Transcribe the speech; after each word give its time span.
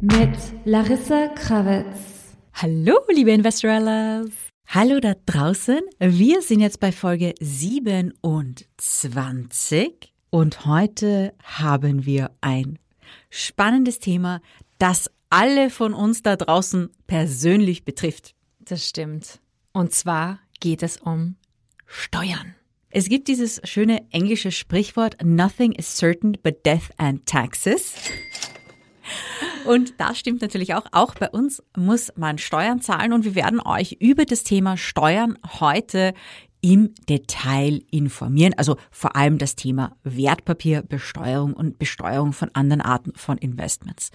Mit 0.00 0.38
Larissa 0.64 1.28
Krawitz. 1.28 1.86
Hallo, 2.54 2.94
liebe 3.12 3.32
Investorellas. 3.32 4.28
Hallo 4.68 5.00
da 5.00 5.14
draußen. 5.26 5.80
Wir 5.98 6.40
sind 6.42 6.60
jetzt 6.60 6.78
bei 6.78 6.92
Folge 6.92 7.34
27 7.40 10.12
und 10.30 10.66
heute 10.66 11.34
haben 11.42 12.06
wir 12.06 12.30
ein 12.40 12.78
spannendes 13.32 13.98
Thema, 13.98 14.40
das 14.78 15.10
alle 15.30 15.70
von 15.70 15.94
uns 15.94 16.22
da 16.22 16.36
draußen 16.36 16.90
persönlich 17.06 17.84
betrifft. 17.84 18.34
Das 18.60 18.86
stimmt. 18.86 19.40
Und 19.72 19.92
zwar 19.92 20.38
geht 20.60 20.82
es 20.82 20.98
um 20.98 21.36
Steuern. 21.86 22.54
Es 22.90 23.08
gibt 23.08 23.28
dieses 23.28 23.60
schöne 23.64 24.04
englische 24.10 24.52
Sprichwort 24.52 25.16
Nothing 25.24 25.72
is 25.72 25.96
certain 25.96 26.32
but 26.42 26.66
death 26.66 26.90
and 26.98 27.24
taxes. 27.24 27.94
Und 29.64 29.94
das 29.98 30.18
stimmt 30.18 30.42
natürlich 30.42 30.74
auch. 30.74 30.84
Auch 30.92 31.14
bei 31.14 31.30
uns 31.30 31.62
muss 31.74 32.12
man 32.16 32.36
Steuern 32.36 32.82
zahlen 32.82 33.14
und 33.14 33.24
wir 33.24 33.34
werden 33.34 33.60
euch 33.60 33.96
über 34.00 34.26
das 34.26 34.42
Thema 34.42 34.76
Steuern 34.76 35.38
heute 35.60 36.12
im 36.62 36.94
Detail 37.08 37.82
informieren. 37.90 38.54
Also 38.56 38.76
vor 38.90 39.14
allem 39.14 39.36
das 39.36 39.56
Thema 39.56 39.94
Wertpapierbesteuerung 40.04 41.52
und 41.52 41.78
Besteuerung 41.78 42.32
von 42.32 42.50
anderen 42.54 42.80
Arten 42.80 43.12
von 43.14 43.36
Investments. 43.36 44.10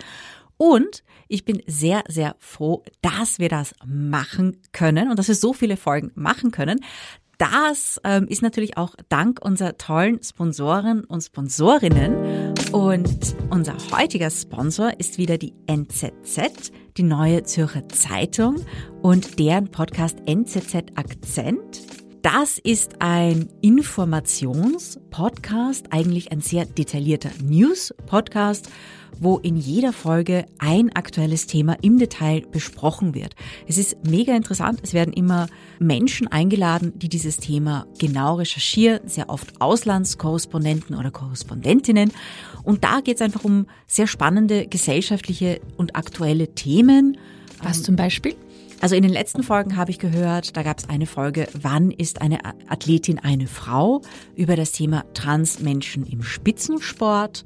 Und 0.57 1.03
ich 1.27 1.45
bin 1.45 1.61
sehr, 1.67 2.03
sehr 2.07 2.35
froh, 2.39 2.83
dass 3.01 3.37
wir 3.37 3.49
das 3.49 3.75
machen 3.85 4.57
können 4.71 5.11
und 5.11 5.19
dass 5.19 5.27
wir 5.27 5.35
so 5.35 5.53
viele 5.53 5.77
Folgen 5.77 6.11
machen 6.15 6.49
können. 6.49 6.79
Das 7.37 8.01
ähm, 8.03 8.27
ist 8.27 8.41
natürlich 8.41 8.77
auch 8.77 8.95
dank 9.09 9.39
unserer 9.43 9.77
tollen 9.77 10.23
Sponsoren 10.23 11.03
und 11.03 11.21
Sponsorinnen. 11.21 12.55
Und 12.71 13.35
unser 13.51 13.75
heutiger 13.91 14.31
Sponsor 14.31 14.99
ist 14.99 15.19
wieder 15.19 15.37
die 15.37 15.53
NZZ, 15.67 16.71
die 16.97 17.03
neue 17.03 17.43
Zürcher 17.43 17.87
Zeitung 17.89 18.55
und 19.03 19.37
deren 19.37 19.69
Podcast 19.69 20.17
NZZ 20.25 20.77
Akzent. 20.95 22.06
Das 22.33 22.57
ist 22.57 22.95
ein 22.99 23.47
Informationspodcast, 23.61 25.93
eigentlich 25.93 26.33
ein 26.33 26.41
sehr 26.41 26.65
detaillierter 26.65 27.29
News-Podcast 27.41 28.67
wo 29.19 29.37
in 29.37 29.55
jeder 29.55 29.93
Folge 29.93 30.45
ein 30.59 30.91
aktuelles 30.93 31.47
Thema 31.47 31.75
im 31.81 31.97
Detail 31.97 32.41
besprochen 32.51 33.15
wird. 33.15 33.35
Es 33.65 33.79
ist 33.79 33.97
mega 34.07 34.35
interessant. 34.35 34.81
Es 34.83 34.93
werden 34.93 35.11
immer 35.11 35.47
Menschen 35.79 36.27
eingeladen, 36.27 36.93
die 36.99 37.09
dieses 37.09 37.37
Thema 37.37 37.87
genau 37.97 38.35
recherchieren, 38.35 39.07
sehr 39.07 39.29
oft 39.29 39.59
Auslandskorrespondenten 39.59 40.95
oder 40.95 41.09
Korrespondentinnen. 41.09 42.11
Und 42.61 42.83
da 42.83 42.99
geht 42.99 43.15
es 43.15 43.21
einfach 43.21 43.43
um 43.43 43.65
sehr 43.87 44.05
spannende 44.05 44.67
gesellschaftliche 44.67 45.61
und 45.77 45.95
aktuelle 45.95 46.53
Themen. 46.53 47.17
Was 47.63 47.81
zum 47.81 47.95
Beispiel? 47.95 48.35
Also 48.79 48.95
in 48.95 49.01
den 49.01 49.11
letzten 49.11 49.41
Folgen 49.41 49.75
habe 49.75 49.91
ich 49.91 49.97
gehört, 49.97 50.55
da 50.55 50.61
gab 50.61 50.77
es 50.77 50.87
eine 50.87 51.07
Folge, 51.07 51.47
wann 51.59 51.89
ist 51.89 52.21
eine 52.21 52.39
Athletin 52.67 53.19
eine 53.19 53.47
Frau, 53.47 54.01
über 54.35 54.55
das 54.55 54.71
Thema 54.71 55.03
Transmenschen 55.13 56.05
im 56.05 56.21
Spitzensport. 56.21 57.43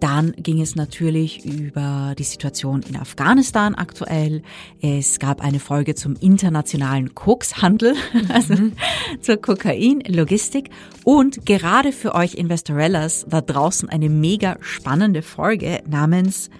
Dann 0.00 0.32
ging 0.32 0.60
es 0.60 0.74
natürlich 0.74 1.44
über 1.44 2.14
die 2.18 2.24
Situation 2.24 2.82
in 2.88 2.96
Afghanistan 2.96 3.76
aktuell. 3.76 4.42
Es 4.80 5.20
gab 5.20 5.40
eine 5.42 5.60
Folge 5.60 5.94
zum 5.94 6.16
internationalen 6.16 7.14
Kokshandel, 7.14 7.94
also 8.28 8.54
mhm. 8.54 8.72
zur 9.20 9.36
Kokain-Logistik. 9.36 10.70
Und 11.04 11.46
gerade 11.46 11.92
für 11.92 12.16
euch 12.16 12.34
Investorellas 12.34 13.26
da 13.28 13.42
draußen 13.42 13.88
eine 13.90 14.08
mega 14.08 14.56
spannende 14.60 15.22
Folge 15.22 15.82
namens 15.88 16.50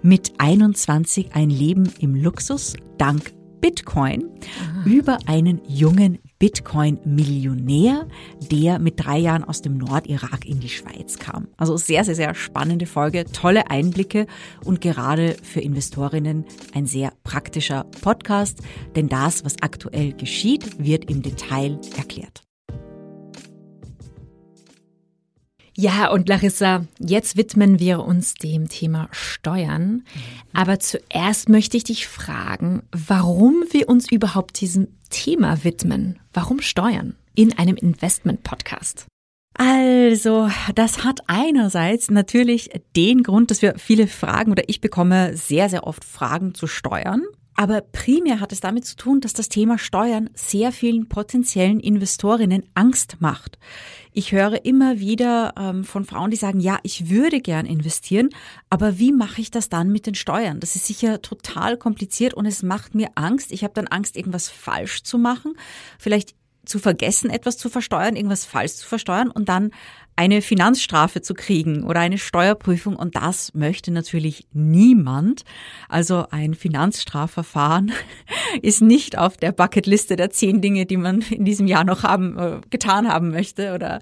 Mit 0.00 0.32
21 0.38 1.34
ein 1.34 1.50
Leben 1.50 1.92
im 2.00 2.14
Luxus 2.14 2.74
dank 2.96 3.35
Bitcoin 3.60 4.24
Aha. 4.60 4.84
über 4.84 5.18
einen 5.26 5.60
jungen 5.68 6.18
Bitcoin-Millionär, 6.38 8.06
der 8.50 8.78
mit 8.78 8.94
drei 9.04 9.18
Jahren 9.18 9.44
aus 9.44 9.62
dem 9.62 9.78
Nordirak 9.78 10.44
in 10.44 10.60
die 10.60 10.68
Schweiz 10.68 11.18
kam. 11.18 11.48
Also 11.56 11.76
sehr, 11.76 12.04
sehr, 12.04 12.14
sehr 12.14 12.34
spannende 12.34 12.86
Folge, 12.86 13.24
tolle 13.24 13.70
Einblicke 13.70 14.26
und 14.64 14.80
gerade 14.80 15.36
für 15.42 15.60
Investorinnen 15.60 16.44
ein 16.74 16.86
sehr 16.86 17.12
praktischer 17.24 17.84
Podcast, 18.02 18.58
denn 18.94 19.08
das, 19.08 19.44
was 19.44 19.62
aktuell 19.62 20.12
geschieht, 20.12 20.78
wird 20.78 21.10
im 21.10 21.22
Detail 21.22 21.80
erklärt. 21.96 22.45
Ja, 25.78 26.10
und 26.10 26.26
Larissa, 26.26 26.86
jetzt 26.98 27.36
widmen 27.36 27.78
wir 27.78 28.00
uns 28.00 28.32
dem 28.32 28.70
Thema 28.70 29.08
Steuern. 29.12 30.04
Aber 30.54 30.78
zuerst 30.78 31.50
möchte 31.50 31.76
ich 31.76 31.84
dich 31.84 32.06
fragen, 32.06 32.82
warum 32.92 33.62
wir 33.70 33.90
uns 33.90 34.10
überhaupt 34.10 34.58
diesem 34.62 34.88
Thema 35.10 35.64
widmen. 35.64 36.18
Warum 36.32 36.62
Steuern 36.62 37.14
in 37.34 37.58
einem 37.58 37.76
Investment-Podcast? 37.76 39.04
Also, 39.58 40.50
das 40.74 41.04
hat 41.04 41.20
einerseits 41.26 42.10
natürlich 42.10 42.70
den 42.96 43.22
Grund, 43.22 43.50
dass 43.50 43.60
wir 43.60 43.74
viele 43.78 44.06
Fragen 44.06 44.52
oder 44.52 44.68
ich 44.68 44.80
bekomme 44.80 45.36
sehr, 45.36 45.68
sehr 45.68 45.86
oft 45.86 46.04
Fragen 46.04 46.54
zu 46.54 46.66
Steuern. 46.66 47.22
Aber 47.56 47.80
primär 47.80 48.40
hat 48.40 48.52
es 48.52 48.60
damit 48.60 48.84
zu 48.84 48.96
tun, 48.96 49.20
dass 49.22 49.32
das 49.32 49.48
Thema 49.48 49.78
Steuern 49.78 50.28
sehr 50.34 50.72
vielen 50.72 51.08
potenziellen 51.08 51.80
Investorinnen 51.80 52.64
Angst 52.74 53.16
macht. 53.20 53.58
Ich 54.12 54.32
höre 54.32 54.64
immer 54.66 55.00
wieder 55.00 55.54
ähm, 55.58 55.84
von 55.84 56.04
Frauen, 56.04 56.30
die 56.30 56.36
sagen, 56.36 56.60
ja, 56.60 56.78
ich 56.82 57.08
würde 57.08 57.40
gern 57.40 57.64
investieren, 57.64 58.28
aber 58.68 58.98
wie 58.98 59.12
mache 59.12 59.40
ich 59.40 59.50
das 59.50 59.70
dann 59.70 59.90
mit 59.90 60.06
den 60.06 60.14
Steuern? 60.14 60.60
Das 60.60 60.76
ist 60.76 60.86
sicher 60.86 61.22
total 61.22 61.78
kompliziert 61.78 62.34
und 62.34 62.44
es 62.44 62.62
macht 62.62 62.94
mir 62.94 63.08
Angst. 63.14 63.52
Ich 63.52 63.64
habe 63.64 63.74
dann 63.74 63.86
Angst, 63.86 64.16
irgendwas 64.16 64.50
falsch 64.50 65.02
zu 65.02 65.16
machen, 65.18 65.54
vielleicht 65.98 66.34
zu 66.66 66.78
vergessen, 66.78 67.30
etwas 67.30 67.56
zu 67.56 67.70
versteuern, 67.70 68.16
irgendwas 68.16 68.44
falsch 68.44 68.74
zu 68.74 68.86
versteuern 68.86 69.30
und 69.30 69.48
dann 69.48 69.70
eine 70.16 70.40
Finanzstrafe 70.40 71.20
zu 71.20 71.34
kriegen 71.34 71.84
oder 71.84 72.00
eine 72.00 72.16
Steuerprüfung 72.16 72.96
und 72.96 73.16
das 73.16 73.52
möchte 73.52 73.90
natürlich 73.90 74.46
niemand. 74.52 75.44
Also 75.90 76.26
ein 76.30 76.54
Finanzstrafverfahren 76.54 77.92
ist 78.62 78.80
nicht 78.80 79.18
auf 79.18 79.36
der 79.36 79.52
Bucketliste 79.52 80.16
der 80.16 80.30
zehn 80.30 80.62
Dinge, 80.62 80.86
die 80.86 80.96
man 80.96 81.20
in 81.20 81.44
diesem 81.44 81.66
Jahr 81.66 81.84
noch 81.84 82.02
haben, 82.02 82.38
äh, 82.38 82.60
getan 82.70 83.06
haben 83.06 83.30
möchte 83.30 83.74
oder 83.74 84.00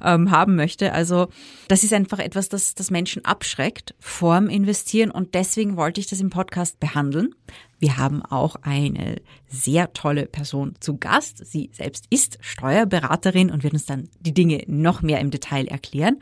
ähm, 0.00 0.30
haben 0.30 0.54
möchte. 0.54 0.92
Also 0.92 1.28
das 1.66 1.82
ist 1.82 1.92
einfach 1.92 2.20
etwas, 2.20 2.48
das, 2.48 2.76
das 2.76 2.92
Menschen 2.92 3.24
abschreckt 3.24 3.96
vorm 3.98 4.48
Investieren 4.48 5.10
und 5.10 5.34
deswegen 5.34 5.76
wollte 5.76 6.00
ich 6.00 6.06
das 6.06 6.20
im 6.20 6.30
Podcast 6.30 6.78
behandeln. 6.78 7.34
Wir 7.78 7.98
haben 7.98 8.22
auch 8.22 8.56
eine 8.62 9.16
sehr 9.46 9.92
tolle 9.92 10.26
Person 10.26 10.74
zu 10.80 10.96
Gast. 10.96 11.44
Sie 11.44 11.70
selbst 11.72 12.06
ist 12.10 12.38
Steuerberaterin 12.40 13.50
und 13.50 13.62
wird 13.62 13.74
uns 13.74 13.84
dann 13.84 14.08
die 14.18 14.34
Dinge 14.34 14.62
noch 14.66 15.02
mehr 15.02 15.20
im 15.20 15.30
Detail 15.30 15.66
erklären. 15.66 16.20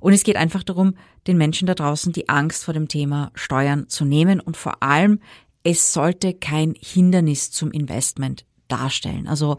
Und 0.00 0.12
es 0.12 0.24
geht 0.24 0.36
einfach 0.36 0.64
darum, 0.64 0.94
den 1.28 1.38
Menschen 1.38 1.66
da 1.66 1.74
draußen 1.74 2.12
die 2.12 2.28
Angst 2.28 2.64
vor 2.64 2.74
dem 2.74 2.88
Thema 2.88 3.30
Steuern 3.34 3.88
zu 3.88 4.04
nehmen 4.04 4.40
und 4.40 4.56
vor 4.56 4.82
allem, 4.82 5.20
es 5.62 5.92
sollte 5.92 6.34
kein 6.34 6.74
Hindernis 6.80 7.52
zum 7.52 7.70
Investment 7.70 8.44
darstellen. 8.66 9.28
Also 9.28 9.58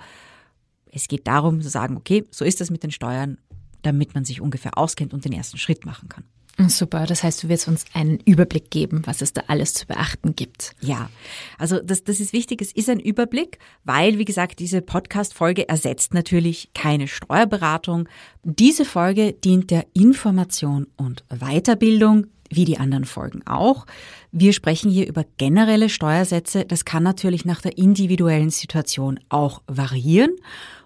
es 0.92 1.08
geht 1.08 1.28
darum 1.28 1.62
zu 1.62 1.70
sagen, 1.70 1.96
okay, 1.96 2.26
so 2.30 2.44
ist 2.44 2.60
das 2.60 2.70
mit 2.70 2.84
den 2.84 2.92
Steuern, 2.92 3.38
damit 3.84 4.14
man 4.14 4.26
sich 4.26 4.42
ungefähr 4.42 4.78
auskennt 4.78 5.14
und 5.14 5.24
den 5.24 5.32
ersten 5.32 5.58
Schritt 5.58 5.86
machen 5.86 6.10
kann. 6.10 6.26
Super, 6.60 7.08
das 7.08 7.24
heißt, 7.24 7.44
du 7.44 7.50
wirst 7.50 7.68
uns 7.68 7.86
einen 7.94 8.20
Überblick 8.20 8.70
geben, 8.70 9.02
was 9.06 9.22
es 9.22 9.34
da 9.34 9.42
alles 9.48 9.74
zu 9.74 9.88
beachten 9.88 10.36
gibt. 10.36 10.76
Ja, 10.82 11.10
also 11.58 11.80
das, 11.80 12.04
das 12.04 12.20
ist 12.20 12.32
wichtig, 12.32 12.62
es 12.62 12.72
ist 12.72 12.90
ein 12.90 13.00
Überblick, 13.00 13.58
weil, 13.84 14.20
wie 14.20 14.26
gesagt, 14.26 14.60
diese 14.60 14.82
Podcast-Folge 14.82 15.68
ersetzt 15.68 16.14
natürlich 16.14 16.70
keine 16.76 17.08
Steuerberatung. 17.08 18.08
Diese 18.44 18.86
Folge 18.86 19.34
dient 19.34 19.72
der 19.72 19.88
Information 19.94 20.86
und 20.96 21.24
Weiterbildung, 21.30 22.28
wie 22.50 22.66
die 22.66 22.78
anderen 22.78 23.06
Folgen 23.06 23.42
auch. 23.48 23.88
Wir 24.32 24.54
sprechen 24.54 24.92
hier 24.92 25.08
über 25.08 25.26
generelle 25.38 25.90
Steuersätze. 25.90 26.66
Das 26.66 26.86
kann 26.86 27.02
natürlich 27.02 27.46
nach 27.46 27.62
der 27.62 27.80
individuellen 27.80 28.52
Situation 28.52 29.20
auch 29.30 29.64
variieren. 29.66 30.36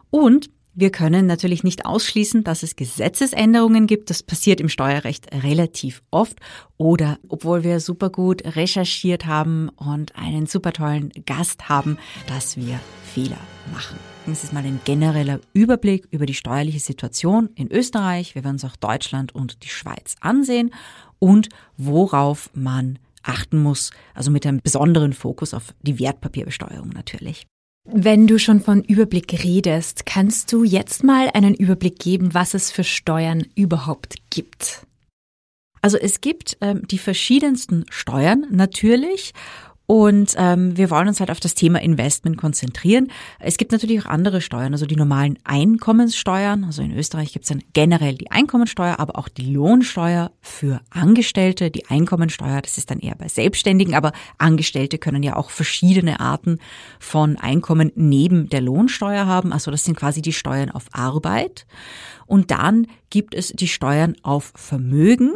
Und 0.10 0.50
wir 0.80 0.92
können 0.92 1.26
natürlich 1.26 1.64
nicht 1.64 1.88
ausschließen, 1.88 2.44
dass 2.44 2.62
es 2.62 2.76
Gesetzesänderungen 2.76 3.88
gibt. 3.88 4.12
Das 4.12 4.22
passiert 4.22 4.62
im 4.62 4.70
Steuerrecht 4.70 5.26
relativ 5.34 6.04
oft. 6.12 6.38
Oder 6.78 7.18
obwohl 7.28 7.64
wir 7.64 7.80
super 7.80 8.12
gut 8.12 8.44
recherchiert 8.56 9.26
haben 9.26 9.70
und 9.70 10.16
einen 10.16 10.46
super 10.46 10.74
tollen 10.74 11.10
Gast 11.26 11.68
haben, 11.68 11.98
dass 12.28 12.58
wir 12.58 12.80
Fehler 13.12 13.40
machen. 13.74 13.98
Das 14.28 14.44
ist 14.44 14.54
mal 14.54 14.64
ein 14.64 14.80
genereller 14.86 15.40
Überblick 15.52 16.08
über 16.12 16.28
die 16.28 16.36
steuerliche 16.36 16.80
Situation 16.80 17.50
in 17.56 17.72
Österreich. 17.72 18.36
Wir 18.36 18.44
werden 18.44 18.58
uns 18.58 18.66
auch 18.66 18.76
Deutschland 18.76 19.34
und 19.34 19.64
die 19.64 19.70
Schweiz 19.70 20.16
ansehen 20.20 20.70
und 21.18 21.50
worauf 21.78 22.52
man 22.54 23.00
achten 23.24 23.58
muss, 23.58 23.90
also 24.14 24.30
mit 24.30 24.46
einem 24.46 24.60
besonderen 24.62 25.14
Fokus 25.14 25.56
auf 25.56 25.74
die 25.82 25.98
Wertpapierbesteuerung 25.98 26.90
natürlich. 26.90 27.48
Wenn 27.90 28.28
du 28.28 28.38
schon 28.38 28.60
von 28.60 28.84
Überblick 28.84 29.46
redest, 29.46 30.06
kannst 30.06 30.52
du 30.52 30.66
jetzt 30.66 31.06
mal 31.06 31.30
einen 31.34 31.54
Überblick 31.54 32.00
geben, 32.00 32.34
was 32.34 32.54
es 32.54 32.70
für 32.70 32.84
Steuern 32.84 33.46
überhaupt 33.56 34.16
gibt? 34.30 34.86
Also 35.82 35.98
es 35.98 36.20
gibt 36.20 36.58
ähm, 36.60 36.86
die 36.86 36.98
verschiedensten 36.98 37.86
Steuern 37.90 38.46
natürlich 38.52 39.34
und 39.90 40.36
ähm, 40.38 40.76
wir 40.76 40.90
wollen 40.90 41.08
uns 41.08 41.22
halt 41.22 41.32
auf 41.32 41.40
das 41.40 41.56
Thema 41.56 41.82
Investment 41.82 42.38
konzentrieren. 42.38 43.08
Es 43.40 43.56
gibt 43.56 43.72
natürlich 43.72 44.02
auch 44.02 44.10
andere 44.10 44.42
Steuern, 44.42 44.74
also 44.74 44.86
die 44.86 44.98
normalen 44.98 45.40
Einkommenssteuern. 45.46 46.66
Also 46.66 46.82
in 46.82 46.92
Österreich 46.92 47.32
gibt 47.32 47.46
es 47.46 47.50
dann 47.50 47.64
generell 47.72 48.16
die 48.16 48.30
Einkommensteuer, 48.30 49.00
aber 49.00 49.18
auch 49.18 49.30
die 49.30 49.50
Lohnsteuer 49.50 50.32
für 50.42 50.82
Angestellte. 50.90 51.72
Die 51.72 51.86
Einkommensteuer, 51.86 52.62
das 52.62 52.78
ist 52.78 52.92
dann 52.92 53.00
eher 53.00 53.16
bei 53.16 53.30
Selbstständigen, 53.30 53.96
aber 53.96 54.12
Angestellte 54.38 54.98
können 54.98 55.24
ja 55.24 55.38
auch 55.38 55.52
verschiedene 55.52 56.20
Arten 56.20 56.60
von 57.00 57.38
Einkommen 57.38 57.94
neben 57.96 58.50
der 58.50 58.60
Lohnsteuer 58.60 59.26
haben. 59.26 59.54
Also 59.54 59.72
das 59.72 59.86
sind 59.86 59.96
quasi 59.96 60.22
die 60.22 60.34
Steuern 60.34 60.70
auf 60.70 60.88
Arbeit. 60.92 61.66
Und 62.26 62.52
dann 62.52 62.88
gibt 63.10 63.34
es 63.34 63.54
die 63.54 63.70
Steuern 63.70 64.18
auf 64.22 64.52
Vermögen. 64.54 65.34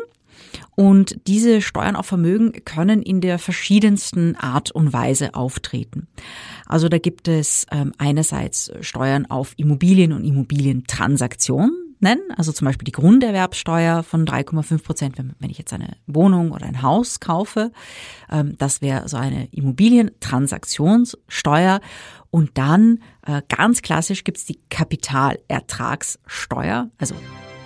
Und 0.75 1.16
diese 1.28 1.62
Steuern 1.62 1.95
auf 1.95 2.06
Vermögen 2.06 2.54
können 2.66 3.01
in 3.01 3.22
der 3.22 3.39
verschiedensten 3.39 4.36
Art 4.36 4.72
und 4.72 4.94
Weise 4.94 5.36
auftreten. 5.36 6.07
Also 6.66 6.89
da 6.89 6.98
gibt 6.98 7.28
es 7.28 7.66
ähm, 7.72 7.94
einerseits 7.98 8.72
Steuern 8.81 9.25
auf 9.28 9.54
Immobilien 9.57 10.13
und 10.13 10.24
Immobilientransaktionen, 10.24 11.92
nennen, 12.01 12.24
also 12.36 12.51
zum 12.51 12.66
Beispiel 12.66 12.83
die 12.86 12.92
Grunderwerbsteuer 12.92 14.04
von 14.04 14.25
3,5 14.25 14.83
Prozent, 14.83 15.18
wenn, 15.18 15.33
ich 15.50 15.57
jetzt 15.57 15.72
eine 15.74 15.95
Wohnung 16.07 16.51
oder 16.51 16.66
ein 16.66 16.81
Haus 16.81 17.19
kaufe. 17.19 17.72
Ähm, 18.30 18.56
das 18.57 18.81
wäre 18.81 19.07
so 19.07 19.18
eine 19.18 19.48
Immobilientransaktionssteuer. 19.51 21.80
Und 22.31 22.57
dann 22.57 23.00
äh, 23.25 23.44
ganz 23.50 23.81
klassisch 23.81 24.24
gibt's 24.24 24.45
die 24.45 24.62
Kapitalertragssteuer, 24.69 26.89
also 26.98 27.16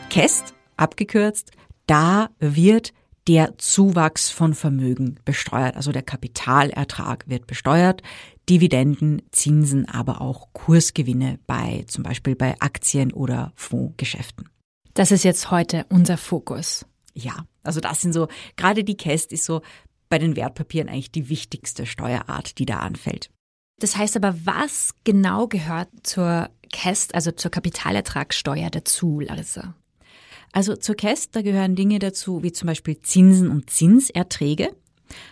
KEST 0.09 0.55
abgekürzt, 0.77 1.51
da 1.85 2.29
wird 2.39 2.93
der 3.27 3.57
Zuwachs 3.57 4.29
von 4.29 4.53
Vermögen 4.53 5.19
besteuert, 5.25 5.75
also 5.75 5.91
der 5.91 6.03
Kapitalertrag 6.03 7.27
wird 7.27 7.47
besteuert, 7.47 8.03
Dividenden, 8.49 9.23
Zinsen, 9.31 9.89
aber 9.89 10.21
auch 10.21 10.49
Kursgewinne 10.53 11.39
bei 11.47 11.83
zum 11.87 12.03
Beispiel 12.03 12.35
bei 12.35 12.55
Aktien 12.59 13.11
oder 13.11 13.51
Fondsgeschäften. 13.55 14.49
Das 14.93 15.11
ist 15.11 15.23
jetzt 15.23 15.49
heute 15.49 15.85
unser 15.89 16.17
Fokus. 16.17 16.85
Ja, 17.13 17.45
also 17.63 17.79
das 17.79 18.01
sind 18.01 18.13
so, 18.13 18.27
gerade 18.55 18.83
die 18.83 18.97
Käst 18.97 19.31
ist 19.31 19.45
so 19.45 19.61
bei 20.09 20.19
den 20.19 20.35
Wertpapieren 20.35 20.89
eigentlich 20.89 21.11
die 21.11 21.29
wichtigste 21.29 21.85
Steuerart, 21.85 22.59
die 22.59 22.65
da 22.65 22.79
anfällt. 22.79 23.31
Das 23.79 23.97
heißt 23.97 24.15
aber, 24.15 24.35
was 24.45 24.93
genau 25.03 25.47
gehört 25.47 25.89
zur 26.03 26.49
KEST, 26.71 27.15
also 27.15 27.31
zur 27.31 27.51
Kapitalertragssteuer 27.51 28.69
dazu, 28.69 29.19
Larissa? 29.19 29.75
Also 30.55 30.77
zur 30.77 30.95
KEST, 30.95 31.35
da 31.35 31.41
gehören 31.41 31.75
Dinge 31.75 31.99
dazu, 31.99 32.41
wie 32.41 32.53
zum 32.53 32.67
Beispiel 32.67 33.01
Zinsen 33.01 33.49
und 33.49 33.69
Zinserträge. 33.69 34.69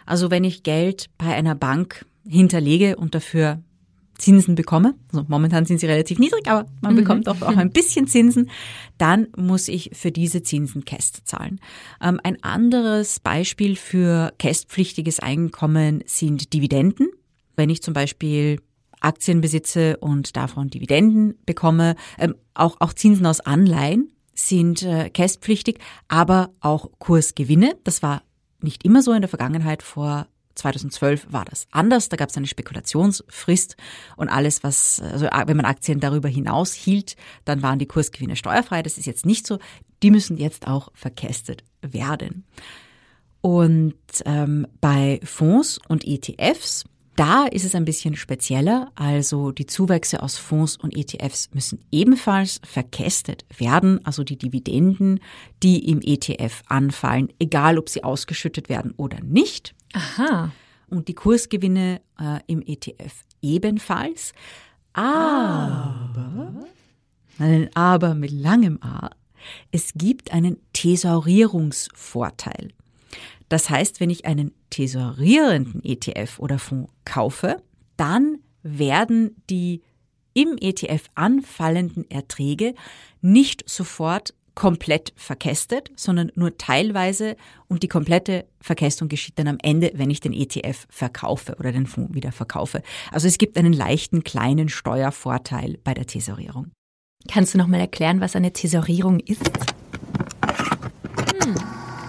Also 0.06 0.30
wenn 0.30 0.44
ich 0.44 0.64
Geld 0.64 1.10
bei 1.18 1.34
einer 1.34 1.56
Bank 1.56 2.06
hinterlege 2.28 2.98
und 2.98 3.16
dafür 3.16 3.62
Zinsen 4.18 4.56
bekomme, 4.56 4.96
also 5.14 5.26
momentan 5.30 5.66
sind 5.66 5.80
sie 5.80 5.86
relativ 5.86 6.20
niedrig, 6.20 6.50
aber 6.50 6.70
man 6.82 6.96
mhm. 6.96 6.98
bekommt 6.98 7.30
auch, 7.30 7.42
auch 7.42 7.56
ein 7.56 7.72
bisschen 7.72 8.06
Zinsen, 8.06 8.50
dann 8.98 9.28
muss 9.38 9.70
ich 9.70 9.92
für 9.94 10.12
diese 10.12 10.44
Zinsen 10.44 10.84
KEST 10.84 11.22
zahlen. 11.24 11.62
Ähm, 12.02 12.20
ein 12.22 12.44
anderes 12.44 13.22
Beispiel 13.22 13.78
für 13.78 14.34
KEST-pflichtiges 14.40 15.22
Einkommen 15.22 16.04
sind 16.06 16.54
Dividenden. 16.54 17.08
Wenn 17.56 17.70
ich 17.70 17.82
zum 17.82 17.94
Beispiel 17.94 18.60
Aktien 19.00 19.40
besitze 19.40 19.96
und 19.98 20.36
davon 20.36 20.70
Dividenden 20.70 21.36
bekomme, 21.46 21.96
ähm, 22.20 22.36
auch, 22.54 22.76
auch 22.82 22.92
Zinsen 22.92 23.26
aus 23.26 23.40
Anleihen, 23.40 24.10
sind 24.34 24.84
äh, 24.84 25.10
kästpflichtig, 25.10 25.80
aber 26.08 26.52
auch 26.60 26.90
Kursgewinne. 27.00 27.78
Das 27.84 28.02
war 28.02 28.24
nicht 28.62 28.86
immer 28.86 29.02
so 29.02 29.14
in 29.14 29.22
der 29.22 29.30
Vergangenheit. 29.30 29.84
Vor 29.84 30.28
2012 30.56 31.28
war 31.32 31.46
das 31.46 31.68
anders. 31.72 32.10
Da 32.10 32.18
gab 32.18 32.30
es 32.30 32.38
eine 32.38 32.48
Spekulationsfrist 32.48 33.76
und 34.18 34.30
alles, 34.30 34.64
was, 34.64 35.02
also 35.02 35.28
wenn 35.46 35.58
man 35.58 35.66
Aktien 35.66 36.00
darüber 36.00 36.30
hinaus 36.30 36.74
hielt, 36.74 37.16
dann 37.46 37.62
waren 37.62 37.80
die 37.80 37.88
Kursgewinne 37.88 38.36
steuerfrei. 38.36 38.82
Das 38.82 38.98
ist 38.98 39.06
jetzt 39.06 39.26
nicht 39.26 39.48
so. 39.48 39.60
Die 40.02 40.12
müssen 40.12 40.38
jetzt 40.38 40.68
auch 40.68 40.90
verkästet 40.94 41.64
werden. 41.82 42.46
Und 43.42 43.96
ähm, 44.26 44.68
bei 44.80 45.20
Fonds 45.24 45.80
und 45.90 46.06
ETFs 46.08 46.86
da 47.16 47.46
ist 47.46 47.64
es 47.64 47.76
ein 47.76 47.86
bisschen 47.86 48.16
spezieller, 48.16 48.92
also 48.96 49.52
die 49.52 49.68
Zuwächse 49.68 50.24
aus 50.24 50.38
Fonds 50.38 50.78
und 50.78 50.98
ETFs 50.98 51.50
müssen 51.54 51.80
ebenfalls 51.92 52.60
verkästet 52.64 53.46
werden, 53.56 54.04
also 54.06 54.24
die 54.24 54.38
Dividenden, 54.38 55.20
die 55.62 55.90
im 55.90 56.02
ETF 56.02 56.64
anfallen, 56.68 57.32
egal 57.40 57.78
ob 57.78 57.90
sie 57.90 58.04
ausgeschüttet 58.04 58.70
werden 58.70 58.94
oder 58.98 59.20
nicht. 59.22 59.76
Aha. 59.94 60.52
Und 60.88 61.08
die 61.08 61.14
Kursgewinne 61.14 62.02
äh, 62.20 62.40
im 62.48 62.62
ETF 62.62 63.24
ebenfalls. 63.42 64.34
Aber, 64.94 66.66
ein 67.38 67.70
Aber 67.76 68.16
mit 68.16 68.32
langem 68.32 68.80
A, 68.82 69.12
es 69.72 69.94
gibt 69.94 70.32
einen 70.32 70.58
Thesaurierungsvorteil. 70.74 72.74
Das 73.50 73.70
heißt, 73.70 74.00
wenn 74.00 74.10
ich 74.10 74.26
einen 74.26 74.52
tesorierenden 74.74 75.84
ETF 75.84 76.40
oder 76.40 76.58
Fonds 76.58 76.92
kaufe, 77.06 77.62
dann 77.96 78.40
werden 78.64 79.36
die 79.52 79.84
im 80.34 80.58
ETF 80.60 81.04
anfallenden 81.14 82.10
Erträge 82.10 82.74
nicht 83.22 83.70
sofort 83.70 84.34
komplett 84.56 85.14
verkästet, 85.16 85.92
sondern 85.96 86.32
nur 86.34 86.58
teilweise 86.58 87.36
und 87.68 87.84
die 87.84 87.88
komplette 87.88 88.46
Verkästung 88.62 89.10
geschieht 89.10 89.38
dann 89.38 89.48
am 89.48 89.58
Ende, 89.62 89.92
wenn 89.94 90.10
ich 90.10 90.22
den 90.22 90.34
ETF 90.34 90.88
verkaufe 90.90 91.56
oder 91.60 91.72
den 91.72 91.86
Fonds 91.86 92.16
wieder 92.16 92.32
verkaufe. 92.32 92.82
Also 93.12 93.28
es 93.28 93.38
gibt 93.38 93.58
einen 93.58 93.74
leichten 93.74 94.24
kleinen 94.24 94.70
Steuervorteil 94.70 95.78
bei 95.84 95.94
der 95.94 96.08
Tesorierung. 96.08 96.72
Kannst 97.28 97.54
du 97.54 97.60
noch 97.60 97.68
mal 97.68 97.80
erklären, 97.80 98.22
was 98.22 98.36
eine 98.36 98.54
Tesorierung 98.54 99.20
ist? 99.20 99.46
Hm. 101.44 101.56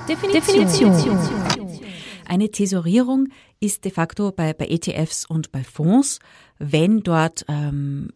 Definition. 0.09 0.67
Definition. 0.67 1.44
Eine 2.27 2.51
Tesorierung 2.51 3.29
ist 3.61 3.85
de 3.85 3.93
facto 3.93 4.33
bei, 4.33 4.53
bei 4.53 4.67
ETFs 4.67 5.25
und 5.25 5.53
bei 5.53 5.65
Fonds, 5.65 6.19
wenn 6.59 7.01
dort 7.01 7.45
ähm, 7.49 8.11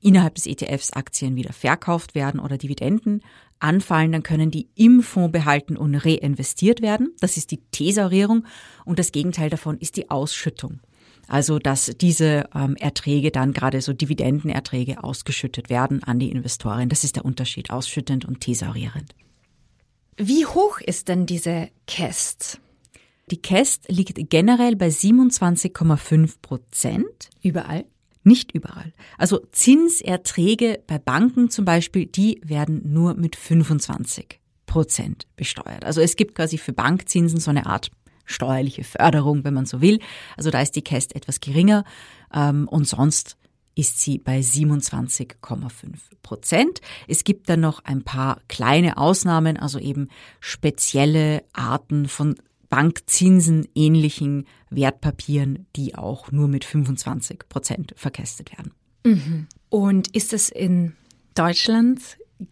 innerhalb 0.00 0.34
des 0.34 0.46
ETFs 0.46 0.92
Aktien 0.92 1.36
wieder 1.36 1.52
verkauft 1.52 2.14
werden 2.14 2.40
oder 2.40 2.58
Dividenden 2.58 3.22
anfallen, 3.58 4.12
dann 4.12 4.22
können 4.22 4.50
die 4.50 4.68
im 4.74 5.02
Fonds 5.02 5.32
behalten 5.32 5.76
und 5.76 5.94
reinvestiert 5.94 6.82
werden. 6.82 7.14
Das 7.20 7.36
ist 7.36 7.50
die 7.50 7.60
Tesorierung 7.70 8.46
und 8.84 8.98
das 8.98 9.12
Gegenteil 9.12 9.50
davon 9.50 9.78
ist 9.78 9.96
die 9.96 10.10
Ausschüttung. 10.10 10.80
Also 11.28 11.58
dass 11.58 11.92
diese 12.00 12.48
ähm, 12.54 12.76
Erträge 12.76 13.32
dann 13.32 13.52
gerade 13.52 13.80
so 13.80 13.92
Dividendenerträge 13.92 15.02
ausgeschüttet 15.02 15.70
werden 15.70 16.02
an 16.04 16.18
die 16.18 16.30
Investoren. 16.30 16.88
Das 16.88 17.02
ist 17.02 17.16
der 17.16 17.24
Unterschied, 17.24 17.70
ausschüttend 17.70 18.24
und 18.24 18.40
tesorierend. 18.40 19.14
Wie 20.16 20.46
hoch 20.46 20.80
ist 20.80 21.08
denn 21.08 21.26
diese 21.26 21.68
Käst? 21.86 22.60
Die 23.32 23.42
Käst 23.42 23.86
liegt 23.88 24.30
generell 24.30 24.76
bei 24.76 24.86
27,5 24.86 26.36
Prozent. 26.42 27.30
Überall? 27.42 27.84
Nicht 28.22 28.52
überall. 28.52 28.92
Also 29.18 29.40
Zinserträge 29.50 30.82
bei 30.86 30.98
Banken 30.98 31.50
zum 31.50 31.64
Beispiel, 31.64 32.06
die 32.06 32.40
werden 32.44 32.92
nur 32.92 33.14
mit 33.14 33.34
25 33.34 34.40
Prozent 34.66 35.26
besteuert. 35.34 35.84
Also 35.84 36.00
es 36.00 36.14
gibt 36.14 36.36
quasi 36.36 36.56
für 36.56 36.72
Bankzinsen 36.72 37.40
so 37.40 37.50
eine 37.50 37.66
Art 37.66 37.90
steuerliche 38.26 38.84
Förderung, 38.84 39.44
wenn 39.44 39.54
man 39.54 39.66
so 39.66 39.80
will. 39.80 39.98
Also 40.36 40.50
da 40.50 40.60
ist 40.60 40.76
die 40.76 40.82
Käst 40.82 41.16
etwas 41.16 41.40
geringer 41.40 41.84
ähm, 42.32 42.68
und 42.68 42.86
sonst 42.86 43.36
ist 43.74 44.00
sie 44.00 44.18
bei 44.18 44.38
27,5 44.38 45.34
Prozent. 46.22 46.80
Es 47.08 47.24
gibt 47.24 47.48
dann 47.48 47.60
noch 47.60 47.84
ein 47.84 48.02
paar 48.02 48.40
kleine 48.48 48.96
Ausnahmen, 48.96 49.56
also 49.56 49.78
eben 49.78 50.08
spezielle 50.40 51.44
Arten 51.52 52.08
von 52.08 52.36
Bankzinsen 52.68 53.66
ähnlichen 53.74 54.46
Wertpapieren, 54.70 55.66
die 55.76 55.94
auch 55.94 56.32
nur 56.32 56.48
mit 56.48 56.64
25 56.64 57.48
Prozent 57.48 57.94
verkästet 57.96 58.52
werden. 58.52 58.72
Mhm. 59.04 59.46
Und 59.68 60.14
ist 60.14 60.32
es 60.32 60.48
in 60.48 60.94
Deutschland 61.34 62.00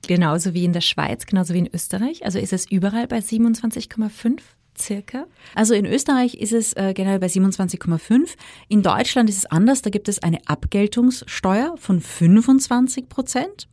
genauso 0.07 0.55
wie 0.55 0.65
in 0.65 0.73
der 0.73 0.81
Schweiz, 0.81 1.27
genauso 1.27 1.55
wie 1.55 1.59
in 1.59 1.71
Österreich? 1.73 2.25
Also 2.25 2.39
ist 2.39 2.53
es 2.53 2.71
überall 2.71 3.07
bei 3.07 3.19
27,5? 3.19 4.41
circa? 4.79 5.27
Also 5.55 5.75
in 5.75 5.87
Österreich 5.87 6.35
ist 6.35 6.53
es 6.53 6.73
äh, 6.75 6.93
generell 6.95 7.19
bei 7.19 7.27
27,5. 7.27 8.31
In 8.69 8.83
Deutschland 8.83 9.29
ist 9.29 9.39
es 9.39 9.47
anders. 9.47 9.83
Da 9.83 9.91
gibt 9.91 10.09
es 10.09 10.23
eine 10.23 10.39
Abgeltungssteuer 10.47 11.75
von 11.77 12.01
25 12.01 13.09
Prozent, 13.09 13.69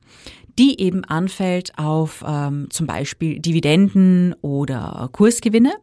die 0.60 0.80
eben 0.80 1.04
anfällt 1.04 1.78
auf 1.78 2.24
ähm, 2.28 2.68
zum 2.70 2.88
Beispiel 2.88 3.40
Dividenden 3.40 4.36
oder 4.42 5.10
Kursgewinne. 5.12 5.74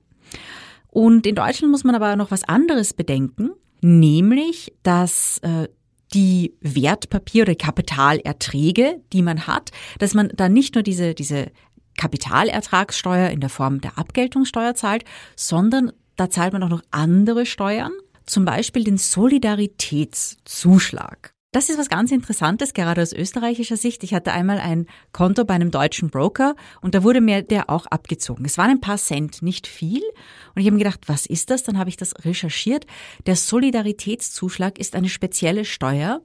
Und 0.89 1.27
in 1.27 1.35
Deutschland 1.35 1.71
muss 1.71 1.85
man 1.85 1.95
aber 1.95 2.17
noch 2.17 2.31
was 2.31 2.45
anderes 2.45 2.95
bedenken, 2.95 3.51
nämlich, 3.81 4.73
dass 4.83 5.39
äh, 5.39 5.69
die 6.15 6.55
Wertpapier- 6.61 7.43
oder 7.43 7.55
Kapitalerträge, 7.55 9.03
die 9.13 9.23
man 9.23 9.47
hat, 9.47 9.71
dass 9.99 10.15
man 10.15 10.31
da 10.35 10.49
nicht 10.49 10.75
nur 10.75 10.83
diese, 10.83 11.15
diese 11.15 11.53
Kapitalertragssteuer 11.97 13.31
in 13.31 13.41
der 13.41 13.51
Form 13.51 13.81
der 13.81 13.99
Abgeltungssteuer 13.99 14.75
zahlt, 14.75 15.05
sondern 15.37 15.93
da 16.17 16.31
zahlt 16.31 16.53
man 16.53 16.63
auch 16.63 16.71
noch 16.71 16.83
andere 16.91 17.47
Steuern, 17.47 17.93
zum 18.25 18.45
Beispiel 18.45 18.85
den 18.85 18.99
Solidaritätszuschlag. 18.99 21.33
Das 21.51 21.71
ist 21.71 21.79
was 21.79 21.89
ganz 21.89 22.13
Interessantes, 22.13 22.75
gerade 22.75 23.01
aus 23.01 23.15
österreichischer 23.15 23.79
Sicht. 23.79 24.05
Ich 24.05 24.13
hatte 24.13 24.33
einmal 24.33 24.59
ein 24.59 24.87
Konto 25.13 25.47
bei 25.47 25.55
einem 25.55 25.71
deutschen 25.71 26.11
Broker 26.11 26.55
und 26.83 26.95
da 26.95 27.03
wurde 27.03 27.23
mir 27.23 27.43
der 27.43 27.71
auch 27.71 27.87
abgezogen. 27.87 28.45
Es 28.45 28.59
waren 28.59 28.69
ein 28.69 28.83
paar 28.83 28.99
Cent, 28.99 29.41
nicht 29.41 29.67
viel. 29.67 30.03
Und 30.55 30.61
ich 30.61 30.67
habe 30.67 30.73
mir 30.73 30.85
gedacht, 30.85 31.01
was 31.07 31.25
ist 31.25 31.49
das? 31.49 31.63
Dann 31.63 31.79
habe 31.79 31.89
ich 31.89 31.97
das 31.97 32.13
recherchiert. 32.27 32.85
Der 33.27 33.35
Solidaritätszuschlag 33.35 34.79
ist 34.79 34.95
eine 34.95 35.09
spezielle 35.09 35.65
Steuer, 35.65 36.21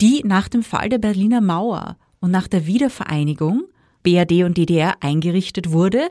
die 0.00 0.22
nach 0.24 0.48
dem 0.48 0.62
Fall 0.62 0.88
der 0.88 0.98
Berliner 0.98 1.40
Mauer 1.40 1.96
und 2.20 2.30
nach 2.30 2.46
der 2.46 2.66
Wiedervereinigung 2.66 3.64
BRD 4.04 4.44
und 4.44 4.56
DDR 4.56 4.94
eingerichtet 5.00 5.72
wurde. 5.72 6.10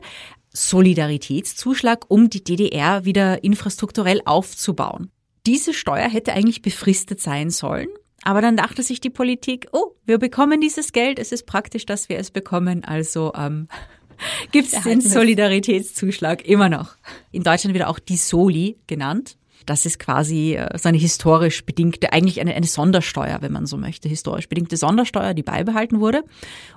Solidaritätszuschlag, 0.52 2.04
um 2.08 2.28
die 2.28 2.44
DDR 2.44 3.06
wieder 3.06 3.42
infrastrukturell 3.42 4.20
aufzubauen. 4.26 5.10
Diese 5.46 5.72
Steuer 5.72 6.10
hätte 6.10 6.34
eigentlich 6.34 6.60
befristet 6.60 7.22
sein 7.22 7.48
sollen. 7.48 7.88
Aber 8.22 8.40
dann 8.40 8.56
dachte 8.56 8.82
sich 8.82 9.00
die 9.00 9.10
Politik, 9.10 9.68
oh, 9.72 9.92
wir 10.04 10.18
bekommen 10.18 10.60
dieses 10.60 10.92
Geld, 10.92 11.18
es 11.18 11.32
ist 11.32 11.46
praktisch, 11.46 11.86
dass 11.86 12.08
wir 12.08 12.18
es 12.18 12.30
bekommen, 12.30 12.84
also 12.84 13.32
ähm, 13.34 13.68
gibt 14.52 14.72
es 14.72 14.82
den 14.82 15.00
Solidaritätszuschlag 15.00 16.44
immer 16.44 16.68
noch. 16.68 16.96
In 17.30 17.42
Deutschland 17.42 17.74
wird 17.74 17.86
auch 17.86 17.98
die 17.98 18.16
Soli 18.16 18.78
genannt. 18.86 19.36
Das 19.66 19.86
ist 19.86 19.98
quasi 19.98 20.54
äh, 20.54 20.78
so 20.78 20.88
eine 20.88 20.98
historisch 20.98 21.64
bedingte, 21.64 22.12
eigentlich 22.12 22.40
eine, 22.40 22.54
eine 22.54 22.66
Sondersteuer, 22.66 23.38
wenn 23.40 23.52
man 23.52 23.66
so 23.66 23.76
möchte, 23.76 24.08
historisch 24.08 24.48
bedingte 24.48 24.76
Sondersteuer, 24.76 25.34
die 25.34 25.42
beibehalten 25.42 26.00
wurde. 26.00 26.24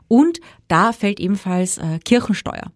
Und 0.07 0.39
da 0.67 0.93
fällt 0.93 1.19
ebenfalls 1.19 1.77
äh, 1.77 2.00
Kirchensteuer 2.03 2.71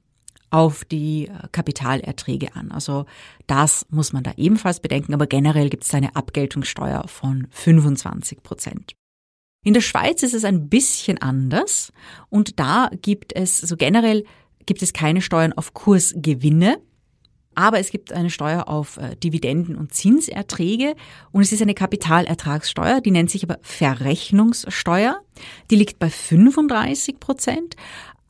auf 0.49 0.85
die 0.85 1.27
äh, 1.27 1.47
Kapitalerträge 1.51 2.55
an. 2.55 2.71
Also 2.71 3.05
das 3.47 3.85
muss 3.89 4.13
man 4.13 4.23
da 4.23 4.33
ebenfalls 4.37 4.79
bedenken, 4.79 5.13
aber 5.13 5.27
generell 5.27 5.69
gibt 5.69 5.83
es 5.83 5.93
eine 5.93 6.15
Abgeltungssteuer 6.15 7.07
von 7.07 7.47
25 7.51 8.43
Prozent. 8.43 8.95
In 9.63 9.73
der 9.73 9.81
Schweiz 9.81 10.23
ist 10.23 10.33
es 10.33 10.45
ein 10.45 10.69
bisschen 10.69 11.17
anders 11.17 11.91
und 12.29 12.59
da 12.59 12.89
gibt 13.01 13.35
es, 13.35 13.61
also 13.61 13.75
generell 13.75 14.23
gibt 14.65 14.81
es 14.81 14.93
keine 14.93 15.21
Steuern 15.21 15.53
auf 15.53 15.73
Kursgewinne, 15.73 16.77
aber 17.55 17.79
es 17.79 17.89
gibt 17.89 18.13
eine 18.13 18.29
Steuer 18.29 18.67
auf 18.69 18.97
äh, 18.97 19.15
Dividenden 19.15 19.75
und 19.75 19.93
Zinserträge 19.93 20.95
und 21.31 21.41
es 21.41 21.51
ist 21.51 21.61
eine 21.61 21.73
Kapitalertragssteuer, 21.73 23.01
die 23.01 23.11
nennt 23.11 23.31
sich 23.31 23.43
aber 23.43 23.57
Verrechnungssteuer. 23.61 25.19
Die 25.71 25.75
liegt 25.75 25.97
bei 25.99 26.09
35 26.09 27.19
Prozent, 27.19 27.75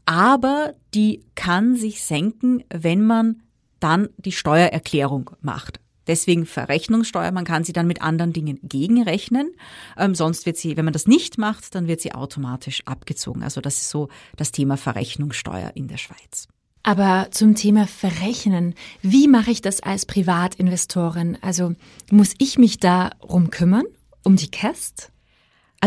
aber 0.08 0.74
die 0.94 1.26
kann 1.36 1.76
sich 1.76 2.04
senken, 2.04 2.64
wenn 2.74 3.06
man 3.06 3.44
dann 3.80 4.10
die 4.18 4.32
Steuererklärung 4.32 5.32
macht. 5.42 5.80
Deswegen 6.08 6.46
Verrechnungssteuer, 6.46 7.32
man 7.32 7.44
kann 7.44 7.66
sie 7.66 7.74
dann 7.74 7.86
mit 7.86 8.02
anderen 8.02 8.32
Dingen 8.32 8.58
gegenrechnen. 8.64 9.52
Ähm, 9.98 10.16
sonst 10.16 10.46
wird 10.46 10.56
sie, 10.56 10.78
wenn 10.78 10.86
man 10.86 10.94
das 10.94 11.08
nicht 11.08 11.38
macht, 11.38 11.76
dann 11.76 11.88
wird 11.88 12.00
sie 12.00 12.14
automatisch 12.14 12.82
abgezogen. 12.86 13.44
Also 13.44 13.60
das 13.60 13.82
ist 13.82 13.90
so 13.90 14.08
das 14.38 14.54
Thema 14.54 14.78
Verrechnungssteuer 14.78 15.72
in 15.76 15.90
der 15.90 15.98
Schweiz. 15.98 16.48
Aber 16.84 17.28
zum 17.32 17.56
Thema 17.56 17.86
Verrechnen, 17.86 18.74
wie 19.02 19.28
mache 19.28 19.52
ich 19.52 19.62
das 19.62 19.82
als 19.82 20.06
Privatinvestorin? 20.06 21.38
Also 21.42 21.76
muss 22.10 22.34
ich 22.38 22.58
mich 22.58 22.80
darum 22.80 23.50
kümmern, 23.50 23.84
um 24.24 24.38
die 24.38 24.50
Käst? 24.50 25.12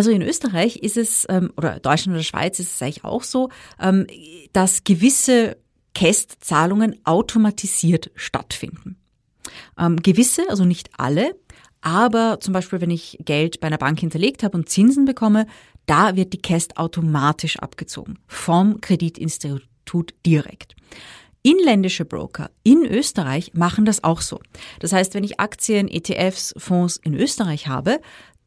Also 0.00 0.12
in 0.12 0.23
Österreich 0.23 0.76
ist 0.76 0.97
es, 0.97 1.26
ähm, 1.28 1.52
oder 1.59 1.78
Deutschland 1.78 2.16
oder 2.16 2.23
Schweiz 2.23 2.59
ist 2.59 2.73
es 2.73 2.80
eigentlich 2.80 3.04
auch 3.04 3.23
so, 3.23 3.50
ähm, 3.78 4.07
dass 4.54 4.83
gewisse 4.83 5.59
Kästzahlungen 5.95 6.99
automatisiert 7.04 8.11
stattfinden. 8.14 8.97
Ähm, 9.78 9.97
gewisse, 9.97 10.49
also 10.49 10.64
nicht 10.64 10.88
alle, 10.97 11.37
aber 11.83 12.40
zum 12.40 12.54
Beispiel, 12.54 12.80
wenn 12.80 12.88
ich 12.88 13.19
Geld 13.26 13.61
bei 13.61 13.66
einer 13.66 13.76
Bank 13.76 14.00
hinterlegt 14.00 14.42
habe 14.42 14.57
und 14.57 14.71
Zinsen 14.71 15.04
bekomme, 15.04 15.47
da 15.85 16.16
wird 16.16 16.33
die 16.33 16.40
Käst 16.40 16.78
automatisch 16.78 17.59
abgezogen 17.59 18.19
vom 18.26 18.80
Kreditinstitut 18.80 20.14
direkt. 20.25 20.76
Inländische 21.42 22.04
Broker 22.04 22.50
in 22.62 22.85
Österreich 22.85 23.52
machen 23.54 23.87
das 23.87 24.04
auch 24.04 24.21
so. 24.21 24.40
Das 24.78 24.92
heißt, 24.92 25.14
wenn 25.14 25.25
ich 25.25 25.40
Aktien, 25.40 25.88
ETFs, 25.88 26.54
Fonds 26.59 26.99
in 26.99 27.14
Österreich 27.14 27.66
habe, 27.66 28.00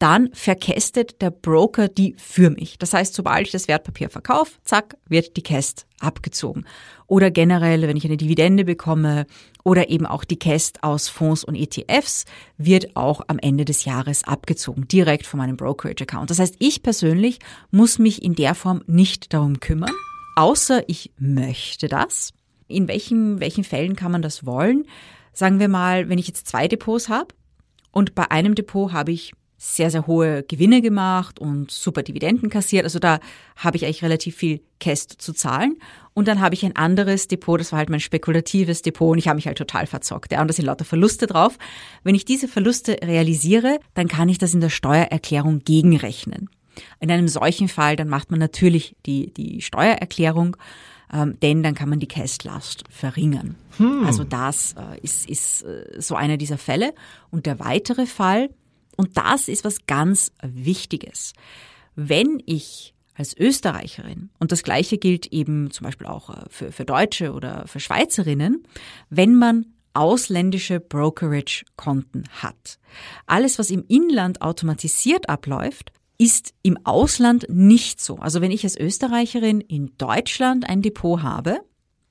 dann 0.04 0.32
verkästet 0.34 1.22
der 1.22 1.32
Broker 1.32 1.88
die 1.88 2.14
für 2.18 2.50
mich. 2.50 2.78
Das 2.78 2.94
heißt, 2.94 3.14
sobald 3.14 3.46
ich 3.46 3.54
das 3.54 3.70
Wertpapier 3.70 4.10
verkaufe, 4.10 4.52
zack, 4.66 4.98
wird 5.08 5.38
die 5.38 5.44
Käst 5.44 5.86
abgezogen. 6.02 6.66
Oder 7.08 7.32
generell, 7.32 7.84
wenn 7.84 7.96
ich 7.96 8.04
eine 8.04 8.18
Dividende 8.18 8.66
bekomme 8.66 9.28
oder 9.64 9.90
eben 9.90 10.06
auch 10.06 10.26
die 10.26 10.38
Käst 10.38 10.84
aus 10.84 11.08
Fonds 11.08 11.46
und 11.46 11.56
ETFs, 11.56 12.26
wird 12.58 12.98
auch 12.98 13.22
am 13.28 13.40
Ende 13.40 13.64
des 13.64 13.86
Jahres 13.86 14.26
abgezogen, 14.26 14.90
direkt 14.90 15.26
von 15.26 15.38
meinem 15.38 15.56
Brokerage-Account. 15.56 16.30
Das 16.30 16.40
heißt, 16.40 16.56
ich 16.60 16.84
persönlich 16.84 17.40
muss 17.72 17.98
mich 17.98 18.24
in 18.24 18.36
der 18.36 18.56
Form 18.56 18.84
nicht 18.88 19.34
darum 19.34 19.62
kümmern, 19.62 19.94
außer 20.36 20.84
ich 20.90 21.12
möchte 21.18 21.88
das. 21.88 22.34
In 22.68 22.90
welchen, 22.90 23.40
welchen 23.40 23.64
Fällen 23.64 23.96
kann 23.96 24.12
man 24.12 24.22
das 24.22 24.46
wollen? 24.46 24.84
Sagen 25.32 25.62
wir 25.62 25.70
mal, 25.70 26.10
wenn 26.10 26.20
ich 26.20 26.28
jetzt 26.28 26.50
zwei 26.50 26.68
Depots 26.68 27.08
habe 27.08 27.34
und 27.94 28.16
bei 28.16 28.30
einem 28.32 28.54
Depot 28.54 28.92
habe 28.92 29.14
ich 29.14 29.32
sehr, 29.66 29.90
sehr 29.90 30.08
hohe 30.08 30.44
Gewinne 30.44 30.82
gemacht 30.82 31.40
und 31.40 31.72
super 31.72 32.04
Dividenden 32.04 32.50
kassiert. 32.50 32.84
Also 32.84 33.00
da 33.00 33.20
habe 33.56 33.78
ich 33.78 33.86
eigentlich 33.86 34.04
relativ 34.04 34.36
viel 34.36 34.62
Käst 34.82 35.22
zu 35.22 35.32
zahlen. 35.32 35.78
Und 36.14 36.28
dann 36.28 36.42
habe 36.42 36.54
ich 36.54 36.66
ein 36.66 36.76
anderes 36.76 37.30
Depot, 37.30 37.58
das 37.58 37.72
war 37.72 37.80
halt 37.80 37.90
mein 37.90 38.02
spekulatives 38.02 38.82
Depot 38.82 39.14
und 39.14 39.20
ich 39.20 39.30
habe 39.30 39.38
mich 39.38 39.48
halt 39.48 39.58
total 39.58 39.88
verzockt. 39.88 40.34
Ja, 40.34 40.42
und 40.42 40.50
da 40.50 40.54
sind 40.54 40.66
lauter 40.66 40.84
Verluste 40.84 41.28
drauf. 41.28 41.58
Wenn 42.04 42.14
ich 42.14 42.26
diese 42.26 42.50
Verluste 42.50 42.98
realisiere, 43.02 43.80
dann 43.94 44.10
kann 44.10 44.28
ich 44.28 44.38
das 44.38 44.54
in 44.54 44.60
der 44.60 44.70
Steuererklärung 44.70 45.64
gegenrechnen. 45.64 46.50
In 47.00 47.10
einem 47.10 47.30
solchen 47.30 47.70
Fall, 47.70 47.96
dann 47.96 48.10
macht 48.10 48.32
man 48.32 48.42
natürlich 48.42 48.98
die, 49.06 49.34
die 49.34 49.62
Steuererklärung, 49.62 50.58
ähm, 51.14 51.40
denn 51.42 51.64
dann 51.64 51.74
kann 51.74 51.88
man 51.88 52.00
die 52.00 52.08
Kästlast 52.08 52.84
verringern. 52.90 53.56
Hm. 53.78 54.06
Also 54.06 54.26
das 54.26 54.74
äh, 54.74 55.00
ist, 55.02 55.30
ist 55.30 55.62
äh, 55.64 56.02
so 56.02 56.16
einer 56.16 56.36
dieser 56.36 56.58
Fälle. 56.58 56.94
Und 57.32 57.46
der 57.46 57.60
weitere 57.60 58.08
Fall, 58.08 58.50
und 58.98 59.18
das 59.18 59.48
ist 59.48 59.64
was 59.64 59.86
ganz 59.86 60.32
Wichtiges. 60.42 61.34
Wenn 61.96 62.42
ich 62.46 62.94
als 63.16 63.38
Österreicherin, 63.38 64.30
und 64.40 64.52
das 64.52 64.64
Gleiche 64.64 64.98
gilt 64.98 65.28
eben 65.28 65.72
zum 65.72 65.86
Beispiel 65.86 66.08
auch 66.08 66.30
äh, 66.30 66.46
für, 66.50 66.72
für 66.72 66.86
Deutsche 66.86 67.34
oder 67.34 67.68
für 67.68 67.80
Schweizerinnen, 67.80 68.66
wenn 69.10 69.36
man 69.36 69.68
ausländische 69.94 70.80
Brokerage-Konten 70.80 72.24
hat. 72.42 72.80
Alles, 73.28 73.60
was 73.60 73.70
im 73.70 73.86
Inland 73.88 74.42
automatisiert 74.42 75.30
abläuft, 75.30 75.92
ist 76.18 76.54
im 76.64 76.84
Ausland 76.84 77.46
nicht 77.50 78.02
so. 78.02 78.18
Also 78.18 78.42
wenn 78.42 78.52
ich 78.52 78.64
als 78.64 78.78
Österreicherin 78.78 79.62
in 79.62 79.96
Deutschland 79.98 80.68
ein 80.68 80.82
Depot 80.82 81.22
habe, 81.22 81.62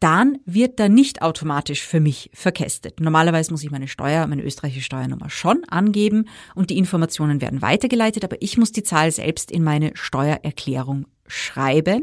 dann 0.03 0.39
wird 0.45 0.81
da 0.81 0.89
nicht 0.89 1.23
automatisch 1.23 1.87
für 1.87 2.01
mich 2.01 2.29
verkästet. 2.35 2.99
Normalerweise 2.99 3.53
muss 3.53 3.63
ich 3.63 3.71
meine 3.71 3.87
Steuer, 3.87 4.27
meine 4.27 4.43
österreichische 4.43 4.85
Steuernummer 4.85 5.31
schon 5.31 5.63
angeben 5.69 6.29
und 6.57 6.71
die 6.71 6.79
Informationen 6.79 7.41
werden 7.41 7.63
weitergeleitet, 7.63 8.25
aber 8.25 8.37
ich 8.41 8.59
muss 8.59 8.73
die 8.73 8.83
Zahl 8.83 9.13
selbst 9.13 9.53
in 9.53 9.63
meine 9.63 9.93
Steuererklärung 9.95 11.07
schreiben. 11.29 12.03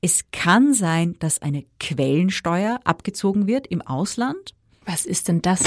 Es 0.00 0.30
kann 0.30 0.74
sein, 0.74 1.16
dass 1.18 1.42
eine 1.42 1.64
Quellensteuer 1.80 2.78
abgezogen 2.84 3.48
wird 3.48 3.66
im 3.66 3.82
Ausland. 3.82 4.54
Was 4.84 5.04
ist 5.04 5.26
denn 5.26 5.42
das? 5.42 5.64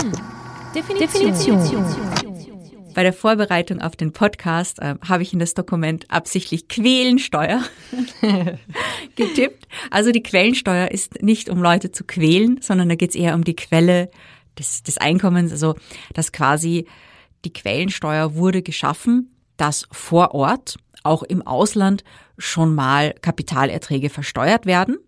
Hm. 0.00 0.12
Definition. 0.74 1.32
Definition. 1.32 2.11
Bei 2.94 3.02
der 3.02 3.12
Vorbereitung 3.12 3.80
auf 3.80 3.96
den 3.96 4.12
Podcast 4.12 4.78
äh, 4.80 4.96
habe 5.06 5.22
ich 5.22 5.32
in 5.32 5.38
das 5.38 5.54
Dokument 5.54 6.04
absichtlich 6.10 6.68
Quälensteuer 6.68 7.62
getippt. 9.16 9.66
Also 9.90 10.12
die 10.12 10.22
Quellensteuer 10.22 10.90
ist 10.90 11.22
nicht, 11.22 11.48
um 11.48 11.62
Leute 11.62 11.90
zu 11.90 12.04
quälen, 12.04 12.60
sondern 12.60 12.88
da 12.88 12.94
geht 12.94 13.10
es 13.10 13.16
eher 13.16 13.34
um 13.34 13.44
die 13.44 13.56
Quelle 13.56 14.10
des, 14.58 14.82
des 14.82 14.98
Einkommens. 14.98 15.52
Also 15.52 15.74
dass 16.12 16.32
quasi 16.32 16.86
die 17.44 17.52
Quellensteuer 17.52 18.34
wurde 18.34 18.62
geschaffen, 18.62 19.34
dass 19.56 19.86
vor 19.90 20.34
Ort, 20.34 20.76
auch 21.02 21.22
im 21.22 21.46
Ausland, 21.46 22.04
schon 22.38 22.74
mal 22.74 23.14
Kapitalerträge 23.22 24.10
versteuert 24.10 24.66
werden. 24.66 24.98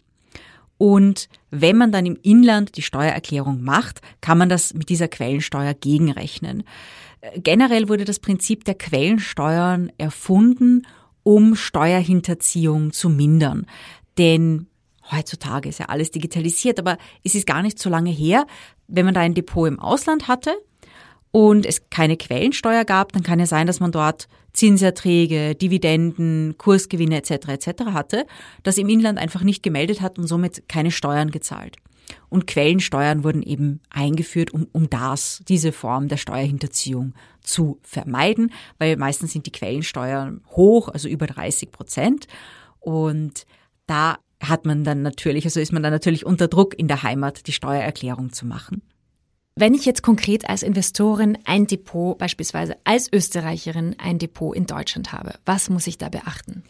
Und 0.76 1.28
wenn 1.50 1.76
man 1.76 1.92
dann 1.92 2.06
im 2.06 2.18
Inland 2.22 2.76
die 2.76 2.82
Steuererklärung 2.82 3.62
macht, 3.62 4.00
kann 4.20 4.38
man 4.38 4.48
das 4.48 4.74
mit 4.74 4.88
dieser 4.88 5.08
Quellensteuer 5.08 5.74
gegenrechnen. 5.74 6.64
Generell 7.36 7.88
wurde 7.88 8.04
das 8.04 8.18
Prinzip 8.18 8.64
der 8.64 8.74
Quellensteuern 8.74 9.90
erfunden, 9.98 10.86
um 11.22 11.56
Steuerhinterziehung 11.56 12.92
zu 12.92 13.08
mindern. 13.08 13.66
Denn 14.18 14.66
heutzutage 15.10 15.68
ist 15.68 15.78
ja 15.78 15.86
alles 15.86 16.10
digitalisiert, 16.10 16.78
aber 16.78 16.98
es 17.22 17.34
ist 17.34 17.46
gar 17.46 17.62
nicht 17.62 17.78
so 17.78 17.88
lange 17.88 18.10
her, 18.10 18.46
wenn 18.88 19.06
man 19.06 19.14
da 19.14 19.20
ein 19.20 19.34
Depot 19.34 19.68
im 19.68 19.80
Ausland 19.80 20.28
hatte 20.28 20.54
und 21.30 21.66
es 21.66 21.88
keine 21.90 22.16
Quellensteuer 22.16 22.84
gab, 22.84 23.12
dann 23.12 23.22
kann 23.22 23.40
ja 23.40 23.46
sein, 23.46 23.66
dass 23.66 23.80
man 23.80 23.90
dort 23.90 24.28
Zinserträge, 24.52 25.54
Dividenden, 25.54 26.56
Kursgewinne 26.58 27.16
etc. 27.16 27.48
etc. 27.48 27.68
hatte, 27.86 28.26
das 28.62 28.78
im 28.78 28.88
Inland 28.88 29.18
einfach 29.18 29.42
nicht 29.42 29.62
gemeldet 29.62 30.00
hat 30.00 30.18
und 30.18 30.26
somit 30.26 30.68
keine 30.68 30.90
Steuern 30.90 31.30
gezahlt. 31.30 31.76
Und 32.28 32.46
Quellensteuern 32.46 33.24
wurden 33.24 33.42
eben 33.42 33.80
eingeführt, 33.90 34.52
um, 34.52 34.66
um 34.72 34.90
das, 34.90 35.42
diese 35.48 35.72
Form 35.72 36.08
der 36.08 36.16
Steuerhinterziehung 36.16 37.14
zu 37.40 37.78
vermeiden, 37.82 38.52
weil 38.78 38.96
meistens 38.96 39.32
sind 39.32 39.46
die 39.46 39.52
Quellensteuern 39.52 40.42
hoch, 40.50 40.88
also 40.88 41.08
über 41.08 41.26
30 41.26 41.70
Prozent. 41.70 42.26
Und 42.80 43.46
da 43.86 44.18
hat 44.42 44.66
man 44.66 44.84
dann 44.84 45.02
natürlich, 45.02 45.44
also 45.44 45.60
ist 45.60 45.72
man 45.72 45.82
dann 45.82 45.92
natürlich 45.92 46.26
unter 46.26 46.48
Druck 46.48 46.78
in 46.78 46.88
der 46.88 47.02
Heimat, 47.02 47.46
die 47.46 47.52
Steuererklärung 47.52 48.32
zu 48.32 48.46
machen. 48.46 48.82
Wenn 49.56 49.74
ich 49.74 49.84
jetzt 49.84 50.02
konkret 50.02 50.48
als 50.48 50.64
Investorin 50.64 51.38
ein 51.44 51.66
Depot, 51.68 52.18
beispielsweise 52.18 52.76
als 52.82 53.12
Österreicherin 53.12 53.94
ein 53.98 54.18
Depot 54.18 54.56
in 54.56 54.66
Deutschland 54.66 55.12
habe, 55.12 55.34
was 55.44 55.70
muss 55.70 55.86
ich 55.86 55.96
da 55.96 56.08
beachten? 56.08 56.64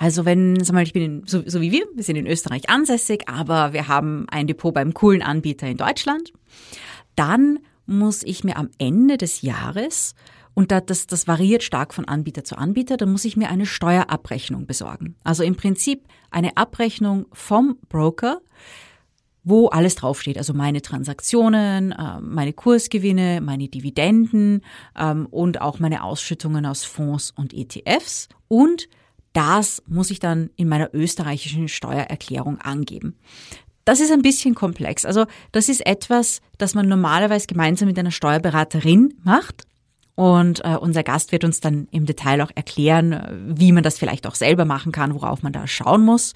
Also 0.00 0.24
wenn, 0.24 0.64
sag 0.64 0.72
mal, 0.72 0.82
ich 0.82 0.94
bin 0.94 1.02
in, 1.02 1.22
so, 1.26 1.42
so 1.44 1.60
wie 1.60 1.72
wir, 1.72 1.84
wir 1.94 2.02
sind 2.02 2.16
in 2.16 2.26
Österreich 2.26 2.70
ansässig, 2.70 3.28
aber 3.28 3.74
wir 3.74 3.86
haben 3.86 4.24
ein 4.30 4.46
Depot 4.46 4.72
beim 4.72 4.94
coolen 4.94 5.20
Anbieter 5.20 5.66
in 5.66 5.76
Deutschland, 5.76 6.32
dann 7.16 7.58
muss 7.84 8.22
ich 8.22 8.42
mir 8.42 8.56
am 8.56 8.70
Ende 8.78 9.18
des 9.18 9.42
Jahres 9.42 10.14
und 10.54 10.72
das, 10.72 11.06
das 11.06 11.28
variiert 11.28 11.62
stark 11.62 11.92
von 11.92 12.06
Anbieter 12.06 12.44
zu 12.44 12.56
Anbieter, 12.56 12.96
dann 12.96 13.12
muss 13.12 13.26
ich 13.26 13.36
mir 13.36 13.50
eine 13.50 13.66
Steuerabrechnung 13.66 14.66
besorgen. 14.66 15.16
Also 15.22 15.42
im 15.42 15.54
Prinzip 15.54 16.06
eine 16.30 16.56
Abrechnung 16.56 17.26
vom 17.32 17.76
Broker, 17.90 18.40
wo 19.44 19.68
alles 19.68 19.96
draufsteht. 19.96 20.38
Also 20.38 20.54
meine 20.54 20.80
Transaktionen, 20.80 21.94
ähm, 21.98 22.34
meine 22.34 22.54
Kursgewinne, 22.54 23.42
meine 23.42 23.68
Dividenden 23.68 24.62
ähm, 24.98 25.26
und 25.26 25.60
auch 25.60 25.78
meine 25.78 26.04
Ausschüttungen 26.04 26.64
aus 26.64 26.84
Fonds 26.84 27.34
und 27.36 27.52
ETFs. 27.52 28.30
Und 28.48 28.88
das 29.32 29.82
muss 29.86 30.10
ich 30.10 30.18
dann 30.18 30.50
in 30.56 30.68
meiner 30.68 30.94
österreichischen 30.94 31.68
Steuererklärung 31.68 32.58
angeben. 32.58 33.16
Das 33.84 34.00
ist 34.00 34.12
ein 34.12 34.22
bisschen 34.22 34.54
komplex. 34.54 35.04
Also 35.04 35.26
das 35.52 35.68
ist 35.68 35.84
etwas, 35.86 36.40
das 36.58 36.74
man 36.74 36.88
normalerweise 36.88 37.46
gemeinsam 37.46 37.88
mit 37.88 37.98
einer 37.98 38.10
Steuerberaterin 38.10 39.14
macht. 39.24 39.64
Und 40.20 40.62
äh, 40.66 40.76
unser 40.76 41.02
Gast 41.02 41.32
wird 41.32 41.44
uns 41.44 41.60
dann 41.60 41.88
im 41.92 42.04
Detail 42.04 42.42
auch 42.42 42.50
erklären, 42.54 43.54
wie 43.56 43.72
man 43.72 43.82
das 43.82 43.96
vielleicht 43.96 44.26
auch 44.26 44.34
selber 44.34 44.66
machen 44.66 44.92
kann, 44.92 45.14
worauf 45.14 45.42
man 45.42 45.54
da 45.54 45.66
schauen 45.66 46.04
muss. 46.04 46.34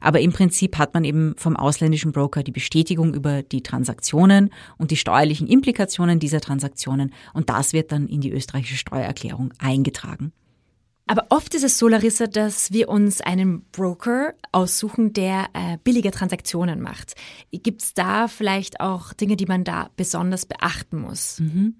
Aber 0.00 0.20
im 0.20 0.32
Prinzip 0.32 0.78
hat 0.78 0.94
man 0.94 1.04
eben 1.04 1.34
vom 1.36 1.54
ausländischen 1.54 2.12
Broker 2.12 2.42
die 2.42 2.52
Bestätigung 2.52 3.12
über 3.12 3.42
die 3.42 3.62
Transaktionen 3.62 4.50
und 4.78 4.90
die 4.90 4.96
steuerlichen 4.96 5.48
Implikationen 5.48 6.18
dieser 6.18 6.40
Transaktionen. 6.40 7.12
Und 7.34 7.50
das 7.50 7.74
wird 7.74 7.92
dann 7.92 8.06
in 8.06 8.22
die 8.22 8.32
österreichische 8.32 8.78
Steuererklärung 8.78 9.52
eingetragen. 9.58 10.32
Aber 11.08 11.26
oft 11.30 11.54
ist 11.54 11.62
es 11.62 11.78
so, 11.78 11.86
Larissa, 11.86 12.26
dass 12.26 12.72
wir 12.72 12.88
uns 12.88 13.20
einen 13.20 13.62
Broker 13.70 14.34
aussuchen, 14.50 15.12
der 15.12 15.46
äh, 15.52 15.78
billige 15.84 16.10
Transaktionen 16.10 16.82
macht. 16.82 17.14
Gibt 17.52 17.82
es 17.82 17.94
da 17.94 18.26
vielleicht 18.26 18.80
auch 18.80 19.12
Dinge, 19.12 19.36
die 19.36 19.46
man 19.46 19.62
da 19.62 19.88
besonders 19.96 20.46
beachten 20.46 20.98
muss? 20.98 21.38
Mhm. 21.38 21.76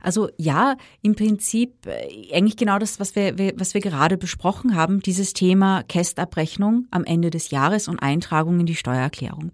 Also 0.00 0.28
ja, 0.38 0.76
im 1.02 1.14
Prinzip 1.14 1.86
äh, 1.86 2.34
eigentlich 2.34 2.56
genau 2.56 2.80
das, 2.80 2.98
was 2.98 3.14
wir, 3.14 3.36
was 3.56 3.74
wir 3.74 3.80
gerade 3.80 4.16
besprochen 4.16 4.74
haben, 4.74 5.00
dieses 5.00 5.34
Thema 5.34 5.84
Kästabrechnung 5.84 6.88
am 6.90 7.04
Ende 7.04 7.30
des 7.30 7.50
Jahres 7.50 7.86
und 7.86 8.00
Eintragung 8.00 8.58
in 8.58 8.66
die 8.66 8.74
Steuererklärung. 8.74 9.52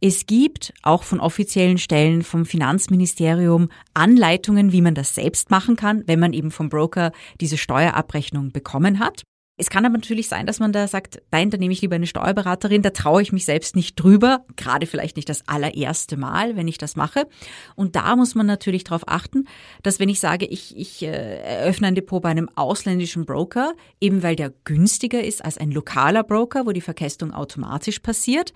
Es 0.00 0.26
gibt 0.26 0.72
auch 0.82 1.02
von 1.02 1.18
offiziellen 1.18 1.78
Stellen 1.78 2.22
vom 2.22 2.46
Finanzministerium 2.46 3.68
Anleitungen, 3.94 4.70
wie 4.70 4.80
man 4.80 4.94
das 4.94 5.16
selbst 5.16 5.50
machen 5.50 5.74
kann, 5.74 6.04
wenn 6.06 6.20
man 6.20 6.32
eben 6.32 6.52
vom 6.52 6.68
Broker 6.68 7.10
diese 7.40 7.58
Steuerabrechnung 7.58 8.52
bekommen 8.52 9.00
hat. 9.00 9.24
Es 9.60 9.70
kann 9.70 9.84
aber 9.84 9.94
natürlich 9.94 10.28
sein, 10.28 10.46
dass 10.46 10.60
man 10.60 10.72
da 10.72 10.86
sagt, 10.86 11.20
nein, 11.32 11.50
da 11.50 11.58
nehme 11.58 11.72
ich 11.72 11.82
lieber 11.82 11.96
eine 11.96 12.06
Steuerberaterin, 12.06 12.80
da 12.80 12.90
traue 12.90 13.22
ich 13.22 13.32
mich 13.32 13.44
selbst 13.44 13.74
nicht 13.74 13.96
drüber, 13.96 14.44
gerade 14.54 14.86
vielleicht 14.86 15.16
nicht 15.16 15.28
das 15.28 15.48
allererste 15.48 16.16
Mal, 16.16 16.54
wenn 16.54 16.68
ich 16.68 16.78
das 16.78 16.94
mache. 16.94 17.26
Und 17.74 17.96
da 17.96 18.14
muss 18.14 18.36
man 18.36 18.46
natürlich 18.46 18.84
darauf 18.84 19.08
achten, 19.08 19.48
dass 19.82 19.98
wenn 19.98 20.08
ich 20.08 20.20
sage, 20.20 20.46
ich, 20.46 20.76
ich 20.76 21.02
äh, 21.02 21.40
eröffne 21.40 21.88
ein 21.88 21.96
Depot 21.96 22.22
bei 22.22 22.28
einem 22.28 22.48
ausländischen 22.54 23.26
Broker, 23.26 23.74
eben 24.00 24.22
weil 24.22 24.36
der 24.36 24.52
günstiger 24.62 25.24
ist 25.24 25.44
als 25.44 25.58
ein 25.58 25.72
lokaler 25.72 26.22
Broker, 26.22 26.64
wo 26.64 26.70
die 26.70 26.80
Verkästung 26.80 27.34
automatisch 27.34 27.98
passiert, 27.98 28.52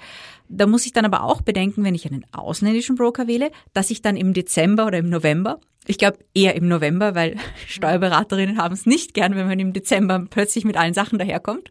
da 0.49 0.67
muss 0.67 0.87
ich 0.87 0.93
dann 0.93 1.05
aber 1.05 1.25
auch 1.25 1.43
bedenken, 1.43 1.83
wenn 1.83 1.97
ich 1.97 2.07
einen 2.07 2.25
ausländischen 2.31 2.95
Broker 2.95 3.27
wähle, 3.27 3.51
dass 3.73 3.91
ich 3.91 4.03
dann 4.03 4.17
im 4.17 4.35
Dezember 4.35 4.87
oder 4.87 4.99
im 4.99 5.11
November 5.11 5.59
ich 5.87 5.99
glaube 5.99 6.19
eher 6.35 6.55
im 6.55 6.69
November, 6.69 7.15
weil 7.15 7.37
Steuerberaterinnen 7.67 8.59
haben 8.59 8.75
es 8.75 8.87
nicht 8.87 9.15
gern, 9.15 9.35
wenn 9.35 9.47
man 9.47 9.59
im 9.59 9.73
Dezember 9.73 10.25
plötzlich 10.29 10.65
mit 10.65 10.77
allen 10.77 10.95
Sachen 10.95 11.19
daherkommt. 11.19 11.71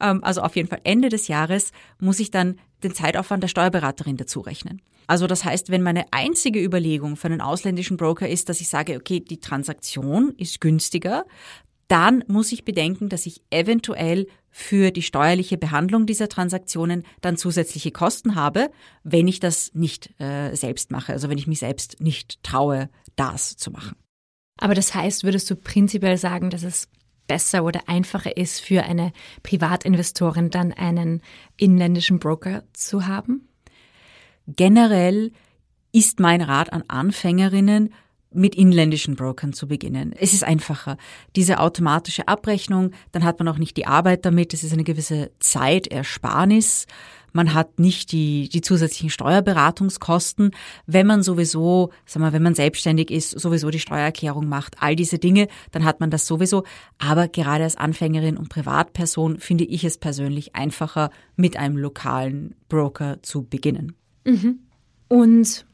Ähm, 0.00 0.22
also 0.24 0.42
auf 0.42 0.56
jeden 0.56 0.68
Fall 0.68 0.80
Ende 0.84 1.08
des 1.08 1.28
Jahres 1.28 1.72
muss 1.98 2.20
ich 2.20 2.30
dann 2.30 2.58
den 2.82 2.94
Zeitaufwand 2.94 3.42
der 3.42 3.48
Steuerberaterin 3.48 4.16
dazu 4.16 4.40
rechnen. 4.40 4.82
Also 5.06 5.26
das 5.26 5.44
heißt, 5.44 5.70
wenn 5.70 5.82
meine 5.82 6.06
einzige 6.10 6.62
Überlegung 6.62 7.16
für 7.16 7.28
einen 7.28 7.40
ausländischen 7.40 7.96
Broker 7.96 8.28
ist, 8.28 8.48
dass 8.48 8.60
ich 8.60 8.68
sage, 8.68 8.96
okay, 8.96 9.20
die 9.20 9.40
Transaktion 9.40 10.34
ist 10.38 10.60
günstiger, 10.60 11.24
dann 11.88 12.24
muss 12.28 12.52
ich 12.52 12.64
bedenken, 12.64 13.08
dass 13.08 13.26
ich 13.26 13.42
eventuell 13.50 14.26
für 14.52 14.90
die 14.90 15.02
steuerliche 15.02 15.56
Behandlung 15.56 16.06
dieser 16.06 16.28
Transaktionen 16.28 17.04
dann 17.22 17.36
zusätzliche 17.36 17.90
Kosten 17.90 18.34
habe, 18.34 18.70
wenn 19.02 19.26
ich 19.26 19.40
das 19.40 19.72
nicht 19.74 20.10
äh, 20.20 20.54
selbst 20.54 20.90
mache, 20.90 21.12
also 21.12 21.28
wenn 21.28 21.38
ich 21.38 21.46
mich 21.46 21.58
selbst 21.58 22.00
nicht 22.00 22.42
traue, 22.44 22.90
das 23.16 23.56
zu 23.56 23.70
machen. 23.70 23.96
Aber 24.58 24.74
das 24.74 24.94
heißt, 24.94 25.24
würdest 25.24 25.50
du 25.50 25.56
prinzipiell 25.56 26.18
sagen, 26.18 26.50
dass 26.50 26.62
es 26.62 26.88
besser 27.26 27.64
oder 27.64 27.88
einfacher 27.88 28.36
ist 28.36 28.60
für 28.60 28.84
eine 28.84 29.12
Privatinvestorin 29.42 30.50
dann 30.50 30.72
einen 30.72 31.22
inländischen 31.56 32.18
Broker 32.18 32.62
zu 32.74 33.06
haben? 33.06 33.48
Generell 34.46 35.32
ist 35.92 36.20
mein 36.20 36.42
Rat 36.42 36.72
an 36.72 36.84
Anfängerinnen, 36.88 37.92
mit 38.34 38.54
inländischen 38.54 39.16
Brokern 39.16 39.52
zu 39.52 39.68
beginnen. 39.68 40.12
Es 40.18 40.32
ist 40.32 40.44
einfacher. 40.44 40.96
Diese 41.36 41.60
automatische 41.60 42.28
Abrechnung, 42.28 42.92
dann 43.12 43.24
hat 43.24 43.38
man 43.38 43.48
auch 43.48 43.58
nicht 43.58 43.76
die 43.76 43.86
Arbeit 43.86 44.24
damit, 44.24 44.54
es 44.54 44.64
ist 44.64 44.72
eine 44.72 44.84
gewisse 44.84 45.30
Zeitersparnis. 45.40 46.86
Man 47.32 47.54
hat 47.54 47.78
nicht 47.78 48.12
die, 48.12 48.48
die 48.48 48.60
zusätzlichen 48.60 49.10
Steuerberatungskosten, 49.10 50.50
wenn 50.86 51.06
man 51.06 51.22
sowieso, 51.22 51.90
sagen 52.04 52.24
wir, 52.24 52.32
wenn 52.32 52.42
man 52.42 52.54
selbstständig 52.54 53.10
ist, 53.10 53.30
sowieso 53.30 53.70
die 53.70 53.78
Steuererklärung 53.78 54.48
macht, 54.48 54.76
all 54.80 54.96
diese 54.96 55.18
Dinge, 55.18 55.48
dann 55.70 55.84
hat 55.84 56.00
man 56.00 56.10
das 56.10 56.26
sowieso. 56.26 56.64
Aber 56.98 57.28
gerade 57.28 57.64
als 57.64 57.76
Anfängerin 57.76 58.36
und 58.36 58.50
Privatperson 58.50 59.38
finde 59.38 59.64
ich 59.64 59.84
es 59.84 59.96
persönlich 59.96 60.54
einfacher, 60.54 61.10
mit 61.36 61.56
einem 61.56 61.78
lokalen 61.78 62.54
Broker 62.68 63.22
zu 63.22 63.44
beginnen. 63.44 63.94
Mhm. 64.24 64.58
Und 65.08 65.64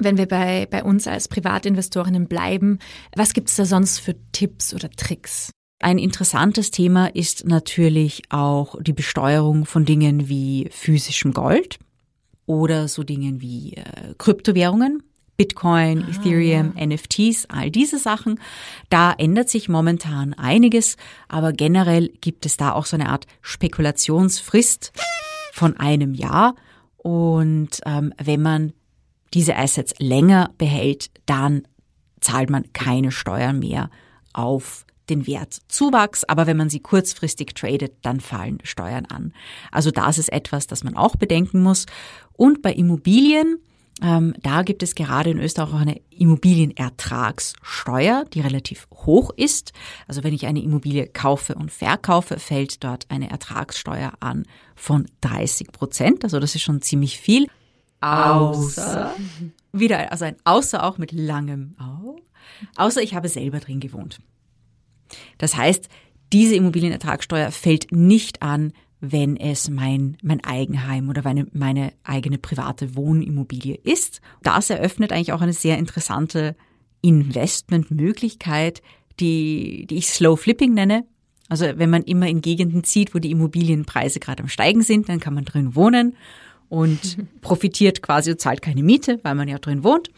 wenn 0.00 0.18
wir 0.18 0.26
bei, 0.26 0.66
bei 0.70 0.82
uns 0.82 1.06
als 1.06 1.28
Privatinvestorinnen 1.28 2.26
bleiben, 2.26 2.78
was 3.14 3.32
gibt 3.32 3.48
es 3.48 3.56
da 3.56 3.64
sonst 3.64 3.98
für 3.98 4.16
Tipps 4.32 4.74
oder 4.74 4.90
Tricks? 4.90 5.50
Ein 5.82 5.98
interessantes 5.98 6.70
Thema 6.70 7.06
ist 7.06 7.46
natürlich 7.46 8.22
auch 8.28 8.76
die 8.82 8.92
Besteuerung 8.92 9.64
von 9.64 9.86
Dingen 9.86 10.28
wie 10.28 10.68
physischem 10.70 11.32
Gold 11.32 11.78
oder 12.44 12.86
so 12.86 13.02
Dingen 13.02 13.40
wie 13.40 13.74
äh, 13.74 14.14
Kryptowährungen. 14.18 15.02
Bitcoin, 15.38 16.04
ah, 16.04 16.10
Ethereum, 16.10 16.74
ja. 16.76 16.86
NFTs, 16.86 17.46
all 17.48 17.70
diese 17.70 17.98
Sachen. 17.98 18.38
Da 18.90 19.10
ändert 19.12 19.48
sich 19.48 19.70
momentan 19.70 20.34
einiges, 20.34 20.98
aber 21.28 21.54
generell 21.54 22.10
gibt 22.20 22.44
es 22.44 22.58
da 22.58 22.72
auch 22.72 22.84
so 22.84 22.96
eine 22.96 23.08
Art 23.08 23.26
Spekulationsfrist 23.40 24.92
von 25.54 25.78
einem 25.78 26.12
Jahr. 26.12 26.56
Und 26.98 27.80
ähm, 27.86 28.12
wenn 28.22 28.42
man 28.42 28.72
diese 29.34 29.56
Assets 29.56 29.94
länger 29.98 30.50
behält, 30.58 31.10
dann 31.26 31.62
zahlt 32.20 32.50
man 32.50 32.72
keine 32.72 33.12
Steuern 33.12 33.58
mehr 33.58 33.90
auf 34.32 34.84
den 35.10 35.26
Wertzuwachs, 35.26 36.24
aber 36.24 36.46
wenn 36.46 36.56
man 36.56 36.70
sie 36.70 36.80
kurzfristig 36.80 37.54
tradet, 37.54 37.92
dann 38.02 38.20
fallen 38.20 38.60
Steuern 38.62 39.04
an. 39.06 39.32
Also 39.72 39.90
das 39.90 40.18
ist 40.18 40.32
etwas, 40.32 40.68
das 40.68 40.84
man 40.84 40.96
auch 40.96 41.16
bedenken 41.16 41.62
muss. 41.62 41.84
Und 42.32 42.62
bei 42.62 42.72
Immobilien, 42.72 43.58
ähm, 44.02 44.32
da 44.40 44.62
gibt 44.62 44.82
es 44.82 44.94
gerade 44.94 45.28
in 45.30 45.38
Österreich 45.40 45.74
auch 45.74 45.80
eine 45.80 46.00
Immobilienertragssteuer, 46.10 48.24
die 48.32 48.40
relativ 48.40 48.86
hoch 48.94 49.30
ist. 49.36 49.72
Also 50.06 50.22
wenn 50.22 50.32
ich 50.32 50.46
eine 50.46 50.62
Immobilie 50.62 51.08
kaufe 51.08 51.56
und 51.56 51.72
verkaufe, 51.72 52.38
fällt 52.38 52.84
dort 52.84 53.10
eine 53.10 53.30
Ertragssteuer 53.30 54.12
an 54.20 54.44
von 54.76 55.06
30 55.22 55.72
Prozent. 55.72 56.22
Also 56.24 56.38
das 56.38 56.54
ist 56.54 56.62
schon 56.62 56.82
ziemlich 56.82 57.18
viel. 57.18 57.48
Außer, 58.00 59.14
wieder, 59.72 60.10
also 60.10 60.24
ein 60.24 60.36
Außer 60.44 60.82
auch 60.82 60.98
mit 60.98 61.12
langem 61.12 61.74
Au. 61.78 62.16
Außer 62.76 63.02
ich 63.02 63.14
habe 63.14 63.28
selber 63.28 63.60
drin 63.60 63.80
gewohnt. 63.80 64.20
Das 65.38 65.56
heißt, 65.56 65.88
diese 66.32 66.54
Immobilienertragssteuer 66.54 67.50
fällt 67.50 67.92
nicht 67.92 68.42
an, 68.42 68.72
wenn 69.00 69.36
es 69.36 69.70
mein, 69.70 70.16
mein 70.22 70.44
Eigenheim 70.44 71.08
oder 71.08 71.22
meine, 71.22 71.46
meine 71.52 71.92
eigene 72.04 72.38
private 72.38 72.94
Wohnimmobilie 72.96 73.76
ist. 73.82 74.20
Das 74.42 74.70
eröffnet 74.70 75.12
eigentlich 75.12 75.32
auch 75.32 75.40
eine 75.40 75.54
sehr 75.54 75.78
interessante 75.78 76.54
Investmentmöglichkeit, 77.00 78.82
die, 79.18 79.86
die 79.88 79.96
ich 79.96 80.08
Slow 80.08 80.36
Flipping 80.36 80.74
nenne. 80.74 81.04
Also 81.48 81.66
wenn 81.76 81.90
man 81.90 82.02
immer 82.02 82.28
in 82.28 82.42
Gegenden 82.42 82.84
zieht, 82.84 83.14
wo 83.14 83.18
die 83.18 83.30
Immobilienpreise 83.30 84.20
gerade 84.20 84.42
am 84.42 84.48
Steigen 84.48 84.82
sind, 84.82 85.08
dann 85.08 85.18
kann 85.18 85.34
man 85.34 85.44
drin 85.44 85.74
wohnen 85.74 86.14
und 86.70 87.18
profitiert 87.42 88.00
quasi 88.00 88.30
und 88.30 88.40
zahlt 88.40 88.62
keine 88.62 88.82
Miete, 88.82 89.20
weil 89.22 89.34
man 89.34 89.48
ja 89.48 89.58
drin 89.58 89.84
wohnt 89.84 90.10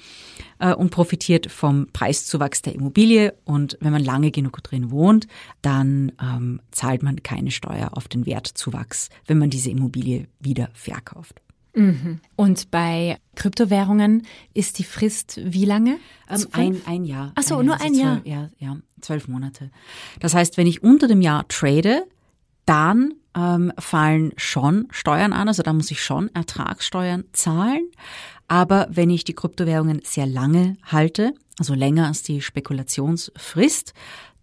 äh, 0.61 0.73
und 0.73 0.91
profitiert 0.91 1.51
vom 1.51 1.89
Preiszuwachs 1.93 2.63
der 2.63 2.75
Immobilie. 2.75 3.35
Und 3.45 3.77
wenn 3.81 3.91
man 3.91 4.05
lange 4.05 4.31
genug 4.31 4.63
drin 4.63 4.93
wohnt, 4.93 5.27
dann 5.63 6.13
ähm, 6.23 6.61
zahlt 6.71 7.03
man 7.03 7.23
keine 7.25 7.51
Steuer 7.51 7.91
auf 7.93 8.07
den 8.07 8.27
Wertzuwachs, 8.27 9.09
wenn 9.27 9.39
man 9.39 9.51
diese 9.51 9.71
Immobilie 9.71 10.29
wieder 10.39 10.69
verkauft. 10.75 11.41
Mhm. 11.75 12.21
Und 12.37 12.71
bei 12.71 13.17
Kryptowährungen 13.35 14.27
ist 14.53 14.79
die 14.79 14.85
Frist 14.85 15.41
wie 15.43 15.65
lange? 15.65 15.99
Ähm, 16.29 16.47
ein, 16.53 16.83
ein 16.87 17.05
Jahr. 17.05 17.33
Ach 17.35 17.43
so, 17.43 17.63
nur 17.63 17.81
ein 17.81 17.95
Jahr. 17.95 18.23
Zwölf, 18.23 18.27
ja, 18.27 18.51
ja, 18.59 18.77
zwölf 19.01 19.27
Monate. 19.27 19.71
Das 20.21 20.35
heißt, 20.35 20.59
wenn 20.59 20.67
ich 20.67 20.83
unter 20.83 21.09
dem 21.09 21.23
Jahr 21.23 21.49
trade, 21.49 22.05
dann 22.67 23.15
ähm, 23.37 23.73
fallen 23.79 24.33
schon 24.37 24.89
Steuern 24.91 25.33
an, 25.33 25.49
also 25.49 25.63
da 25.63 25.73
muss 25.73 25.91
ich 25.91 26.03
schon 26.03 26.35
Ertragssteuern 26.35 27.25
zahlen. 27.33 27.89
Aber 28.49 28.87
wenn 28.91 29.11
ich 29.11 29.25
die 29.25 29.35
Kryptowährungen 29.35 30.01
sehr 30.05 30.27
lange 30.27 30.77
halte, 30.85 31.33
also 31.59 31.75
länger 31.75 32.07
als 32.07 32.23
die 32.23 32.43
Spekulationsfrist, 32.43 33.95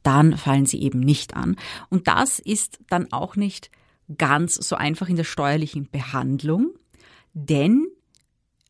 dann 0.04 0.38
fallen 0.38 0.66
sie 0.66 0.82
eben 0.82 1.00
nicht 1.00 1.36
an. 1.36 1.56
Und 1.90 2.08
das 2.08 2.40
ist 2.40 2.80
dann 2.90 3.12
auch 3.12 3.36
nicht 3.36 3.70
ganz 4.18 4.56
so 4.56 4.76
einfach 4.76 5.10
in 5.10 5.18
der 5.18 5.24
steuerlichen 5.24 5.90
Behandlung, 5.92 6.74
denn 7.34 7.88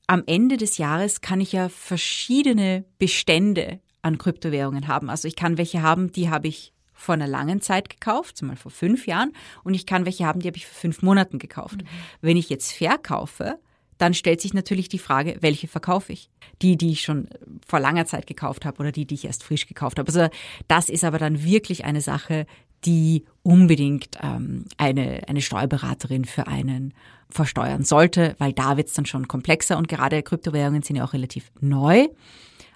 am 0.08 0.24
Ende 0.26 0.58
des 0.58 0.78
Jahres 0.78 1.22
kann 1.22 1.40
ich 1.40 1.52
ja 1.52 1.70
verschiedene 1.70 2.84
Bestände 2.98 3.80
an 4.02 4.18
Kryptowährungen 4.18 4.88
haben. 4.88 5.10
Also 5.10 5.28
ich 5.28 5.36
kann 5.36 5.58
welche 5.58 5.82
haben, 5.82 6.12
die 6.12 6.30
habe 6.30 6.48
ich 6.48 6.74
vor 7.00 7.14
einer 7.14 7.28
langen 7.28 7.62
Zeit 7.62 7.90
gekauft, 7.90 8.38
zum 8.38 8.50
Beispiel 8.50 8.64
vor 8.64 8.72
fünf 8.72 9.08
Jahren, 9.08 9.32
und 9.64 9.74
ich 9.74 9.86
kann 9.86 10.06
welche 10.06 10.26
haben, 10.26 10.42
die 10.42 10.48
habe 10.48 10.58
ich 10.58 10.68
vor 10.68 10.80
fünf 10.80 11.02
Monaten 11.02 11.40
gekauft. 11.40 11.78
Mhm. 11.78 11.88
Wenn 12.22 12.38
ich 12.38 12.50
jetzt 12.50 12.72
verkaufe, 12.72 13.58
dann 13.98 14.14
stellt 14.14 14.42
sich 14.42 14.54
natürlich 14.54 14.90
die 14.90 15.00
Frage, 15.00 15.38
welche 15.42 15.68
verkaufe 15.68 16.14
ich? 16.14 16.30
Die, 16.62 16.78
die 16.78 16.92
ich 16.92 17.02
schon 17.02 17.28
vor 17.68 17.80
langer 17.80 18.06
Zeit 18.06 18.28
gekauft 18.28 18.66
habe 18.66 18.80
oder 18.80 18.92
die, 18.92 19.06
die 19.06 19.16
ich 19.16 19.26
erst 19.26 19.44
frisch 19.44 19.68
gekauft 19.68 20.00
habe. 20.00 20.08
Also 20.08 20.30
das 20.68 20.90
ist 20.90 21.04
aber 21.04 21.20
dann 21.20 21.44
wirklich 21.44 21.86
eine 21.86 22.02
Sache, 22.02 22.46
die 22.86 23.26
unbedingt 23.44 24.18
ähm, 24.22 24.66
eine, 24.78 25.22
eine 25.28 25.42
Steuerberaterin 25.42 26.26
für 26.26 26.48
einen 26.48 26.94
versteuern 27.30 27.84
sollte, 27.84 28.36
weil 28.40 28.54
da 28.54 28.78
wird 28.78 28.88
es 28.88 28.94
dann 28.94 29.06
schon 29.06 29.28
komplexer 29.28 29.78
und 29.78 29.88
gerade 29.88 30.24
Kryptowährungen 30.24 30.82
sind 30.82 30.96
ja 30.96 31.04
auch 31.04 31.14
relativ 31.14 31.52
neu. 31.60 32.08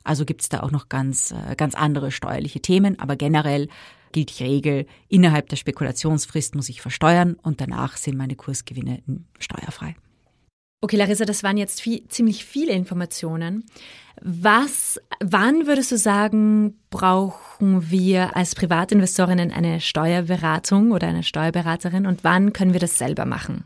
Also 0.03 0.25
gibt 0.25 0.41
es 0.41 0.49
da 0.49 0.61
auch 0.61 0.71
noch 0.71 0.89
ganz, 0.89 1.31
äh, 1.31 1.55
ganz 1.55 1.75
andere 1.75 2.11
steuerliche 2.11 2.61
Themen, 2.61 2.99
aber 2.99 3.15
generell 3.15 3.69
gilt 4.13 4.39
die 4.39 4.43
Regel, 4.43 4.85
innerhalb 5.09 5.49
der 5.49 5.57
Spekulationsfrist 5.57 6.55
muss 6.55 6.69
ich 6.69 6.81
versteuern 6.81 7.33
und 7.41 7.59
danach 7.59 7.97
sind 7.97 8.17
meine 8.17 8.35
Kursgewinne 8.35 9.03
steuerfrei. 9.39 9.95
Okay, 10.83 10.97
Larissa, 10.97 11.25
das 11.25 11.43
waren 11.43 11.57
jetzt 11.57 11.81
viel, 11.81 12.07
ziemlich 12.09 12.43
viele 12.43 12.73
Informationen. 12.73 13.65
Was, 14.21 14.99
wann 15.21 15.65
würdest 15.65 15.91
du 15.91 15.97
sagen, 15.97 16.77
brauchen 16.89 17.89
wir 17.89 18.35
als 18.35 18.53
Privatinvestorinnen 18.53 19.51
eine 19.51 19.79
Steuerberatung 19.79 20.91
oder 20.91 21.07
eine 21.07 21.23
Steuerberaterin 21.23 22.05
und 22.05 22.23
wann 22.23 22.53
können 22.53 22.73
wir 22.73 22.81
das 22.81 22.97
selber 22.97 23.25
machen? 23.25 23.65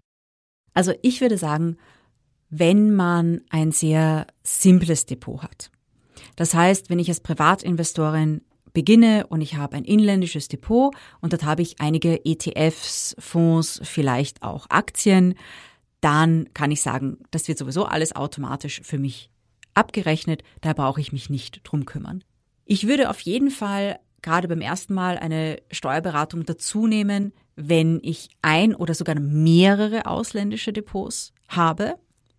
Also 0.73 0.93
ich 1.01 1.21
würde 1.21 1.39
sagen, 1.39 1.77
wenn 2.49 2.95
man 2.95 3.41
ein 3.49 3.71
sehr 3.71 4.27
simples 4.43 5.05
Depot 5.05 5.41
hat. 5.41 5.71
Das 6.35 6.53
heißt, 6.53 6.89
wenn 6.91 6.99
ich 6.99 7.09
als 7.09 7.19
Privatinvestorin 7.19 8.41
beginne 8.77 9.25
und 9.25 9.41
ich 9.41 9.55
habe 9.55 9.75
ein 9.75 9.85
inländisches 9.85 10.49
Depot 10.49 10.93
und 11.19 11.33
dort 11.33 11.43
habe 11.43 11.63
ich 11.63 11.81
einige 11.81 12.23
ETFs, 12.25 13.15
Fonds, 13.17 13.81
vielleicht 13.83 14.43
auch 14.43 14.67
Aktien, 14.69 15.33
dann 15.99 16.53
kann 16.53 16.69
ich 16.69 16.81
sagen, 16.81 17.17
das 17.31 17.47
wird 17.47 17.57
sowieso 17.57 17.85
alles 17.85 18.15
automatisch 18.15 18.81
für 18.83 18.99
mich 18.99 19.31
abgerechnet, 19.73 20.43
da 20.61 20.73
brauche 20.73 21.01
ich 21.01 21.11
mich 21.11 21.27
nicht 21.31 21.61
drum 21.63 21.85
kümmern. 21.85 22.23
Ich 22.65 22.87
würde 22.87 23.09
auf 23.09 23.19
jeden 23.21 23.49
Fall 23.49 23.97
gerade 24.21 24.47
beim 24.47 24.61
ersten 24.61 24.93
Mal 24.93 25.17
eine 25.17 25.57
Steuerberatung 25.71 26.45
dazu 26.45 26.85
nehmen, 26.85 27.33
wenn 27.55 27.99
ich 28.03 28.29
ein 28.43 28.75
oder 28.75 28.93
sogar 28.93 29.19
mehrere 29.19 30.05
ausländische 30.05 30.71
Depots 30.71 31.33
habe 31.47 31.95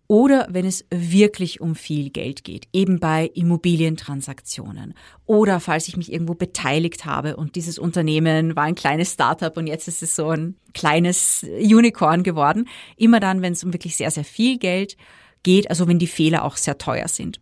oder 0.09 0.47
wenn 0.49 0.65
es 0.65 0.85
wirklich 0.89 1.61
um 1.61 1.75
viel 1.75 2.09
Geld 2.09 2.43
geht, 2.43 2.67
eben 2.73 2.99
bei 2.99 3.29
Immobilientransaktionen 3.35 4.95
oder 5.27 5.59
falls 5.59 5.87
ich 5.87 5.97
mich 5.97 6.11
irgendwo 6.11 6.33
beteiligt 6.33 7.05
habe 7.05 7.37
und 7.37 7.55
dieses 7.55 7.77
Unternehmen 7.77 8.55
war 8.55 8.63
ein 8.63 8.73
kleines 8.73 9.13
Startup 9.13 9.55
und 9.55 9.67
jetzt 9.67 9.87
ist 9.87 10.01
es 10.01 10.15
so 10.15 10.29
ein 10.29 10.55
kleines 10.73 11.45
Unicorn 11.59 12.23
geworden. 12.23 12.67
Immer 12.97 13.19
dann, 13.19 13.43
wenn 13.43 13.53
es 13.53 13.63
um 13.63 13.71
wirklich 13.71 13.95
sehr, 13.97 14.09
sehr 14.09 14.23
viel 14.23 14.57
Geld 14.57 14.97
geht, 15.43 15.69
also 15.69 15.87
wenn 15.87 15.99
die 15.99 16.07
Fehler 16.07 16.43
auch 16.43 16.57
sehr 16.57 16.79
teuer 16.79 17.07
sind. 17.07 17.39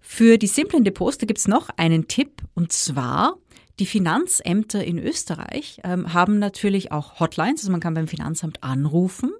Für 0.00 0.38
die 0.38 0.46
simplen 0.46 0.84
Depots, 0.84 1.18
da 1.18 1.26
gibt's 1.26 1.48
noch 1.48 1.70
einen 1.76 2.06
Tipp 2.06 2.42
und 2.54 2.70
zwar 2.70 3.36
die 3.80 3.86
Finanzämter 3.86 4.84
in 4.84 5.00
Österreich 5.00 5.80
ähm, 5.82 6.14
haben 6.14 6.38
natürlich 6.38 6.92
auch 6.92 7.18
Hotlines, 7.18 7.62
also 7.62 7.72
man 7.72 7.80
kann 7.80 7.94
beim 7.94 8.06
Finanzamt 8.06 8.62
anrufen. 8.62 9.32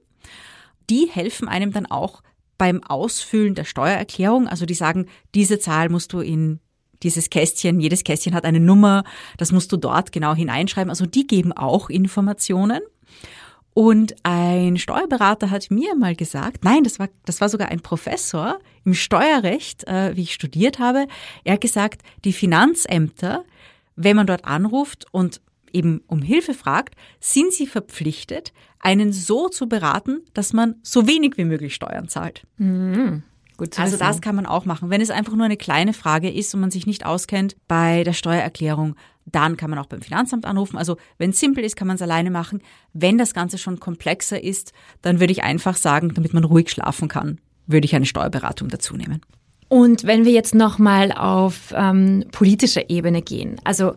Die 0.91 1.09
helfen 1.09 1.47
einem 1.47 1.73
dann 1.73 1.87
auch 1.87 2.23
beim 2.59 2.83
Ausfüllen 2.83 3.55
der 3.55 3.65
Steuererklärung. 3.65 4.49
Also 4.49 4.67
die 4.67 4.75
sagen, 4.75 5.07
diese 5.35 5.59
Zahl 5.59 5.89
musst 5.89 6.13
du 6.13 6.21
in 6.21 6.61
dieses 7.03 7.31
Kästchen, 7.31 7.81
jedes 7.81 8.05
Kästchen 8.05 8.35
hat 8.35 8.45
eine 8.45 8.61
Nummer, 8.61 9.05
das 9.37 9.53
musst 9.53 9.71
du 9.73 9.77
dort 9.77 10.13
genau 10.13 10.35
hineinschreiben. 10.35 10.91
Also 10.91 11.07
die 11.07 11.27
geben 11.27 11.53
auch 11.53 11.91
Informationen. 11.91 12.81
Und 13.75 14.17
ein 14.23 14.79
Steuerberater 14.79 15.51
hat 15.51 15.71
mir 15.71 15.95
mal 15.95 16.17
gesagt, 16.17 16.65
nein, 16.65 16.83
das 16.83 16.99
war, 16.99 17.09
das 17.27 17.43
war 17.43 17.51
sogar 17.51 17.69
ein 17.69 17.81
Professor 17.81 18.59
im 18.87 18.95
Steuerrecht, 18.95 19.87
äh, 19.87 20.17
wie 20.17 20.23
ich 20.23 20.33
studiert 20.33 20.79
habe. 20.79 21.07
Er 21.45 21.55
hat 21.55 21.61
gesagt, 21.61 22.01
die 22.25 22.33
Finanzämter, 22.33 23.45
wenn 23.95 24.17
man 24.17 24.27
dort 24.27 24.47
anruft 24.47 25.05
und 25.13 25.43
eben 25.77 26.01
um 26.07 26.23
Hilfe 26.23 26.55
fragt, 26.55 26.95
sind 27.21 27.53
sie 27.53 27.67
verpflichtet, 27.67 28.53
einen 28.81 29.13
so 29.13 29.49
zu 29.49 29.69
beraten, 29.69 30.23
dass 30.35 30.53
man 30.53 30.77
so 30.83 31.07
wenig 31.07 31.37
wie 31.37 31.45
möglich 31.45 31.75
Steuern 31.75 32.09
zahlt. 32.09 32.45
Mhm. 32.57 33.23
Gut 33.57 33.79
also 33.79 33.97
das 33.97 34.21
kann 34.21 34.37
man 34.37 34.45
auch 34.45 34.67
machen. 34.67 34.91
Wenn 34.91 35.01
es 35.01 35.11
einfach 35.11 35.35
nur 35.35 35.47
eine 35.47 35.57
kleine 35.57 35.95
Frage 35.95 36.31
ist 36.31 36.55
und 36.55 36.61
man 36.61 36.71
sich 36.71 36.87
nicht 36.87 37.07
auskennt 37.07 37.57
bei 37.69 38.05
der 38.05 38.13
Steuererklärung, 38.13 38.97
dann 39.25 39.57
kann 39.57 39.71
man 39.71 39.79
auch 39.79 39.87
beim 39.87 40.03
Finanzamt 40.03 40.45
anrufen. 40.45 40.77
Also 40.77 40.99
wenn 41.19 41.31
es 41.31 41.41
simpel 41.41 41.65
ist, 41.65 41.75
kann 41.75 41.89
man 41.89 41.97
es 41.97 42.03
alleine 42.03 42.31
machen. 42.31 42.61
Wenn 42.93 43.17
das 43.17 43.33
Ganze 43.33 43.57
schon 43.57 43.81
komplexer 43.81 44.43
ist, 44.43 44.73
dann 45.01 45.21
würde 45.21 45.33
ich 45.33 45.43
einfach 45.43 45.77
sagen, 45.77 46.13
damit 46.15 46.35
man 46.35 46.45
ruhig 46.45 46.71
schlafen 46.71 47.09
kann, 47.09 47.41
würde 47.67 47.87
ich 47.87 47.95
eine 47.95 48.07
Steuerberatung 48.07 48.69
dazu 48.69 48.95
nehmen. 48.95 49.23
Und 49.69 50.05
wenn 50.05 50.25
wir 50.25 50.33
jetzt 50.33 50.55
nochmal 50.55 51.11
auf 51.11 51.73
ähm, 51.75 52.25
politischer 52.31 52.89
Ebene 52.89 53.23
gehen, 53.23 53.57
also 53.65 53.95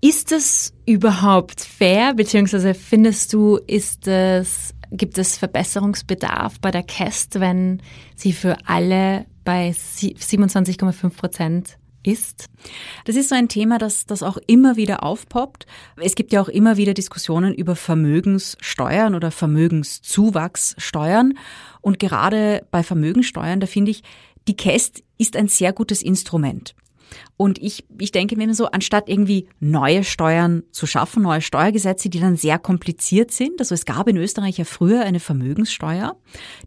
ist 0.00 0.32
es 0.32 0.72
überhaupt 0.86 1.60
fair, 1.60 2.14
beziehungsweise 2.14 2.74
findest 2.74 3.32
du, 3.32 3.58
ist 3.66 4.08
es, 4.08 4.74
gibt 4.90 5.18
es 5.18 5.36
Verbesserungsbedarf 5.36 6.58
bei 6.60 6.70
der 6.70 6.82
CAST, 6.82 7.40
wenn 7.40 7.82
sie 8.16 8.32
für 8.32 8.56
alle 8.66 9.26
bei 9.44 9.70
27,5 9.70 11.10
Prozent 11.10 11.76
ist? 12.02 12.46
Das 13.04 13.16
ist 13.16 13.28
so 13.28 13.34
ein 13.34 13.48
Thema, 13.48 13.76
das, 13.76 14.06
das 14.06 14.22
auch 14.22 14.38
immer 14.46 14.76
wieder 14.76 15.02
aufpoppt. 15.02 15.66
Es 15.96 16.14
gibt 16.14 16.32
ja 16.32 16.40
auch 16.40 16.48
immer 16.48 16.78
wieder 16.78 16.94
Diskussionen 16.94 17.54
über 17.54 17.76
Vermögenssteuern 17.76 19.14
oder 19.14 19.30
Vermögenszuwachssteuern. 19.30 21.34
Und 21.82 21.98
gerade 21.98 22.66
bei 22.70 22.82
Vermögenssteuern, 22.82 23.60
da 23.60 23.66
finde 23.66 23.90
ich, 23.90 24.02
die 24.48 24.56
CAST 24.56 25.02
ist 25.18 25.36
ein 25.36 25.48
sehr 25.48 25.74
gutes 25.74 26.02
Instrument. 26.02 26.74
Und 27.36 27.58
ich, 27.58 27.84
ich 27.98 28.12
denke 28.12 28.36
mir 28.36 28.52
so, 28.54 28.66
anstatt 28.66 29.08
irgendwie 29.08 29.48
neue 29.60 30.04
Steuern 30.04 30.62
zu 30.72 30.86
schaffen, 30.86 31.22
neue 31.22 31.40
Steuergesetze, 31.40 32.08
die 32.08 32.20
dann 32.20 32.36
sehr 32.36 32.58
kompliziert 32.58 33.30
sind. 33.30 33.60
Also 33.60 33.74
es 33.74 33.84
gab 33.84 34.08
in 34.08 34.16
Österreich 34.16 34.58
ja 34.58 34.64
früher 34.64 35.02
eine 35.02 35.20
Vermögenssteuer. 35.20 36.16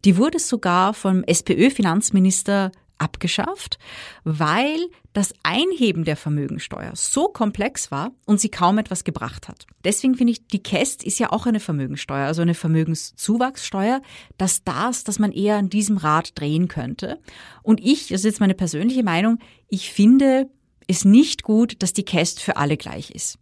Die 0.06 0.17
wurde 0.17 0.39
sogar 0.39 0.93
vom 0.93 1.23
SPÖ-Finanzminister 1.23 2.71
abgeschafft, 2.97 3.77
weil 4.23 4.77
das 5.13 5.34
Einheben 5.43 6.06
der 6.06 6.15
Vermögensteuer 6.15 6.91
so 6.95 7.27
komplex 7.27 7.91
war 7.91 8.12
und 8.25 8.39
sie 8.39 8.49
kaum 8.49 8.77
etwas 8.77 9.03
gebracht 9.03 9.47
hat. 9.47 9.67
Deswegen 9.84 10.15
finde 10.15 10.34
ich, 10.34 10.47
die 10.47 10.63
KEST 10.63 11.03
ist 11.03 11.19
ja 11.19 11.32
auch 11.32 11.45
eine 11.45 11.60
Vermögensteuer, 11.60 12.25
also 12.25 12.41
eine 12.41 12.56
Vermögenszuwachssteuer, 12.56 14.01
dass 14.38 14.63
das, 14.63 15.03
dass 15.03 15.19
man 15.19 15.32
eher 15.32 15.58
an 15.58 15.69
diesem 15.69 15.97
Rad 15.97 16.39
drehen 16.39 16.67
könnte. 16.67 17.19
Und 17.62 17.79
ich, 17.79 18.08
das 18.08 18.21
ist 18.21 18.25
jetzt 18.25 18.39
meine 18.39 18.56
persönliche 18.56 19.03
Meinung, 19.03 19.39
ich 19.67 19.91
finde 19.91 20.49
es 20.88 21.06
nicht 21.06 21.43
gut, 21.43 21.82
dass 21.82 21.93
die 21.93 22.03
KEST 22.03 22.41
für 22.41 22.58
alle 22.58 22.77
gleich 22.77 23.12
ist. 23.12 23.38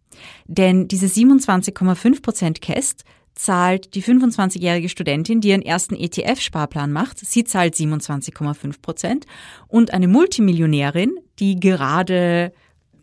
Denn 0.46 0.88
diese 0.88 1.08
27,5 1.08 2.22
Prozent 2.22 2.62
KEST 2.62 3.04
zahlt 3.36 3.96
die 3.96 4.04
25-jährige 4.04 4.90
Studentin, 4.90 5.42
die 5.42 5.50
ihren 5.50 5.62
ersten 5.62 5.96
ETF-Sparplan 5.96 6.92
macht, 6.92 7.20
sie 7.20 7.44
zahlt 7.44 7.76
27,5 7.76 8.82
Prozent. 8.82 9.26
Und 9.68 9.94
eine 9.94 10.08
Multimillionärin, 10.08 11.18
die 11.40 11.60
gerade 11.60 12.52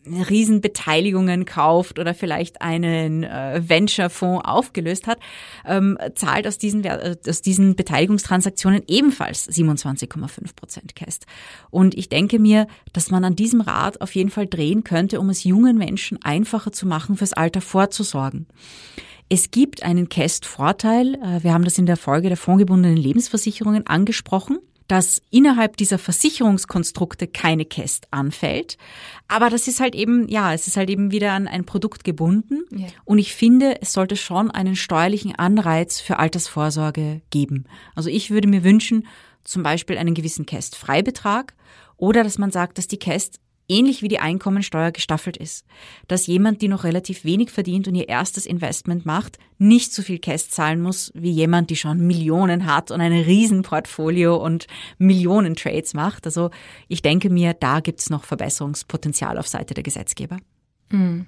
Riesenbeteiligungen 0.08 1.44
kauft 1.44 1.98
oder 1.98 2.14
vielleicht 2.14 2.62
einen 2.62 3.24
äh, 3.24 3.62
Venture-Fonds 3.66 4.44
aufgelöst 4.44 5.06
hat, 5.06 5.18
ähm, 5.66 5.98
zahlt 6.14 6.46
aus 6.46 6.58
diesen, 6.58 6.84
äh, 6.84 7.16
aus 7.26 7.42
diesen 7.42 7.76
Beteiligungstransaktionen 7.76 8.82
ebenfalls 8.86 9.48
27,5 9.48 10.54
Prozent 10.56 10.96
Cast. 10.96 11.26
Und 11.70 11.94
ich 11.96 12.08
denke 12.08 12.38
mir, 12.38 12.66
dass 12.92 13.10
man 13.10 13.24
an 13.24 13.36
diesem 13.36 13.60
Rad 13.60 14.00
auf 14.00 14.14
jeden 14.14 14.30
Fall 14.30 14.46
drehen 14.46 14.84
könnte, 14.84 15.20
um 15.20 15.30
es 15.30 15.44
jungen 15.44 15.76
Menschen 15.76 16.18
einfacher 16.22 16.72
zu 16.72 16.86
machen, 16.86 17.16
fürs 17.16 17.32
Alter 17.32 17.60
vorzusorgen. 17.60 18.46
Es 19.28 19.50
gibt 19.50 19.82
einen 19.82 20.08
Cast-Vorteil. 20.08 21.14
Äh, 21.14 21.42
wir 21.42 21.52
haben 21.52 21.64
das 21.64 21.78
in 21.78 21.86
der 21.86 21.96
Folge 21.96 22.28
der 22.28 22.36
fondgebundenen 22.36 22.96
Lebensversicherungen 22.96 23.86
angesprochen 23.86 24.58
dass 24.88 25.20
innerhalb 25.30 25.76
dieser 25.76 25.98
Versicherungskonstrukte 25.98 27.26
keine 27.28 27.66
Käst 27.66 28.08
anfällt. 28.10 28.78
Aber 29.28 29.50
das 29.50 29.68
ist 29.68 29.80
halt 29.80 29.94
eben, 29.94 30.26
ja, 30.28 30.54
es 30.54 30.66
ist 30.66 30.78
halt 30.78 30.88
eben 30.88 31.12
wieder 31.12 31.32
an 31.32 31.46
ein 31.46 31.64
Produkt 31.64 32.04
gebunden. 32.04 32.62
Ja. 32.70 32.88
Und 33.04 33.18
ich 33.18 33.34
finde, 33.34 33.82
es 33.82 33.92
sollte 33.92 34.16
schon 34.16 34.50
einen 34.50 34.76
steuerlichen 34.76 35.34
Anreiz 35.34 36.00
für 36.00 36.18
Altersvorsorge 36.18 37.20
geben. 37.30 37.66
Also 37.94 38.08
ich 38.08 38.30
würde 38.30 38.48
mir 38.48 38.64
wünschen, 38.64 39.06
zum 39.44 39.62
Beispiel 39.62 39.98
einen 39.98 40.14
gewissen 40.14 40.46
Käst-Freibetrag 40.46 41.54
oder 41.98 42.24
dass 42.24 42.38
man 42.38 42.50
sagt, 42.50 42.78
dass 42.78 42.88
die 42.88 42.98
Käst 42.98 43.40
ähnlich 43.68 44.02
wie 44.02 44.08
die 44.08 44.18
Einkommensteuer 44.18 44.90
gestaffelt 44.90 45.36
ist. 45.36 45.64
Dass 46.06 46.26
jemand, 46.26 46.62
die 46.62 46.68
noch 46.68 46.84
relativ 46.84 47.24
wenig 47.24 47.50
verdient 47.50 47.86
und 47.88 47.94
ihr 47.94 48.08
erstes 48.08 48.46
Investment 48.46 49.06
macht, 49.06 49.38
nicht 49.58 49.92
so 49.92 50.02
viel 50.02 50.18
Cash 50.18 50.48
zahlen 50.48 50.80
muss 50.80 51.12
wie 51.14 51.30
jemand, 51.30 51.70
die 51.70 51.76
schon 51.76 52.06
Millionen 52.06 52.66
hat 52.66 52.90
und 52.90 53.00
ein 53.00 53.12
Riesenportfolio 53.12 54.36
und 54.36 54.66
Millionen 54.98 55.54
Trades 55.54 55.94
macht. 55.94 56.26
Also 56.26 56.50
ich 56.88 57.02
denke 57.02 57.30
mir, 57.30 57.54
da 57.54 57.80
gibt's 57.80 58.10
noch 58.10 58.24
Verbesserungspotenzial 58.24 59.38
auf 59.38 59.48
Seite 59.48 59.74
der 59.74 59.82
Gesetzgeber. 59.82 60.38
Mhm. 60.90 61.26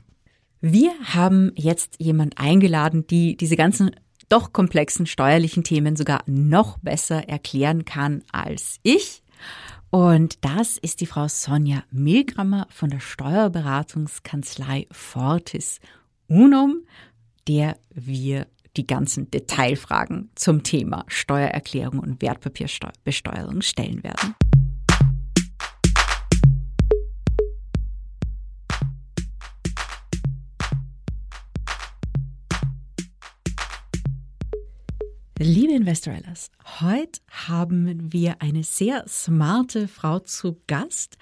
Wir 0.60 0.92
haben 1.04 1.52
jetzt 1.56 1.96
jemand 1.98 2.38
eingeladen, 2.38 3.06
die 3.06 3.36
diese 3.36 3.56
ganzen 3.56 3.92
doch 4.28 4.52
komplexen 4.52 5.06
steuerlichen 5.06 5.64
Themen 5.64 5.96
sogar 5.96 6.22
noch 6.26 6.78
besser 6.78 7.28
erklären 7.28 7.84
kann 7.84 8.22
als 8.30 8.78
ich. 8.82 9.22
Und 9.90 10.44
das 10.44 10.78
ist 10.78 11.00
die 11.00 11.06
Frau 11.06 11.26
Sonja 11.26 11.82
Milgrammer 11.90 12.66
von 12.70 12.90
der 12.90 13.00
Steuerberatungskanzlei 13.00 14.86
Fortis 14.92 15.80
Unum, 16.28 16.82
der 17.48 17.76
wir 17.92 18.46
die 18.76 18.86
ganzen 18.86 19.30
Detailfragen 19.32 20.30
zum 20.36 20.62
Thema 20.62 21.04
Steuererklärung 21.08 21.98
und 21.98 22.22
Wertpapierbesteuerung 22.22 23.62
stellen 23.62 24.04
werden. 24.04 24.36
Liebe 35.42 35.72
Investorellas, 35.72 36.50
heute 36.82 37.22
haben 37.30 38.12
wir 38.12 38.42
eine 38.42 38.62
sehr 38.62 39.08
smarte 39.08 39.88
Frau 39.88 40.18
zu 40.18 40.60
Gast, 40.66 41.16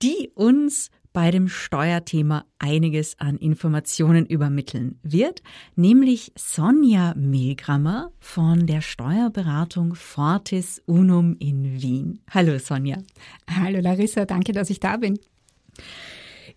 die 0.00 0.30
uns 0.34 0.90
bei 1.12 1.30
dem 1.30 1.48
Steuerthema 1.48 2.46
einiges 2.58 3.20
an 3.20 3.36
Informationen 3.36 4.24
übermitteln 4.24 4.98
wird, 5.02 5.42
nämlich 5.76 6.32
Sonja 6.34 7.12
Milgrammer 7.14 8.10
von 8.20 8.66
der 8.66 8.80
Steuerberatung 8.80 9.94
Fortis 9.94 10.80
Unum 10.86 11.36
in 11.38 11.82
Wien. 11.82 12.20
Hallo 12.30 12.58
Sonja. 12.58 12.96
Hallo 13.50 13.80
Larissa, 13.80 14.24
danke, 14.24 14.52
dass 14.52 14.70
ich 14.70 14.80
da 14.80 14.96
bin. 14.96 15.18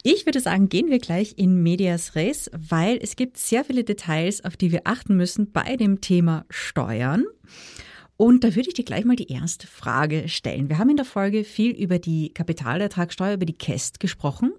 Ich 0.03 0.25
würde 0.25 0.39
sagen, 0.39 0.67
gehen 0.67 0.89
wir 0.89 0.97
gleich 0.97 1.35
in 1.37 1.61
Medias 1.61 2.15
Res, 2.15 2.49
weil 2.57 2.97
es 3.01 3.15
gibt 3.15 3.37
sehr 3.37 3.63
viele 3.63 3.83
Details, 3.83 4.43
auf 4.43 4.57
die 4.57 4.71
wir 4.71 4.81
achten 4.85 5.15
müssen 5.15 5.51
bei 5.51 5.75
dem 5.77 6.01
Thema 6.01 6.45
Steuern. 6.49 7.25
Und 8.17 8.43
da 8.43 8.55
würde 8.55 8.69
ich 8.69 8.73
dir 8.73 8.85
gleich 8.85 9.05
mal 9.05 9.15
die 9.15 9.31
erste 9.31 9.67
Frage 9.67 10.27
stellen. 10.27 10.69
Wir 10.69 10.79
haben 10.79 10.89
in 10.89 10.95
der 10.95 11.05
Folge 11.05 11.43
viel 11.43 11.71
über 11.71 11.99
die 11.99 12.33
Kapitalertragssteuer, 12.33 13.35
über 13.35 13.45
die 13.45 13.57
KEST 13.57 13.99
gesprochen. 13.99 14.53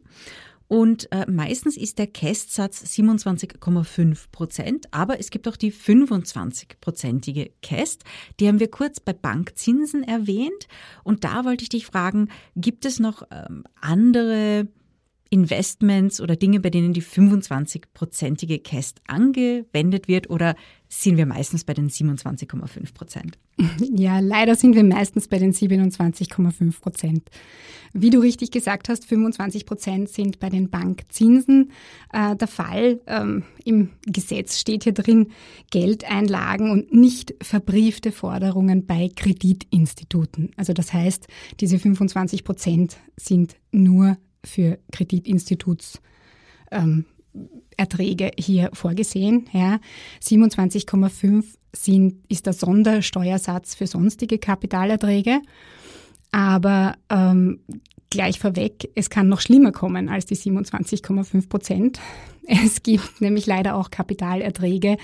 Und 0.69 1.11
äh, 1.11 1.29
meistens 1.29 1.77
ist 1.77 1.99
der 1.99 2.07
KEST-Satz 2.07 2.85
27,5 2.85 4.31
Prozent, 4.31 4.87
aber 4.91 5.19
es 5.19 5.31
gibt 5.31 5.47
auch 5.49 5.57
die 5.57 5.73
25-prozentige 5.73 7.51
KEST. 7.63 8.05
Die 8.39 8.49
haben 8.49 8.61
wir 8.61 8.71
kurz 8.71 9.01
bei 9.01 9.13
Bankzinsen 9.13 10.05
erwähnt. 10.05 10.69
Und 11.03 11.25
da 11.25 11.45
wollte 11.45 11.65
ich 11.65 11.69
dich 11.69 11.85
fragen, 11.85 12.29
gibt 12.55 12.85
es 12.85 13.01
noch 13.01 13.25
ähm, 13.31 13.65
andere 13.81 14.69
Investments 15.33 16.21
oder 16.21 16.37
Dinge, 16.37 16.61
bei 16.61 16.69
denen 16.69 16.93
die 16.93 17.03
25-prozentige 17.03 18.63
Cast 18.63 19.01
angewendet 19.07 20.07
wird 20.07 20.29
oder 20.29 20.55
sind 20.89 21.17
wir 21.17 21.25
meistens 21.25 21.65
bei 21.65 21.73
den 21.73 21.89
27,5 21.89 22.93
Prozent? 22.93 23.39
Ja, 23.95 24.21
leider 24.21 24.57
sind 24.57 24.75
wir 24.75 24.85
meistens 24.85 25.29
bei 25.29 25.39
den 25.39 25.55
27,5 25.55 26.81
Prozent. 26.81 27.31
Wie 27.95 28.11
du 28.11 28.21
richtig 28.21 28.51
gesagt 28.51 28.91
hast, 28.91 29.07
25 29.07 29.65
Prozent 29.65 30.11
sind 30.11 30.39
bei 30.39 30.51
den 30.51 30.69
Bankzinsen 30.69 31.73
äh, 32.13 32.37
der 32.37 32.49
Fall. 32.49 33.01
Ähm, 33.07 33.45
Im 33.65 33.91
Gesetz 34.07 34.59
steht 34.59 34.85
hier 34.85 34.93
drin 34.93 35.29
Geldeinlagen 35.71 36.71
und 36.71 36.93
nicht 36.93 37.35
verbriefte 37.43 38.13
Forderungen 38.13 38.85
bei 38.85 39.11
Kreditinstituten. 39.15 40.51
Also 40.57 40.75
das 40.75 40.93
heißt, 40.93 41.27
diese 41.61 41.79
25 41.79 42.45
Prozent 42.45 42.99
sind 43.17 43.57
nur 43.71 44.19
für 44.45 44.79
Kreditinstituts 44.91 46.01
ähm, 46.71 47.07
Erträge 47.77 48.31
hier 48.39 48.71
vorgesehen. 48.73 49.49
Ja. 49.53 49.81
27,5 50.23 51.45
sind, 51.75 52.17
ist 52.29 52.47
der 52.47 52.53
Sondersteuersatz 52.53 53.75
für 53.75 53.87
sonstige 53.87 54.39
Kapitalerträge. 54.39 55.41
Aber 56.31 56.97
ähm, 57.11 57.61
gleich 58.11 58.39
vorweg, 58.39 58.91
es 58.95 59.11
kann 59.11 59.29
noch 59.29 59.41
schlimmer 59.41 59.73
kommen 59.73 60.09
als 60.09 60.27
die 60.27 60.37
27,5 60.37 61.49
Prozent. 61.49 62.01
Es 62.45 62.83
gibt 62.83 63.21
nämlich 63.21 63.47
leider 63.47 63.77
auch 63.77 63.91
Kapitalerträge, 63.91 64.97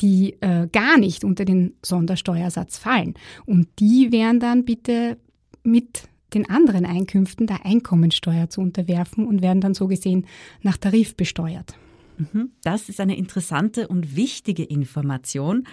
die 0.00 0.36
äh, 0.40 0.66
gar 0.72 0.98
nicht 0.98 1.24
unter 1.24 1.44
den 1.44 1.74
Sondersteuersatz 1.82 2.76
fallen. 2.76 3.14
Und 3.46 3.68
die 3.78 4.10
wären 4.10 4.40
dann 4.40 4.64
bitte 4.64 5.16
mit 5.62 6.08
den 6.34 6.48
anderen 6.48 6.86
Einkünften 6.86 7.46
der 7.46 7.64
Einkommensteuer 7.64 8.48
zu 8.48 8.60
unterwerfen 8.60 9.26
und 9.26 9.42
werden 9.42 9.60
dann 9.60 9.74
so 9.74 9.88
gesehen 9.88 10.26
nach 10.62 10.76
Tarif 10.76 11.16
besteuert. 11.16 11.74
Mhm. 12.18 12.50
Das 12.62 12.88
ist 12.88 13.00
eine 13.00 13.16
interessante 13.16 13.88
und 13.88 14.16
wichtige 14.16 14.64
Information. 14.64 15.64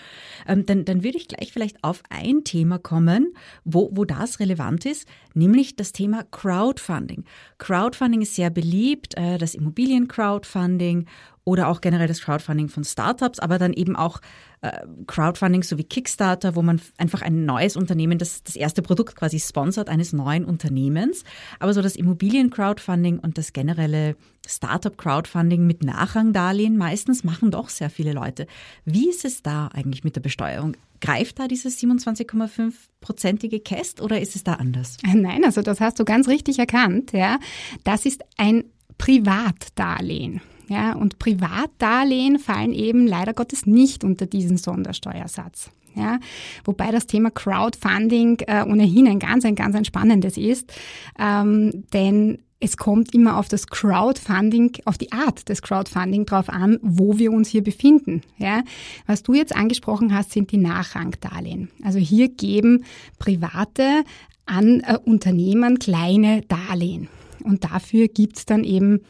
Ähm, 0.48 0.66
dann, 0.66 0.86
dann 0.86 1.04
würde 1.04 1.18
ich 1.18 1.28
gleich 1.28 1.52
vielleicht 1.52 1.84
auf 1.84 2.02
ein 2.10 2.44
Thema 2.44 2.80
kommen, 2.80 3.34
wo, 3.64 3.90
wo 3.94 4.06
das 4.06 4.40
relevant 4.40 4.86
ist, 4.86 5.08
nämlich 5.34 5.76
das 5.76 5.92
Thema 5.92 6.24
Crowdfunding. 6.24 7.26
Crowdfunding 7.58 8.22
ist 8.22 8.36
sehr 8.36 8.50
beliebt, 8.50 9.18
äh, 9.18 9.38
das 9.38 9.54
Immobilien-Crowdfunding 9.56 11.06
oder 11.50 11.68
auch 11.68 11.82
generell 11.82 12.08
das 12.08 12.22
Crowdfunding 12.22 12.70
von 12.70 12.84
Startups, 12.84 13.40
aber 13.40 13.58
dann 13.58 13.74
eben 13.74 13.96
auch 13.96 14.22
äh, 14.62 14.86
Crowdfunding 15.08 15.64
sowie 15.64 15.84
Kickstarter, 15.84 16.56
wo 16.56 16.62
man 16.62 16.80
einfach 16.98 17.24
ein 17.24 17.46
neues 17.46 17.76
Unternehmen, 17.76 18.20
das 18.20 18.44
das 18.44 18.56
erste 18.56 18.84
Produkt 18.84 19.16
quasi 19.16 19.40
sponsert 19.40 19.90
eines 19.90 20.14
neuen 20.14 20.46
Unternehmens. 20.46 21.24
Aber 21.60 21.74
so 21.74 21.82
das 21.82 21.96
Immobilien-Crowdfunding 21.96 23.18
und 23.20 23.38
das 23.40 23.52
generelle 23.52 24.16
Startup-Crowdfunding 24.48 25.66
mit 25.66 25.84
Nachrangdarlehen 25.84 26.78
meistens 26.78 27.24
machen 27.24 27.50
doch 27.50 27.70
sehr 27.70 27.90
viele 27.90 28.14
Leute. 28.14 28.46
Wie 28.86 29.10
ist 29.10 29.26
es 29.26 29.42
da 29.42 29.68
eigentlich 29.68 30.04
mit 30.04 30.16
der 30.16 30.22
Besteuerung? 30.22 30.78
Greift 31.02 31.40
da 31.40 31.48
dieses 31.48 31.80
27,5-prozentige 31.80 33.64
Cast 33.64 34.02
oder 34.02 34.22
ist 34.22 34.36
es 34.36 34.44
da 34.44 34.54
anders? 34.54 34.98
Nein, 35.04 35.44
also 35.46 35.62
das 35.62 35.82
hast 35.82 36.00
du 36.00 36.06
ganz 36.06 36.28
richtig 36.28 36.60
erkannt. 36.60 37.12
Ja, 37.12 37.40
das 37.84 38.06
ist 38.06 38.24
ein 38.38 38.66
Privatdarlehen. 39.00 40.42
Ja, 40.70 40.96
und 40.96 41.20
Privatdarlehen 41.20 42.40
fallen 42.40 42.74
eben 42.74 43.08
leider 43.08 43.34
Gottes 43.34 43.66
nicht 43.66 44.04
unter 44.04 44.28
diesen 44.28 44.58
Sondersteuersatz. 44.58 45.72
Ja, 45.96 46.20
wobei 46.64 46.92
das 46.92 47.08
Thema 47.08 47.32
Crowdfunding 47.32 48.42
äh, 48.48 48.64
ohnehin 48.64 49.08
ein 49.08 49.20
ganz, 49.20 49.44
ein 49.44 49.56
ganz 49.56 49.76
ein 49.76 49.86
spannendes 49.86 50.38
ist, 50.38 50.72
ähm, 51.18 51.84
denn 51.92 52.38
es 52.60 52.78
kommt 52.78 53.14
immer 53.14 53.38
auf 53.38 53.48
das 53.48 53.68
Crowdfunding, 53.68 54.74
auf 54.86 54.98
die 54.98 55.12
Art 55.12 55.50
des 55.50 55.62
Crowdfunding 55.62 56.26
drauf 56.26 56.50
an, 56.50 56.78
wo 56.82 57.18
wir 57.18 57.32
uns 57.32 57.48
hier 57.50 57.64
befinden. 57.64 58.22
Ja, 58.38 58.64
was 59.08 59.24
du 59.24 59.34
jetzt 59.34 59.56
angesprochen 59.56 60.14
hast, 60.14 60.32
sind 60.32 60.52
die 60.52 60.58
Nachrangdarlehen. 60.58 61.70
Also 61.84 62.00
hier 62.00 62.30
geben 62.30 62.84
Private 63.18 64.04
an 64.46 64.82
äh, 64.82 64.98
Unternehmen 65.04 65.80
kleine 65.80 66.42
Darlehen. 66.44 67.08
Und 67.44 67.64
dafür 67.64 68.08
gibt's 68.10 68.46
dann 68.46 68.64
eben 68.64 69.02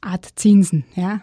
Art 0.00 0.28
Zinsen. 0.36 0.84
Ja? 0.94 1.22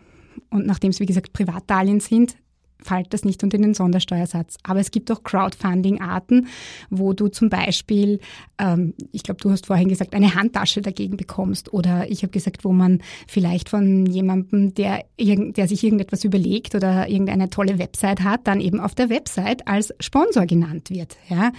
Und 0.49 0.65
nachdem 0.65 0.91
es, 0.91 0.99
wie 0.99 1.05
gesagt, 1.05 1.33
Privatdarlehen 1.33 1.99
sind, 1.99 2.37
fällt 2.85 3.13
das 3.13 3.25
nicht 3.25 3.43
unter 3.43 3.57
den 3.57 3.73
Sondersteuersatz. 3.73 4.57
Aber 4.63 4.79
es 4.79 4.91
gibt 4.91 5.11
auch 5.11 5.23
Crowdfunding-Arten, 5.23 6.47
wo 6.89 7.13
du 7.13 7.27
zum 7.27 7.49
Beispiel, 7.49 8.19
ähm, 8.59 8.93
ich 9.11 9.23
glaube, 9.23 9.41
du 9.41 9.49
hast 9.49 9.65
vorhin 9.65 9.89
gesagt, 9.89 10.13
eine 10.13 10.35
Handtasche 10.35 10.81
dagegen 10.81 11.17
bekommst. 11.17 11.73
Oder 11.73 12.09
ich 12.09 12.21
habe 12.21 12.31
gesagt, 12.31 12.63
wo 12.63 12.71
man 12.71 13.01
vielleicht 13.27 13.69
von 13.69 14.05
jemandem, 14.05 14.73
der, 14.73 15.05
der 15.19 15.67
sich 15.67 15.83
irgendetwas 15.83 16.23
überlegt 16.23 16.75
oder 16.75 17.09
irgendeine 17.09 17.49
tolle 17.49 17.79
Website 17.79 18.21
hat, 18.21 18.47
dann 18.47 18.61
eben 18.61 18.79
auf 18.79 18.93
der 18.93 19.09
Website 19.09 19.67
als 19.67 19.93
Sponsor 19.99 20.45
genannt 20.45 20.89
wird. 20.89 21.17
Ja. 21.27 21.51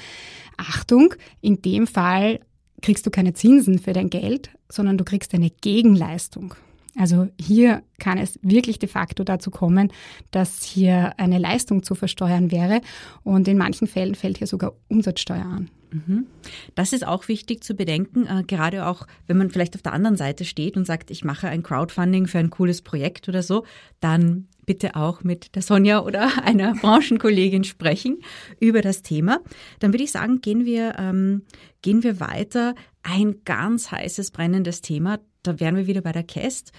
Achtung, 0.56 1.14
in 1.40 1.60
dem 1.60 1.86
Fall 1.86 2.40
kriegst 2.82 3.04
du 3.06 3.10
keine 3.10 3.34
Zinsen 3.34 3.78
für 3.78 3.92
dein 3.92 4.10
Geld, 4.10 4.50
sondern 4.70 4.96
du 4.96 5.04
kriegst 5.04 5.34
eine 5.34 5.50
Gegenleistung. 5.50 6.54
Also 6.98 7.28
hier 7.40 7.82
kann 7.98 8.18
es 8.18 8.38
wirklich 8.42 8.78
de 8.78 8.88
facto 8.88 9.22
dazu 9.22 9.50
kommen, 9.50 9.92
dass 10.30 10.62
hier 10.62 11.18
eine 11.18 11.38
Leistung 11.38 11.82
zu 11.82 11.94
versteuern 11.94 12.50
wäre 12.50 12.80
und 13.22 13.48
in 13.48 13.58
manchen 13.58 13.86
Fällen 13.86 14.14
fällt 14.14 14.38
hier 14.38 14.46
sogar 14.46 14.72
Umsatzsteuer 14.88 15.44
an. 15.44 15.70
Mhm. 15.90 16.26
Das 16.74 16.92
ist 16.92 17.06
auch 17.06 17.28
wichtig 17.28 17.62
zu 17.62 17.74
bedenken, 17.74 18.26
äh, 18.26 18.42
gerade 18.44 18.86
auch, 18.86 19.06
wenn 19.26 19.38
man 19.38 19.50
vielleicht 19.50 19.74
auf 19.76 19.82
der 19.82 19.92
anderen 19.92 20.16
Seite 20.16 20.44
steht 20.44 20.76
und 20.76 20.86
sagt, 20.86 21.10
ich 21.10 21.24
mache 21.24 21.48
ein 21.48 21.62
Crowdfunding 21.62 22.26
für 22.26 22.38
ein 22.38 22.50
cooles 22.50 22.82
Projekt 22.82 23.28
oder 23.28 23.42
so, 23.42 23.64
dann 24.00 24.48
bitte 24.64 24.96
auch 24.96 25.22
mit 25.22 25.54
der 25.54 25.62
Sonja 25.62 26.00
oder 26.02 26.30
einer 26.44 26.74
Branchenkollegin 26.74 27.64
sprechen 27.64 28.18
über 28.60 28.82
das 28.82 29.02
Thema. 29.02 29.40
Dann 29.78 29.92
würde 29.92 30.04
ich 30.04 30.10
sagen, 30.10 30.40
gehen 30.40 30.64
wir, 30.64 30.98
ähm, 30.98 31.42
gehen 31.82 32.02
wir 32.02 32.20
weiter. 32.20 32.74
Ein 33.02 33.36
ganz 33.44 33.92
heißes, 33.92 34.32
brennendes 34.32 34.80
Thema, 34.80 35.20
da 35.46 35.60
wären 35.60 35.76
wir 35.76 35.86
wieder 35.86 36.00
bei 36.00 36.12
der 36.12 36.24
Käst, 36.24 36.72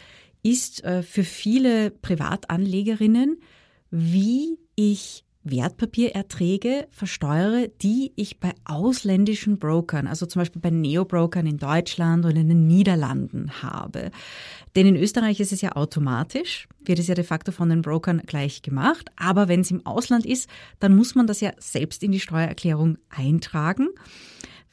ist 0.43 0.84
äh, 0.84 1.03
für 1.03 1.23
viele 1.23 1.91
Privatanlegerinnen, 1.91 3.41
wie 3.89 4.58
ich 4.75 5.23
Wertpapiererträge 5.49 6.88
versteuere, 6.89 7.69
die 7.82 8.12
ich 8.15 8.39
bei 8.39 8.53
ausländischen 8.65 9.60
Brokern, 9.60 10.08
also 10.08 10.25
zum 10.25 10.41
Beispiel 10.41 10.62
bei 10.62 10.69
Neobrokern 10.69 11.45
in 11.45 11.58
Deutschland 11.58 12.25
oder 12.25 12.36
in 12.36 12.49
den 12.49 12.67
Niederlanden 12.67 13.62
habe. 13.62 14.12
Denn 14.75 14.88
in 14.88 14.95
Österreich 14.95 15.39
ist 15.39 15.53
es 15.53 15.62
ja 15.62 15.75
automatisch, 15.75 16.67
wird 16.84 16.99
es 16.99 17.08
ja 17.08 17.15
de 17.15 17.23
facto 17.23 17.51
von 17.51 17.69
den 17.69 17.82
Brokern 17.82 18.21
gleich 18.25 18.62
gemacht. 18.62 19.10
Aber 19.15 19.47
wenn 19.47 19.62
es 19.62 19.71
im 19.71 19.86
Ausland 19.86 20.25
ist, 20.25 20.49
dann 20.80 20.95
muss 20.95 21.15
man 21.15 21.27
das 21.27 21.41
ja 21.41 21.51
selbst 21.60 22.03
in 22.03 22.12
die 22.12 22.19
Steuererklärung 22.19 22.97
eintragen. 23.10 23.88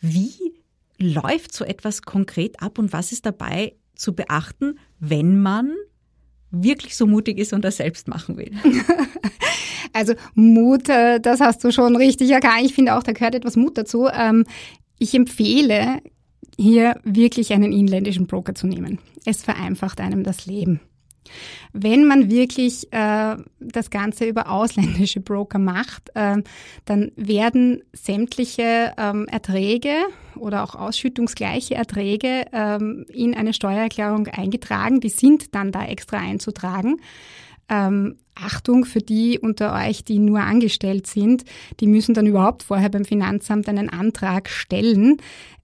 Wie 0.00 0.35
läuft 0.98 1.52
so 1.52 1.64
etwas 1.64 2.02
konkret 2.02 2.61
ab 2.62 2.78
und 2.78 2.92
was 2.92 3.12
ist 3.12 3.26
dabei 3.26 3.74
zu 3.94 4.14
beachten, 4.14 4.78
wenn 5.00 5.40
man 5.40 5.72
wirklich 6.50 6.96
so 6.96 7.07
mutig 7.07 7.38
ist 7.38 7.52
und 7.52 7.64
das 7.64 7.78
selbst 7.78 8.09
machen 8.09 8.37
will? 8.37 8.52
Also 9.94 10.14
Mut, 10.35 10.88
äh, 10.88 11.20
das 11.20 11.40
hast 11.40 11.62
du 11.62 11.70
schon 11.70 11.94
richtig 11.94 12.30
erkannt. 12.30 12.62
Ich 12.64 12.74
finde 12.74 12.96
auch, 12.96 13.04
da 13.04 13.12
gehört 13.12 13.37
etwas 13.37 13.54
Mut 13.54 13.78
dazu. 13.78 14.09
Ähm, 14.12 14.44
ich 14.98 15.14
empfehle, 15.14 16.00
hier 16.59 17.00
wirklich 17.04 17.52
einen 17.52 17.72
inländischen 17.72 18.26
Broker 18.26 18.54
zu 18.54 18.66
nehmen. 18.66 18.98
Es 19.24 19.42
vereinfacht 19.42 20.00
einem 20.00 20.24
das 20.24 20.46
Leben. 20.46 20.80
Wenn 21.72 22.06
man 22.06 22.30
wirklich 22.30 22.92
äh, 22.92 23.37
das 23.60 23.90
Ganze 23.90 24.26
über 24.26 24.50
ausländische 24.50 25.20
Broker 25.20 25.58
macht, 25.58 26.10
äh, 26.14 26.42
dann 26.84 27.12
werden 27.16 27.82
sämtliche 27.92 28.92
ähm, 28.96 29.26
Erträge 29.28 29.94
oder 30.37 30.64
auch 30.64 30.74
ausschüttungsgleiche 30.74 31.74
Erträge 31.74 32.46
ähm, 32.52 33.06
in 33.12 33.34
eine 33.34 33.52
Steuererklärung 33.52 34.28
eingetragen. 34.28 35.00
Die 35.00 35.08
sind 35.08 35.54
dann 35.54 35.72
da 35.72 35.84
extra 35.84 36.18
einzutragen. 36.18 37.00
Ähm, 37.68 38.16
Achtung 38.34 38.84
für 38.84 38.98
die 38.98 39.38
unter 39.38 39.74
euch, 39.74 40.04
die 40.04 40.18
nur 40.18 40.40
angestellt 40.40 41.06
sind, 41.06 41.44
die 41.80 41.87
müssen 41.87 42.14
dann 42.14 42.26
überhaupt 42.26 42.62
vorher 42.62 42.88
beim 42.88 43.04
Finanzamt 43.04 43.68
einen 43.68 43.88
Antrag 43.88 44.48
stellen, 44.48 45.18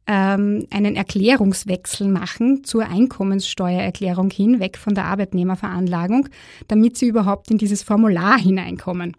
ähm, 0.06 0.66
einen 0.70 0.96
Erklärungswechsel 0.96 2.08
machen 2.08 2.64
zur 2.64 2.88
Einkommenssteuererklärung 2.88 4.30
hin, 4.30 4.60
weg 4.60 4.76
von 4.76 4.94
der 4.94 5.04
Arbeitnehmerveranlagung, 5.04 6.28
damit 6.68 6.96
sie 6.96 7.06
überhaupt 7.06 7.50
in 7.50 7.58
dieses 7.58 7.82
Formular 7.82 8.38
hineinkommen. 8.38 9.16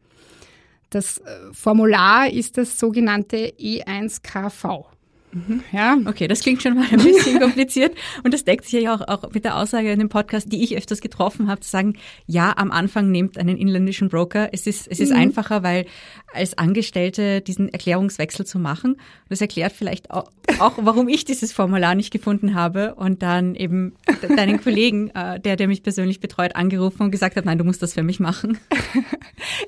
Das 0.89 1.19
äh, 1.19 1.23
Formular 1.53 2.29
ist 2.29 2.57
das 2.57 2.77
sogenannte 2.77 3.53
E1KV. 3.57 4.85
Mhm. 5.33 5.63
Ja. 5.71 5.97
Okay, 6.05 6.27
das 6.27 6.41
klingt 6.41 6.61
schon 6.61 6.75
mal 6.75 6.85
ein 6.91 6.97
bisschen 6.97 7.39
kompliziert. 7.39 7.95
Und 8.23 8.33
das 8.33 8.43
deckt 8.43 8.65
sich 8.65 8.81
ja 8.83 8.93
auch, 8.93 9.01
auch 9.07 9.31
mit 9.33 9.45
der 9.45 9.57
Aussage 9.57 9.91
in 9.91 9.99
dem 9.99 10.09
Podcast, 10.09 10.51
die 10.51 10.63
ich 10.63 10.75
öfters 10.75 11.01
getroffen 11.01 11.47
habe, 11.49 11.61
zu 11.61 11.69
sagen, 11.69 11.97
ja, 12.27 12.53
am 12.57 12.71
Anfang 12.71 13.11
nehmt 13.11 13.37
einen 13.37 13.57
inländischen 13.57 14.09
Broker. 14.09 14.49
Es 14.51 14.67
ist, 14.67 14.87
es 14.87 14.99
ist 14.99 15.11
mhm. 15.11 15.17
einfacher, 15.17 15.63
weil 15.63 15.85
als 16.33 16.57
Angestellte 16.57 17.41
diesen 17.41 17.69
Erklärungswechsel 17.69 18.45
zu 18.45 18.59
machen, 18.59 18.97
das 19.29 19.41
erklärt 19.41 19.73
vielleicht 19.73 20.11
auch, 20.11 20.31
warum 20.77 21.07
ich 21.07 21.25
dieses 21.25 21.53
Formular 21.53 21.95
nicht 21.95 22.11
gefunden 22.11 22.53
habe 22.55 22.95
und 22.95 23.21
dann 23.21 23.55
eben 23.55 23.95
deinen 24.35 24.61
Kollegen, 24.61 25.09
äh, 25.11 25.39
der, 25.39 25.55
der 25.55 25.67
mich 25.67 25.83
persönlich 25.83 26.19
betreut, 26.19 26.55
angerufen 26.55 27.03
und 27.03 27.11
gesagt 27.11 27.35
hat, 27.35 27.45
nein, 27.45 27.57
du 27.57 27.63
musst 27.63 27.81
das 27.81 27.93
für 27.93 28.03
mich 28.03 28.19
machen. 28.19 28.57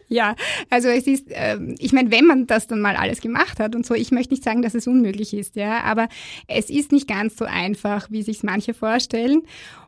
Ja, 0.07 0.35
also 0.69 0.89
es 0.89 1.07
ist, 1.07 1.31
äh, 1.31 1.57
ich 1.79 1.91
meine, 1.91 2.11
wenn 2.11 2.25
man 2.25 2.45
das 2.45 2.67
dann 2.67 2.81
mal 2.81 2.95
alles 2.95 3.19
gemacht 3.21 3.59
hat 3.59 3.75
und 3.75 3.83
so, 3.83 3.95
ich 3.95 4.11
möchte 4.11 4.33
nicht 4.33 4.43
sagen, 4.43 4.61
dass 4.61 4.75
es 4.75 4.85
unmöglich 4.85 5.33
ist, 5.33 5.55
ja, 5.55 5.81
aber 5.81 6.07
es 6.47 6.69
ist 6.69 6.91
nicht 6.91 7.07
ganz 7.07 7.35
so 7.35 7.45
einfach, 7.45 8.11
wie 8.11 8.21
sich 8.21 8.43
manche 8.43 8.75
vorstellen. 8.75 9.41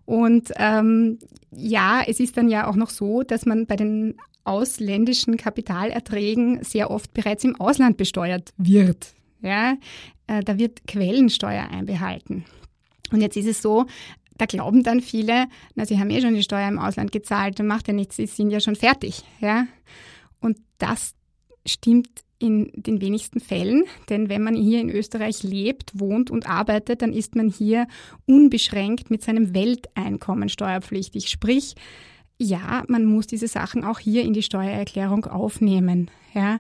Und 0.06 0.52
ähm, 0.58 1.20
ja, 1.52 2.02
es 2.06 2.20
ist 2.20 2.38
dann 2.38 2.50
ja 2.50 2.68
auch 2.68 2.76
noch 2.76 2.90
so, 2.90 3.24
dass 3.24 3.46
man 3.46 3.66
bei 3.66 3.76
den 3.76 4.16
ausländischen 4.46 5.38
Kapitalerträgen 5.38 6.64
sehr 6.64 6.92
oft 6.92 7.14
bereits 7.14 7.44
im 7.44 7.60
Ausland 7.60 7.98
besteuert 7.98 8.54
wird. 8.58 9.14
Ja, 9.42 9.76
äh, 10.28 10.44
da 10.44 10.58
wird 10.58 10.88
Quellensteuer 10.88 11.68
einbehalten. 11.70 12.46
Und 13.12 13.22
jetzt 13.22 13.38
ist 13.38 13.48
es 13.48 13.62
so, 13.62 13.86
da 14.38 14.46
glauben 14.46 14.84
dann 14.84 15.02
viele, 15.02 15.48
na, 15.76 15.86
sie 15.86 16.00
haben 16.00 16.10
eh 16.10 16.22
schon 16.22 16.36
die 16.36 16.44
Steuer 16.44 16.68
im 16.68 16.80
Ausland 16.80 17.12
gezahlt, 17.12 17.60
dann 17.60 17.68
macht 17.68 17.88
ja 17.88 17.94
nichts, 17.94 18.16
sie 18.18 18.26
sind 18.26 18.50
ja 18.50 18.60
schon 18.60 18.76
fertig. 18.76 19.24
Ja? 19.40 19.68
Und 20.40 20.58
das 20.78 21.14
stimmt 21.66 22.10
in 22.38 22.72
den 22.76 23.00
wenigsten 23.00 23.40
Fällen, 23.40 23.86
denn 24.10 24.28
wenn 24.28 24.44
man 24.44 24.56
hier 24.56 24.82
in 24.82 24.90
Österreich 24.90 25.44
lebt, 25.44 25.98
wohnt 26.00 26.30
und 26.30 26.50
arbeitet, 26.50 27.02
dann 27.02 27.14
ist 27.14 27.36
man 27.36 27.50
hier 27.50 27.88
unbeschränkt 28.26 29.10
mit 29.10 29.24
seinem 29.24 29.56
Welteinkommen 29.56 30.50
steuerpflichtig. 30.50 31.30
Sprich, 31.30 31.76
ja, 32.38 32.84
man 32.88 33.06
muss 33.06 33.28
diese 33.28 33.48
Sachen 33.48 33.84
auch 33.84 34.00
hier 34.00 34.24
in 34.24 34.34
die 34.34 34.44
Steuererklärung 34.44 35.26
aufnehmen. 35.26 36.12
Ja? 36.34 36.60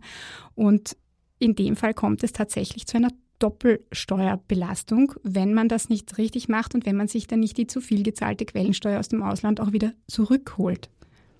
Und 0.55 0.95
in 1.39 1.55
dem 1.55 1.75
Fall 1.75 1.93
kommt 1.93 2.23
es 2.23 2.31
tatsächlich 2.31 2.87
zu 2.87 2.97
einer 2.97 3.11
Doppelsteuerbelastung, 3.39 5.13
wenn 5.23 5.53
man 5.53 5.67
das 5.67 5.89
nicht 5.89 6.17
richtig 6.17 6.47
macht 6.47 6.73
und 6.73 6.85
wenn 6.85 6.95
man 6.95 7.09
sich 7.09 7.27
dann 7.27 7.41
nicht 7.41 7.57
die 7.57 7.67
zu 7.67 7.81
viel 7.81 8.03
gezahlte 8.03 8.45
Quellensteuer 8.45 8.99
aus 8.99 9.09
dem 9.09 9.23
Ausland 9.23 9.59
auch 9.59 9.73
wieder 9.73 9.91
zurückholt. 10.07 10.89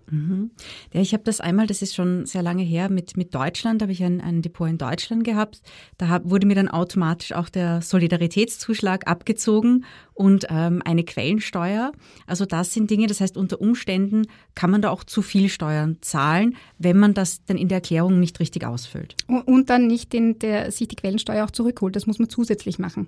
Mhm. 0.10 0.52
Ja, 0.94 1.02
ich 1.02 1.14
habe 1.14 1.24
das 1.24 1.42
einmal, 1.42 1.68
das 1.68 1.82
ist 1.82 1.96
schon 1.96 2.26
sehr 2.26 2.44
lange 2.44 2.64
her, 2.64 2.90
mit, 2.90 3.18
mit 3.18 3.34
Deutschland, 3.34 3.82
habe 3.82 3.92
ich 3.92 4.04
ein, 4.04 4.22
ein 4.22 4.42
Depot 4.42 4.70
in 4.70 4.78
Deutschland 4.78 5.24
gehabt. 5.24 5.62
Da 5.98 6.10
hab, 6.10 6.30
wurde 6.30 6.46
mir 6.46 6.56
dann 6.56 6.68
automatisch 6.68 7.34
auch 7.34 7.50
der 7.50 7.82
Solidaritätszuschlag 7.82 9.08
abgezogen 9.08 9.86
und 10.14 10.46
ähm, 10.50 10.82
eine 10.86 11.04
Quellensteuer. 11.04 11.92
Also 12.28 12.46
das 12.46 12.74
sind 12.74 12.90
Dinge, 12.90 13.08
das 13.08 13.22
heißt, 13.22 13.36
unter 13.36 13.60
Umständen 13.60 14.28
kann 14.54 14.70
man 14.70 14.82
da 14.82 14.90
auch 14.90 15.04
zu 15.04 15.22
viel 15.22 15.50
Steuern 15.50 15.98
zahlen, 16.02 16.56
wenn 16.78 16.98
man 16.98 17.14
das 17.14 17.44
dann 17.46 17.58
in 17.58 17.68
der 17.68 17.78
Erklärung 17.78 18.20
nicht 18.20 18.40
richtig 18.40 18.66
ausfüllt. 18.66 19.16
Und 19.28 19.70
dann 19.70 19.88
nicht 19.88 20.14
den, 20.14 20.40
der 20.40 20.72
sich 20.72 20.88
die 20.88 20.96
Quellensteuer 20.96 21.46
auch 21.46 21.52
zurückholt. 21.52 21.96
Das 21.96 22.06
muss 22.06 22.20
man 22.20 22.30
zusätzlich 22.30 22.80
machen. 22.80 23.08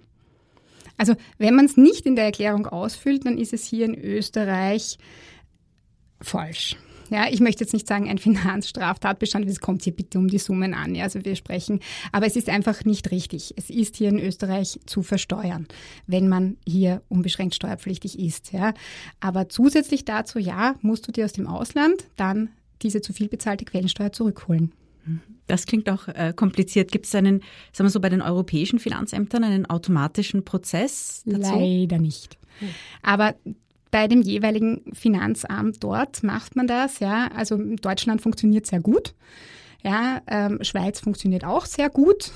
Also 0.98 1.14
wenn 1.38 1.56
man 1.56 1.66
es 1.66 1.78
nicht 1.78 2.08
in 2.08 2.16
der 2.16 2.26
Erklärung 2.26 2.66
ausfüllt, 2.66 3.26
dann 3.26 3.38
ist 3.38 3.54
es 3.54 3.66
hier 3.66 3.86
in 3.86 3.96
Österreich 3.96 4.98
falsch. 6.22 6.76
Ja, 7.10 7.28
ich 7.30 7.40
möchte 7.40 7.64
jetzt 7.64 7.74
nicht 7.74 7.88
sagen, 7.88 8.10
ein 8.10 8.18
Finanzstraftatbestand, 8.18 9.48
es 9.48 9.60
kommt 9.60 9.84
hier 9.84 9.94
bitte 9.94 10.18
um 10.20 10.28
die 10.28 10.38
Summen 10.38 10.74
an. 10.74 10.96
Ja, 10.96 11.04
also 11.04 11.24
wir 11.24 11.36
sprechen, 11.36 11.80
aber 12.12 12.26
es 12.26 12.36
ist 12.36 12.50
einfach 12.50 12.86
nicht 12.86 13.12
richtig. 13.12 13.54
Es 13.56 13.70
ist 13.70 13.96
hier 13.96 14.10
in 14.10 14.20
Österreich 14.20 14.80
zu 14.86 15.04
versteuern, 15.04 15.68
wenn 16.06 16.28
man 16.28 16.58
hier 16.68 17.02
unbeschränkt 17.10 17.56
steuerpflichtig 17.56 18.20
ist. 18.20 18.52
Ja, 18.52 18.74
aber 19.20 19.50
zusätzlich 19.50 20.06
dazu, 20.06 20.40
ja, 20.40 20.76
musst 20.82 21.08
du 21.08 21.12
dir 21.12 21.26
aus 21.26 21.34
dem 21.34 21.48
Ausland 21.48 22.06
dann 22.16 22.50
diese 22.82 23.02
zu 23.02 23.14
viel 23.14 23.28
bezahlte 23.28 23.66
Quellensteuer 23.66 24.12
zurückholen. 24.12 24.72
Das 25.48 25.66
klingt 25.66 25.90
auch 25.90 26.08
äh, 26.10 26.34
kompliziert. 26.36 26.92
Gibt 26.92 27.06
es 27.06 27.16
einen, 27.16 27.42
sagen 27.72 27.88
wir 27.88 27.90
so, 27.90 28.02
bei 28.02 28.10
den 28.10 28.22
europäischen 28.22 28.80
Finanzämtern 28.80 29.44
einen 29.44 29.66
automatischen 29.66 30.44
Prozess 30.44 31.24
dazu? 31.26 31.56
Leider 31.56 31.98
nicht. 31.98 32.38
Aber 33.02 33.36
bei 33.92 34.08
dem 34.08 34.22
jeweiligen 34.22 34.84
Finanzamt 34.94 35.84
dort 35.84 36.24
macht 36.24 36.56
man 36.56 36.68
das. 36.68 37.00
Ja, 37.00 37.28
also 37.28 37.58
Deutschland 37.58 38.22
funktioniert 38.22 38.66
sehr 38.66 38.80
gut. 38.80 39.14
Ja, 39.84 40.22
ähm, 40.28 40.60
Schweiz 40.62 41.00
funktioniert 41.00 41.46
auch 41.46 41.66
sehr 41.66 41.90
gut. 41.90 42.32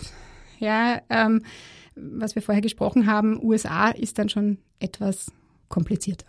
Ja, 0.59 1.01
ähm, 1.09 1.43
was 1.95 2.35
wir 2.35 2.41
vorher 2.41 2.61
gesprochen 2.61 3.07
haben, 3.07 3.43
USA 3.43 3.89
ist 3.89 4.19
dann 4.19 4.29
schon 4.29 4.59
etwas 4.79 5.31
komplizierter 5.67 6.27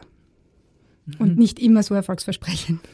mhm. 1.06 1.14
und 1.18 1.38
nicht 1.38 1.58
immer 1.58 1.82
so 1.82 1.94
erfolgsversprechend. 1.94 2.80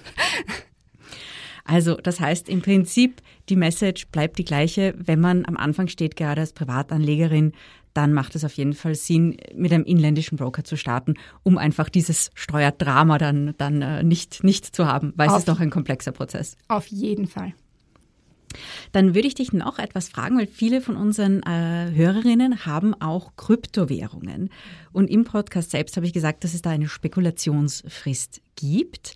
Also 1.68 1.96
das 1.96 2.18
heißt 2.18 2.48
im 2.48 2.62
Prinzip, 2.62 3.20
die 3.50 3.56
Message 3.56 4.06
bleibt 4.08 4.38
die 4.38 4.44
gleiche. 4.46 4.94
Wenn 4.96 5.20
man 5.20 5.44
am 5.44 5.58
Anfang 5.58 5.88
steht, 5.88 6.16
gerade 6.16 6.40
als 6.40 6.54
Privatanlegerin, 6.54 7.52
dann 7.94 8.12
macht 8.12 8.34
es 8.34 8.44
auf 8.44 8.52
jeden 8.54 8.74
Fall 8.74 8.94
Sinn, 8.94 9.36
mit 9.54 9.72
einem 9.72 9.84
inländischen 9.84 10.36
Broker 10.36 10.64
zu 10.64 10.76
starten, 10.76 11.14
um 11.42 11.58
einfach 11.58 11.88
dieses 11.88 12.30
Steuerdrama 12.34 13.18
dann, 13.18 13.54
dann 13.58 13.82
äh, 13.82 14.02
nicht, 14.02 14.44
nicht 14.44 14.64
zu 14.74 14.86
haben, 14.86 15.12
weil 15.16 15.28
auf, 15.28 15.34
es 15.34 15.38
ist 15.40 15.48
doch 15.48 15.60
ein 15.60 15.70
komplexer 15.70 16.12
Prozess. 16.12 16.56
Auf 16.68 16.86
jeden 16.86 17.26
Fall. 17.26 17.54
Dann 18.92 19.14
würde 19.14 19.28
ich 19.28 19.34
dich 19.34 19.52
noch 19.52 19.78
etwas 19.78 20.08
fragen, 20.08 20.38
weil 20.38 20.46
viele 20.46 20.80
von 20.80 20.96
unseren 20.96 21.42
äh, 21.42 21.90
Hörerinnen 21.94 22.66
haben 22.66 22.94
auch 23.00 23.32
Kryptowährungen. 23.36 24.50
Und 24.92 25.10
im 25.10 25.24
Podcast 25.24 25.70
selbst 25.70 25.96
habe 25.96 26.06
ich 26.06 26.12
gesagt, 26.12 26.44
dass 26.44 26.54
es 26.54 26.62
da 26.62 26.70
eine 26.70 26.88
Spekulationsfrist 26.88 28.40
gibt. 28.56 29.14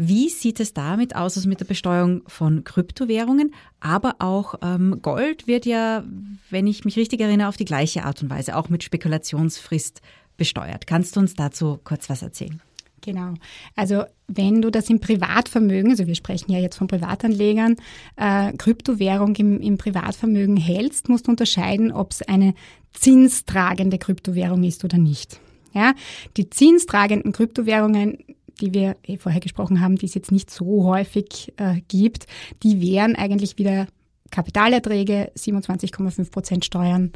Wie 0.00 0.28
sieht 0.28 0.60
es 0.60 0.74
damit 0.74 1.16
aus, 1.16 1.36
also 1.36 1.48
mit 1.48 1.58
der 1.58 1.64
Besteuerung 1.64 2.22
von 2.28 2.62
Kryptowährungen? 2.62 3.52
Aber 3.80 4.16
auch 4.20 4.54
ähm, 4.62 5.00
Gold 5.02 5.48
wird 5.48 5.66
ja, 5.66 6.04
wenn 6.50 6.68
ich 6.68 6.84
mich 6.84 6.96
richtig 6.96 7.20
erinnere, 7.20 7.48
auf 7.48 7.56
die 7.56 7.64
gleiche 7.64 8.04
Art 8.04 8.22
und 8.22 8.30
Weise, 8.30 8.56
auch 8.56 8.68
mit 8.68 8.84
Spekulationsfrist 8.84 10.00
besteuert. 10.36 10.86
Kannst 10.86 11.16
du 11.16 11.20
uns 11.20 11.34
dazu 11.34 11.80
kurz 11.82 12.08
was 12.08 12.22
erzählen? 12.22 12.62
Genau. 13.08 13.32
Also 13.74 14.04
wenn 14.26 14.60
du 14.60 14.70
das 14.70 14.90
im 14.90 15.00
Privatvermögen, 15.00 15.92
also 15.92 16.06
wir 16.06 16.14
sprechen 16.14 16.52
ja 16.52 16.58
jetzt 16.58 16.76
von 16.76 16.88
Privatanlegern, 16.88 17.76
äh, 18.16 18.52
Kryptowährung 18.52 19.34
im, 19.36 19.58
im 19.62 19.78
Privatvermögen 19.78 20.58
hältst, 20.58 21.08
musst 21.08 21.26
du 21.26 21.30
unterscheiden, 21.30 21.90
ob 21.90 22.12
es 22.12 22.20
eine 22.20 22.52
zinstragende 22.92 23.96
Kryptowährung 23.96 24.62
ist 24.62 24.84
oder 24.84 24.98
nicht. 24.98 25.40
Ja, 25.72 25.94
die 26.36 26.50
zinstragenden 26.50 27.32
Kryptowährungen, 27.32 28.18
die 28.60 28.74
wir 28.74 28.96
eh 29.06 29.16
vorher 29.16 29.40
gesprochen 29.40 29.80
haben, 29.80 29.96
die 29.96 30.04
es 30.04 30.12
jetzt 30.12 30.30
nicht 30.30 30.50
so 30.50 30.84
häufig 30.84 31.54
äh, 31.56 31.80
gibt, 31.88 32.26
die 32.62 32.82
wären 32.82 33.16
eigentlich 33.16 33.56
wieder 33.56 33.86
Kapitalerträge, 34.30 35.32
27,5 35.34 36.30
Prozent 36.30 36.66
Steuern, 36.66 37.12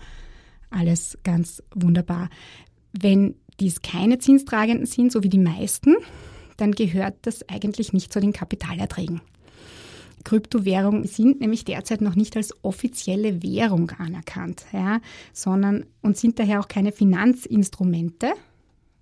alles 0.70 1.18
ganz 1.22 1.62
wunderbar. 1.74 2.30
Wenn 2.94 3.34
dies 3.60 3.82
keine 3.82 4.18
Zinstragenden 4.18 4.86
sind, 4.86 5.12
so 5.12 5.22
wie 5.22 5.28
die 5.28 5.38
meisten, 5.38 5.96
dann 6.56 6.72
gehört 6.72 7.14
das 7.22 7.48
eigentlich 7.48 7.92
nicht 7.92 8.12
zu 8.12 8.20
den 8.20 8.32
Kapitalerträgen. 8.32 9.20
Kryptowährungen 10.24 11.06
sind 11.06 11.40
nämlich 11.40 11.64
derzeit 11.64 12.00
noch 12.00 12.14
nicht 12.14 12.36
als 12.36 12.54
offizielle 12.62 13.42
Währung 13.42 13.90
anerkannt, 13.90 14.64
ja, 14.72 15.00
sondern 15.32 15.86
und 16.00 16.16
sind 16.16 16.38
daher 16.38 16.60
auch 16.60 16.68
keine 16.68 16.92
Finanzinstrumente 16.92 18.32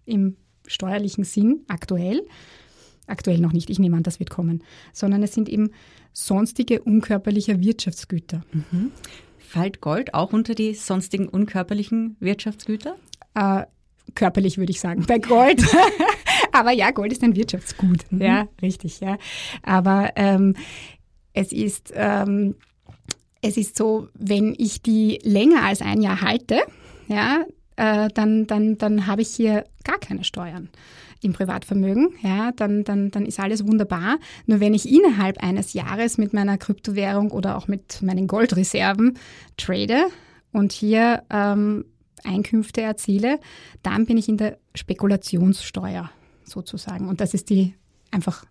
im 0.07 0.37
steuerlichen 0.67 1.25
Sinn 1.25 1.61
aktuell. 1.69 2.27
Aktuell 3.07 3.39
noch 3.39 3.53
nicht, 3.53 3.71
ich 3.71 3.79
nehme 3.79 3.97
an, 3.97 4.03
das 4.03 4.21
wird 4.21 4.31
kommen, 4.31 4.63
sondern 4.93 5.23
es 5.23 5.35
sind 5.35 5.49
eben 5.49 5.71
sonstige 6.13 6.83
unkörperliche 6.83 7.61
Wirtschaftsgüter. 7.61 8.43
Mhm. 8.53 8.93
Fällt 9.39 9.81
Gold 9.81 10.15
auch 10.15 10.33
unter 10.33 10.55
die 10.55 10.75
sonstigen 10.75 11.29
unkörperlichen 11.29 12.17
Wirtschaftsgüter? 12.21 12.97
Äh, 13.35 13.65
körperlich 14.15 14.59
würde 14.59 14.73
ich 14.73 14.81
sagen, 14.81 15.05
bei 15.07 15.19
Gold. 15.19 15.63
Aber 16.53 16.73
ja, 16.73 16.91
Gold 16.91 17.13
ist 17.13 17.23
ein 17.23 17.37
Wirtschaftsgut. 17.37 18.11
Mhm. 18.11 18.23
Ja, 18.23 18.49
richtig, 18.63 19.01
ja. 19.01 19.19
Aber 19.63 20.11
ähm, 20.17 20.55
es 21.33 21.53
ist, 21.53 21.93
ähm, 21.95 22.57
es 23.43 23.57
ist 23.57 23.77
so, 23.77 24.09
wenn 24.15 24.55
ich 24.59 24.83
die 24.83 25.19
länger 25.23 25.65
als 25.65 25.83
ein 25.83 26.03
Jahr 26.03 26.21
halte, 26.21 26.61
ja, 27.09 27.45
äh, 27.77 28.09
dann, 28.15 28.47
dann, 28.47 28.79
dann 28.79 29.07
habe 29.07 29.23
ich 29.23 29.29
hier 29.29 29.65
gar 29.85 29.99
keine 29.99 30.25
Steuern 30.25 30.69
im 31.23 31.33
Privatvermögen, 31.33 32.15
ja, 32.23 32.53
dann, 32.53 32.85
dann, 32.85 33.11
dann 33.11 33.27
ist 33.27 33.41
alles 33.41 33.67
wunderbar. 33.67 34.19
Nur 34.47 34.61
wenn 34.61 34.75
ich 34.75 34.91
innerhalb 34.91 35.43
eines 35.43 35.75
Jahres 35.75 36.19
mit 36.19 36.33
meiner 36.33 36.57
Kryptowährung 36.57 37.31
oder 37.31 37.57
auch 37.57 37.69
mit 37.69 38.01
meinen 38.03 38.27
Goldreserven 38.27 39.19
trade 39.57 40.07
und 40.53 40.73
hier 40.73 41.23
ähm, 41.31 41.85
Einkünfte 42.25 42.81
erziele, 42.81 43.41
dann 43.83 44.07
bin 44.07 44.17
ich 44.17 44.29
in 44.29 44.37
der 44.37 44.59
Spekulationssteuer 44.75 46.11
sozusagen. 46.45 47.09
Und 47.09 47.21
das 47.21 47.35
ist 47.35 47.51
die 47.51 47.75
einfach 48.11 48.45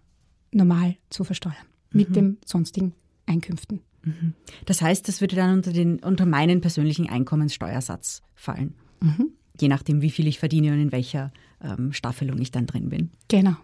normal 0.52 0.96
zu 1.10 1.24
versteuern 1.24 1.56
mit 1.92 2.10
mhm. 2.10 2.14
dem 2.14 2.38
sonstigen 2.46 2.94
Einkünften. 3.26 3.82
Mhm. 4.04 4.34
Das 4.66 4.82
heißt, 4.82 5.08
das 5.08 5.22
würde 5.22 5.36
dann 5.36 5.56
unter, 5.56 5.74
den, 5.74 6.00
unter 6.00 6.26
meinen 6.26 6.62
persönlichen 6.62 7.10
Einkommenssteuersatz 7.10 8.22
fallen. 8.36 8.76
Mhm. 9.02 9.32
Je 9.60 9.68
nachdem, 9.68 10.02
wie 10.02 10.10
viel 10.10 10.28
ich 10.28 10.40
verdiene 10.40 10.72
und 10.72 10.80
in 10.80 10.92
welcher 10.92 11.32
ähm, 11.62 11.92
Staffelung 11.92 12.40
ich 12.40 12.52
dann 12.52 12.66
drin 12.66 12.90
bin. 12.90 13.12
Genau. 13.28 13.56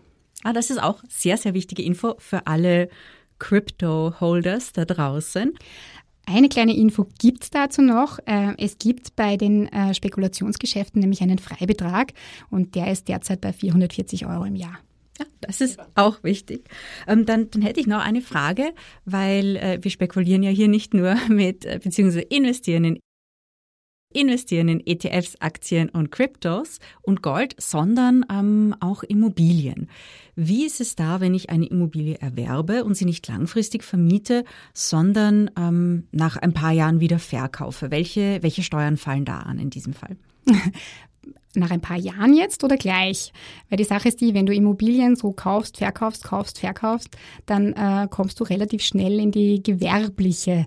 Ah, 0.43 0.53
das 0.53 0.69
ist 0.69 0.81
auch 0.81 1.01
sehr, 1.09 1.37
sehr 1.37 1.53
wichtige 1.53 1.81
Info 1.81 2.15
für 2.19 2.47
alle 2.47 2.89
Crypto-Holders 3.39 4.73
da 4.73 4.85
draußen. 4.85 5.53
Eine 6.25 6.49
kleine 6.49 6.75
Info 6.75 7.07
gibt 7.19 7.43
es 7.43 7.49
dazu 7.51 7.81
noch. 7.81 8.19
Äh, 8.25 8.53
es 8.57 8.77
gibt 8.79 9.15
bei 9.15 9.37
den 9.37 9.67
äh, 9.67 9.93
Spekulationsgeschäften 9.93 10.99
nämlich 10.99 11.21
einen 11.21 11.37
Freibetrag 11.37 12.13
und 12.49 12.75
der 12.75 12.91
ist 12.91 13.07
derzeit 13.07 13.41
bei 13.41 13.53
440 13.53 14.25
Euro 14.25 14.43
im 14.45 14.55
Jahr. 14.55 14.79
Ja, 15.19 15.25
das 15.39 15.61
ist 15.61 15.79
auch 15.93 16.23
wichtig. 16.23 16.67
Ähm, 17.07 17.25
dann, 17.25 17.49
dann 17.51 17.61
hätte 17.61 17.79
ich 17.79 17.87
noch 17.87 18.01
eine 18.01 18.21
Frage, 18.21 18.73
weil 19.05 19.55
äh, 19.55 19.79
wir 19.81 19.91
spekulieren 19.91 20.43
ja 20.43 20.49
hier 20.49 20.67
nicht 20.67 20.93
nur 20.93 21.15
mit, 21.29 21.61
beziehungsweise 21.61 22.21
investieren 22.21 22.83
in 22.85 22.99
investieren 24.15 24.67
in 24.67 24.85
ETFs, 24.85 25.35
Aktien 25.39 25.89
und 25.89 26.11
Kryptos 26.11 26.79
und 27.01 27.21
Gold, 27.21 27.55
sondern 27.59 28.25
ähm, 28.31 28.75
auch 28.79 29.03
Immobilien. 29.03 29.89
Wie 30.35 30.65
ist 30.65 30.81
es 30.81 30.95
da, 30.95 31.21
wenn 31.21 31.33
ich 31.33 31.49
eine 31.49 31.65
Immobilie 31.65 32.17
erwerbe 32.19 32.83
und 32.83 32.95
sie 32.95 33.05
nicht 33.05 33.27
langfristig 33.27 33.83
vermiete, 33.83 34.43
sondern 34.73 35.51
ähm, 35.57 36.07
nach 36.11 36.37
ein 36.37 36.53
paar 36.53 36.71
Jahren 36.71 36.99
wieder 36.99 37.19
verkaufe? 37.19 37.91
Welche, 37.91 38.39
welche 38.41 38.63
Steuern 38.63 38.97
fallen 38.97 39.25
da 39.25 39.39
an 39.39 39.59
in 39.59 39.69
diesem 39.69 39.93
Fall? 39.93 40.17
nach 41.59 41.71
ein 41.71 41.81
paar 41.81 41.97
Jahren 41.97 42.33
jetzt 42.33 42.63
oder 42.63 42.77
gleich? 42.77 43.31
Weil 43.69 43.77
die 43.77 43.83
Sache 43.83 44.07
ist 44.07 44.21
die, 44.21 44.33
wenn 44.33 44.45
du 44.45 44.53
Immobilien 44.53 45.15
so 45.15 45.31
kaufst, 45.31 45.77
verkaufst, 45.77 46.23
kaufst, 46.23 46.59
verkaufst, 46.59 47.09
dann 47.45 47.73
äh, 47.73 48.07
kommst 48.09 48.39
du 48.39 48.43
relativ 48.43 48.83
schnell 48.83 49.19
in 49.19 49.31
die 49.31 49.61
gewerbliche 49.61 50.65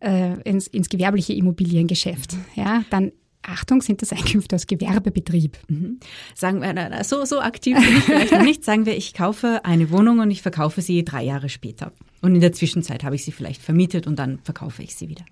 äh, 0.00 0.40
ins, 0.42 0.66
ins 0.66 0.88
gewerbliche 0.88 1.32
Immobiliengeschäft. 1.32 2.34
Mhm. 2.34 2.44
Ja, 2.54 2.84
dann 2.90 3.12
Achtung, 3.42 3.80
sind 3.80 4.02
das 4.02 4.12
Einkünfte 4.12 4.56
aus 4.56 4.66
Gewerbebetrieb. 4.66 5.58
Mhm. 5.68 6.00
Sagen 6.34 6.60
wir, 6.60 7.04
so, 7.04 7.24
so 7.24 7.40
aktiv 7.40 7.76
bin 7.76 7.96
ich 7.96 8.04
vielleicht 8.04 8.32
noch 8.32 8.42
nicht. 8.42 8.64
Sagen 8.64 8.86
wir, 8.86 8.96
ich 8.96 9.14
kaufe 9.14 9.64
eine 9.64 9.90
Wohnung 9.90 10.18
und 10.18 10.30
ich 10.30 10.42
verkaufe 10.42 10.82
sie 10.82 11.04
drei 11.04 11.24
Jahre 11.24 11.48
später. 11.48 11.92
Und 12.22 12.34
in 12.34 12.40
der 12.40 12.52
Zwischenzeit 12.52 13.04
habe 13.04 13.14
ich 13.14 13.24
sie 13.24 13.32
vielleicht 13.32 13.62
vermietet 13.62 14.06
und 14.06 14.18
dann 14.18 14.40
verkaufe 14.42 14.82
ich 14.82 14.96
sie 14.96 15.08
wieder. 15.08 15.24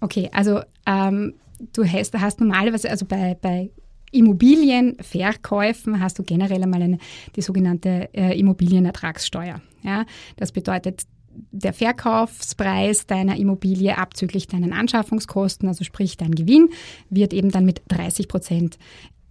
Okay, 0.00 0.28
also 0.32 0.60
ähm, 0.86 1.34
du 1.72 1.84
hast, 1.84 2.14
hast 2.14 2.40
normalerweise, 2.40 2.90
also 2.90 3.06
bei, 3.06 3.36
bei 3.40 3.70
Immobilienverkäufen 4.16 6.00
hast 6.00 6.18
du 6.18 6.22
generell 6.22 6.62
einmal 6.62 6.82
eine, 6.82 6.98
die 7.36 7.42
sogenannte 7.42 8.08
äh, 8.12 8.38
Immobilienertragssteuer. 8.38 9.60
Ja, 9.82 10.04
das 10.36 10.52
bedeutet, 10.52 11.02
der 11.50 11.72
Verkaufspreis 11.72 13.06
deiner 13.06 13.36
Immobilie 13.36 13.96
abzüglich 13.96 14.46
deinen 14.46 14.72
Anschaffungskosten, 14.72 15.68
also 15.68 15.84
sprich 15.84 16.16
dein 16.16 16.34
Gewinn, 16.34 16.70
wird 17.10 17.32
eben 17.32 17.50
dann 17.50 17.64
mit 17.64 17.82
30 17.88 18.28
Prozent 18.28 18.78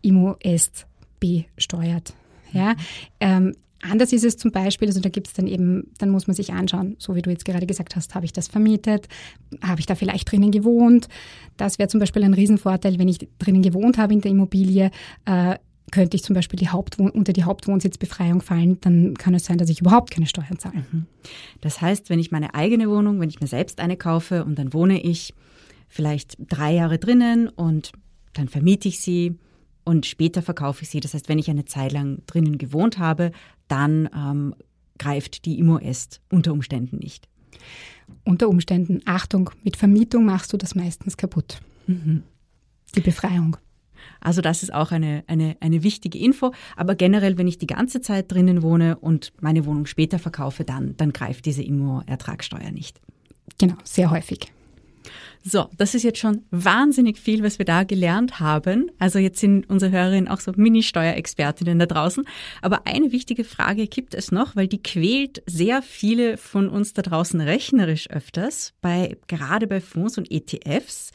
Immo-Est 0.01 0.85
besteuert. 1.19 2.13
Ja, 2.53 2.75
ähm, 3.19 3.55
Anders 3.89 4.13
ist 4.13 4.23
es 4.23 4.37
zum 4.37 4.51
Beispiel, 4.51 4.87
also 4.87 4.99
da 4.99 5.09
gibt 5.09 5.27
es 5.27 5.33
dann 5.33 5.47
eben, 5.47 5.91
dann 5.97 6.09
muss 6.09 6.27
man 6.27 6.35
sich 6.35 6.53
anschauen, 6.53 6.95
so 6.97 7.15
wie 7.15 7.21
du 7.21 7.29
jetzt 7.29 7.45
gerade 7.45 7.65
gesagt 7.65 7.95
hast, 7.95 8.15
habe 8.15 8.25
ich 8.25 8.33
das 8.33 8.47
vermietet, 8.47 9.07
habe 9.61 9.79
ich 9.79 9.85
da 9.85 9.95
vielleicht 9.95 10.31
drinnen 10.31 10.51
gewohnt. 10.51 11.07
Das 11.57 11.79
wäre 11.79 11.89
zum 11.89 11.99
Beispiel 11.99 12.23
ein 12.23 12.33
Riesenvorteil, 12.33 12.99
wenn 12.99 13.07
ich 13.07 13.27
drinnen 13.39 13.61
gewohnt 13.61 13.97
habe 13.97 14.13
in 14.13 14.21
der 14.21 14.31
Immobilie, 14.31 14.91
äh, 15.25 15.55
könnte 15.91 16.17
ich 16.17 16.23
zum 16.23 16.33
Beispiel 16.33 16.57
die 16.57 16.69
Hauptwohn 16.69 17.11
unter 17.11 17.31
die 17.31 17.43
Hauptwohnsitzbefreiung 17.43 18.41
fallen, 18.41 18.79
dann 18.81 19.13
kann 19.13 19.35
es 19.35 19.45
sein, 19.45 19.57
dass 19.57 19.69
ich 19.69 19.81
überhaupt 19.81 20.11
keine 20.11 20.25
Steuern 20.25 20.57
zahle. 20.57 20.83
Mhm. 20.91 21.05
Das 21.61 21.79
heißt, 21.79 22.09
wenn 22.09 22.19
ich 22.19 22.31
meine 22.31 22.55
eigene 22.55 22.89
Wohnung, 22.89 23.19
wenn 23.19 23.29
ich 23.29 23.39
mir 23.39 23.47
selbst 23.47 23.79
eine 23.79 23.95
kaufe 23.95 24.43
und 24.45 24.57
dann 24.57 24.73
wohne 24.73 25.01
ich 25.01 25.33
vielleicht 25.87 26.37
drei 26.39 26.73
Jahre 26.73 26.97
drinnen 26.97 27.47
und 27.49 27.91
dann 28.33 28.47
vermiete 28.47 28.87
ich 28.87 28.99
sie 28.99 29.37
und 29.85 30.05
später 30.05 30.41
verkaufe 30.41 30.83
ich 30.83 30.89
sie. 30.89 30.99
Das 30.99 31.13
heißt, 31.13 31.29
wenn 31.29 31.39
ich 31.39 31.49
eine 31.49 31.65
Zeit 31.65 31.93
lang 31.93 32.21
drinnen 32.27 32.57
gewohnt 32.57 32.97
habe, 32.97 33.31
dann 33.67 34.09
ähm, 34.13 34.55
greift 34.97 35.45
die 35.45 35.59
Immo-Est 35.59 36.21
unter 36.29 36.51
Umständen 36.51 36.97
nicht. 36.97 37.29
Unter 38.23 38.49
Umständen, 38.49 39.01
Achtung, 39.05 39.49
mit 39.63 39.77
Vermietung 39.77 40.25
machst 40.25 40.51
du 40.51 40.57
das 40.57 40.75
meistens 40.75 41.17
kaputt. 41.17 41.61
Mhm. 41.87 42.23
Die 42.95 43.01
Befreiung. 43.01 43.57
Also 44.19 44.41
das 44.41 44.63
ist 44.63 44.73
auch 44.73 44.91
eine, 44.91 45.23
eine, 45.27 45.57
eine 45.59 45.83
wichtige 45.83 46.17
Info. 46.17 46.51
Aber 46.75 46.95
generell, 46.95 47.37
wenn 47.37 47.47
ich 47.47 47.57
die 47.57 47.67
ganze 47.67 48.01
Zeit 48.01 48.31
drinnen 48.31 48.61
wohne 48.61 48.97
und 48.97 49.33
meine 49.39 49.65
Wohnung 49.65 49.85
später 49.85 50.19
verkaufe, 50.19 50.63
dann, 50.63 50.95
dann 50.97 51.13
greift 51.13 51.45
diese 51.45 51.63
Immo-Ertragssteuer 51.63 52.71
nicht. 52.71 52.99
Genau, 53.57 53.75
sehr 53.83 54.11
häufig. 54.11 54.51
So, 55.43 55.69
das 55.77 55.93
ist 55.93 56.03
jetzt 56.03 56.19
schon 56.19 56.43
wahnsinnig 56.49 57.19
viel, 57.19 57.43
was 57.43 57.59
wir 57.59 57.65
da 57.65 57.83
gelernt 57.83 58.39
haben. 58.39 58.89
Also 58.97 59.19
jetzt 59.19 59.39
sind 59.39 59.69
unsere 59.69 59.91
Hörerinnen 59.91 60.27
auch 60.27 60.39
so 60.39 60.51
Mini-Steuerexpertinnen 60.55 61.77
da 61.77 61.85
draußen. 61.85 62.25
Aber 62.61 62.87
eine 62.87 63.11
wichtige 63.11 63.43
Frage 63.43 63.87
gibt 63.87 64.15
es 64.15 64.31
noch, 64.31 64.55
weil 64.55 64.67
die 64.67 64.81
quält 64.81 65.43
sehr 65.45 65.81
viele 65.81 66.37
von 66.37 66.67
uns 66.67 66.93
da 66.93 67.03
draußen 67.03 67.39
rechnerisch 67.41 68.09
öfters, 68.09 68.73
bei, 68.81 69.17
gerade 69.27 69.67
bei 69.67 69.81
Fonds 69.81 70.17
und 70.17 70.31
ETFs. 70.31 71.11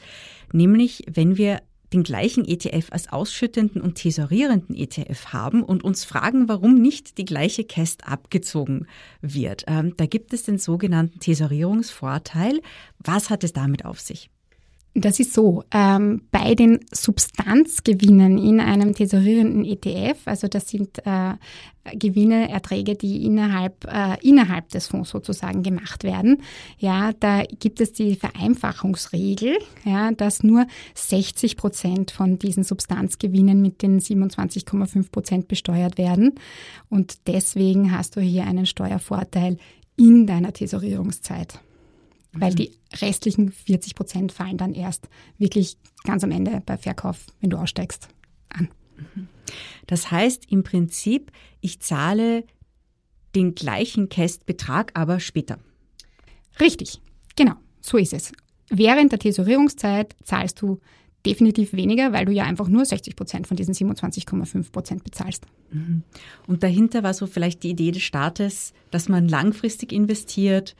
Nämlich, 0.53 1.03
wenn 1.11 1.37
wir 1.37 1.61
den 1.93 2.03
gleichen 2.03 2.45
ETF 2.45 2.87
als 2.91 3.11
ausschüttenden 3.11 3.81
und 3.81 3.95
tesorierenden 3.95 4.75
ETF 4.75 5.27
haben 5.27 5.63
und 5.63 5.83
uns 5.83 6.05
fragen, 6.05 6.47
warum 6.47 6.75
nicht 6.75 7.17
die 7.17 7.25
gleiche 7.25 7.63
Käst 7.63 8.07
abgezogen 8.07 8.87
wird. 9.21 9.63
Ähm, 9.67 9.93
da 9.97 10.05
gibt 10.05 10.33
es 10.33 10.43
den 10.43 10.57
sogenannten 10.57 11.19
Tesorierungsvorteil. 11.19 12.61
Was 12.99 13.29
hat 13.29 13.43
es 13.43 13.53
damit 13.53 13.85
auf 13.85 13.99
sich? 13.99 14.29
Das 14.93 15.21
ist 15.21 15.33
so, 15.33 15.63
ähm, 15.71 16.23
bei 16.31 16.53
den 16.53 16.81
Substanzgewinnen 16.91 18.37
in 18.37 18.59
einem 18.59 18.93
tesorierenden 18.93 19.63
ETF, 19.63 20.19
also 20.25 20.49
das 20.49 20.67
sind 20.67 20.99
äh, 21.05 21.35
Gewinne, 21.93 22.49
Erträge, 22.49 22.95
die 22.95 23.23
innerhalb, 23.23 23.85
äh, 23.85 24.17
innerhalb 24.21 24.67
des 24.69 24.87
Fonds 24.87 25.09
sozusagen 25.09 25.63
gemacht 25.63 26.03
werden, 26.03 26.43
ja, 26.77 27.13
da 27.13 27.43
gibt 27.43 27.79
es 27.79 27.93
die 27.93 28.15
Vereinfachungsregel, 28.15 29.57
ja, 29.85 30.11
dass 30.11 30.43
nur 30.43 30.67
60 30.93 31.55
Prozent 31.55 32.11
von 32.11 32.37
diesen 32.37 32.65
Substanzgewinnen 32.65 33.61
mit 33.61 33.83
den 33.83 34.01
27,5 34.01 35.09
Prozent 35.09 35.47
besteuert 35.47 35.97
werden. 35.97 36.35
Und 36.89 37.27
deswegen 37.27 37.97
hast 37.97 38.17
du 38.17 38.21
hier 38.21 38.43
einen 38.45 38.65
Steuervorteil 38.65 39.55
in 39.95 40.27
deiner 40.27 40.51
Tesorierungszeit 40.51 41.61
weil 42.33 42.53
die 42.53 42.71
restlichen 43.01 43.51
40 43.51 43.95
Prozent 43.95 44.31
fallen 44.31 44.57
dann 44.57 44.73
erst 44.73 45.09
wirklich 45.37 45.77
ganz 46.03 46.23
am 46.23 46.31
Ende 46.31 46.61
bei 46.65 46.77
Verkauf, 46.77 47.25
wenn 47.39 47.49
du 47.49 47.57
aussteigst, 47.57 48.07
an. 48.49 48.69
Das 49.87 50.11
heißt 50.11 50.51
im 50.51 50.63
Prinzip, 50.63 51.31
ich 51.59 51.81
zahle 51.81 52.45
den 53.35 53.55
gleichen 53.55 54.09
Kästbetrag, 54.09 54.91
aber 54.93 55.19
später. 55.19 55.59
Richtig, 56.59 57.01
genau, 57.35 57.55
so 57.81 57.97
ist 57.97 58.13
es. 58.13 58.31
Während 58.69 59.11
der 59.11 59.19
Tesorierungszeit 59.19 60.15
zahlst 60.23 60.61
du 60.61 60.79
definitiv 61.25 61.73
weniger, 61.73 62.13
weil 62.13 62.25
du 62.25 62.31
ja 62.31 62.45
einfach 62.45 62.67
nur 62.67 62.85
60 62.85 63.15
Prozent 63.15 63.47
von 63.47 63.57
diesen 63.57 63.73
27,5 63.73 64.71
Prozent 64.71 65.03
bezahlst. 65.03 65.45
Mhm. 65.71 66.03
Und 66.47 66.63
dahinter 66.63 67.03
war 67.03 67.13
so 67.13 67.27
vielleicht 67.27 67.63
die 67.63 67.71
Idee 67.71 67.91
des 67.91 68.01
Staates, 68.01 68.73
dass 68.89 69.07
man 69.07 69.27
langfristig 69.27 69.91
investiert 69.91 70.75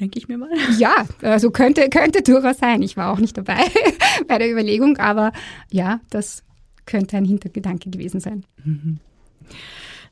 denke 0.00 0.18
ich 0.18 0.28
mir 0.28 0.38
mal. 0.38 0.50
Ja, 0.78 1.06
also 1.22 1.50
könnte, 1.50 1.88
könnte 1.88 2.22
durchaus 2.22 2.58
sein. 2.58 2.82
Ich 2.82 2.96
war 2.96 3.12
auch 3.12 3.18
nicht 3.18 3.36
dabei 3.36 3.58
bei 4.28 4.38
der 4.38 4.50
Überlegung, 4.50 4.98
aber 4.98 5.32
ja, 5.70 6.00
das 6.10 6.42
könnte 6.86 7.16
ein 7.16 7.24
Hintergedanke 7.24 7.90
gewesen 7.90 8.20
sein. 8.20 8.44
Mhm. 8.64 9.00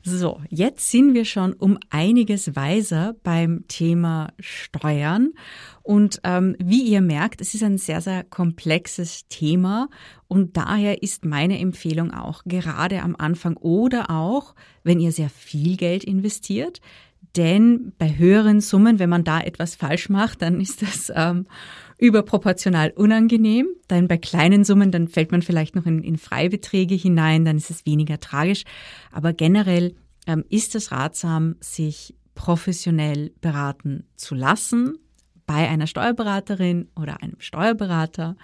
So, 0.05 0.41
jetzt 0.49 0.91
sind 0.91 1.13
wir 1.13 1.23
schon 1.23 1.53
um 1.53 1.79
einiges 1.89 2.57
weiser 2.57 3.15
beim 3.23 3.63
Thema 3.69 4.33
Steuern. 4.37 5.31
Und 5.81 6.19
ähm, 6.25 6.57
wie 6.59 6.81
ihr 6.81 6.99
merkt, 6.99 7.39
es 7.39 7.53
ist 7.53 7.63
ein 7.63 7.77
sehr, 7.77 8.01
sehr 8.01 8.25
komplexes 8.25 9.29
Thema. 9.29 9.87
Und 10.27 10.57
daher 10.57 11.03
ist 11.03 11.23
meine 11.23 11.57
Empfehlung 11.57 12.11
auch 12.11 12.43
gerade 12.45 13.01
am 13.01 13.15
Anfang 13.17 13.55
oder 13.55 14.09
auch, 14.09 14.55
wenn 14.83 14.99
ihr 14.99 15.13
sehr 15.13 15.29
viel 15.29 15.77
Geld 15.77 16.03
investiert, 16.03 16.81
denn 17.35 17.93
bei 17.97 18.17
höheren 18.17 18.61
Summen, 18.61 18.99
wenn 18.99 19.09
man 19.09 19.23
da 19.23 19.39
etwas 19.39 19.75
falsch 19.75 20.09
macht, 20.09 20.41
dann 20.41 20.59
ist 20.61 20.81
das 20.81 21.11
ähm, 21.15 21.47
überproportional 21.97 22.91
unangenehm. 22.91 23.67
Denn 23.89 24.07
bei 24.07 24.17
kleinen 24.17 24.63
Summen, 24.63 24.91
dann 24.91 25.07
fällt 25.07 25.31
man 25.31 25.41
vielleicht 25.41 25.75
noch 25.75 25.85
in, 25.85 26.03
in 26.03 26.17
Freibeträge 26.17 26.95
hinein, 26.95 27.45
dann 27.45 27.57
ist 27.57 27.69
es 27.69 27.85
weniger 27.85 28.19
tragisch. 28.19 28.63
Aber 29.11 29.33
generell 29.33 29.95
ähm, 30.27 30.43
ist 30.49 30.75
es 30.75 30.91
ratsam, 30.91 31.55
sich 31.59 32.15
professionell 32.35 33.31
beraten 33.41 34.05
zu 34.15 34.35
lassen 34.35 34.97
bei 35.45 35.67
einer 35.69 35.87
Steuerberaterin 35.87 36.89
oder 36.95 37.21
einem 37.21 37.35
Steuerberater. 37.39 38.35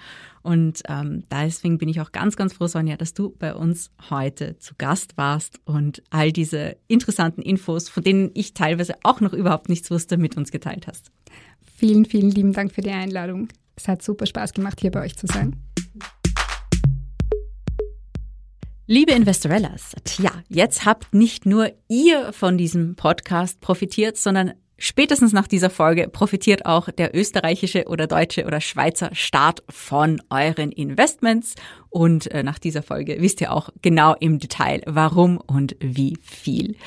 Und 0.49 0.81
ähm, 0.87 1.25
deswegen 1.29 1.77
bin 1.77 1.89
ich 1.89 2.01
auch 2.01 2.11
ganz, 2.11 2.35
ganz 2.35 2.53
froh, 2.53 2.65
Sonja, 2.65 2.97
dass 2.97 3.13
du 3.13 3.35
bei 3.37 3.53
uns 3.53 3.91
heute 4.09 4.57
zu 4.57 4.73
Gast 4.79 5.15
warst 5.15 5.59
und 5.65 6.01
all 6.09 6.31
diese 6.31 6.75
interessanten 6.87 7.43
Infos, 7.43 7.87
von 7.87 8.01
denen 8.01 8.31
ich 8.33 8.55
teilweise 8.55 8.95
auch 9.03 9.21
noch 9.21 9.33
überhaupt 9.33 9.69
nichts 9.69 9.91
wusste, 9.91 10.17
mit 10.17 10.37
uns 10.37 10.49
geteilt 10.49 10.87
hast. 10.87 11.11
Vielen, 11.75 12.03
vielen 12.05 12.31
lieben 12.31 12.53
Dank 12.53 12.73
für 12.73 12.81
die 12.81 12.89
Einladung. 12.89 13.49
Es 13.75 13.87
hat 13.87 14.01
super 14.01 14.25
Spaß 14.25 14.53
gemacht, 14.53 14.81
hier 14.81 14.89
bei 14.89 15.03
euch 15.03 15.15
zu 15.15 15.27
sein. 15.27 15.55
Liebe 18.87 19.11
Investorellas, 19.11 19.91
tja, 20.03 20.31
jetzt 20.47 20.83
habt 20.83 21.13
nicht 21.13 21.45
nur 21.45 21.71
ihr 21.89 22.33
von 22.33 22.57
diesem 22.57 22.95
Podcast 22.95 23.61
profitiert, 23.61 24.17
sondern 24.17 24.53
Spätestens 24.79 25.33
nach 25.33 25.47
dieser 25.47 25.69
Folge 25.69 26.07
profitiert 26.07 26.65
auch 26.65 26.89
der 26.89 27.15
österreichische 27.15 27.85
oder 27.85 28.07
deutsche 28.07 28.45
oder 28.45 28.61
Schweizer 28.61 29.09
Staat 29.13 29.61
von 29.69 30.21
euren 30.29 30.71
Investments. 30.71 31.55
Und 31.89 32.31
äh, 32.31 32.43
nach 32.43 32.59
dieser 32.59 32.81
Folge 32.81 33.17
wisst 33.19 33.41
ihr 33.41 33.51
auch 33.51 33.69
genau 33.81 34.15
im 34.15 34.39
Detail, 34.39 34.81
warum 34.85 35.37
und 35.37 35.75
wie 35.79 36.17
viel. 36.21 36.77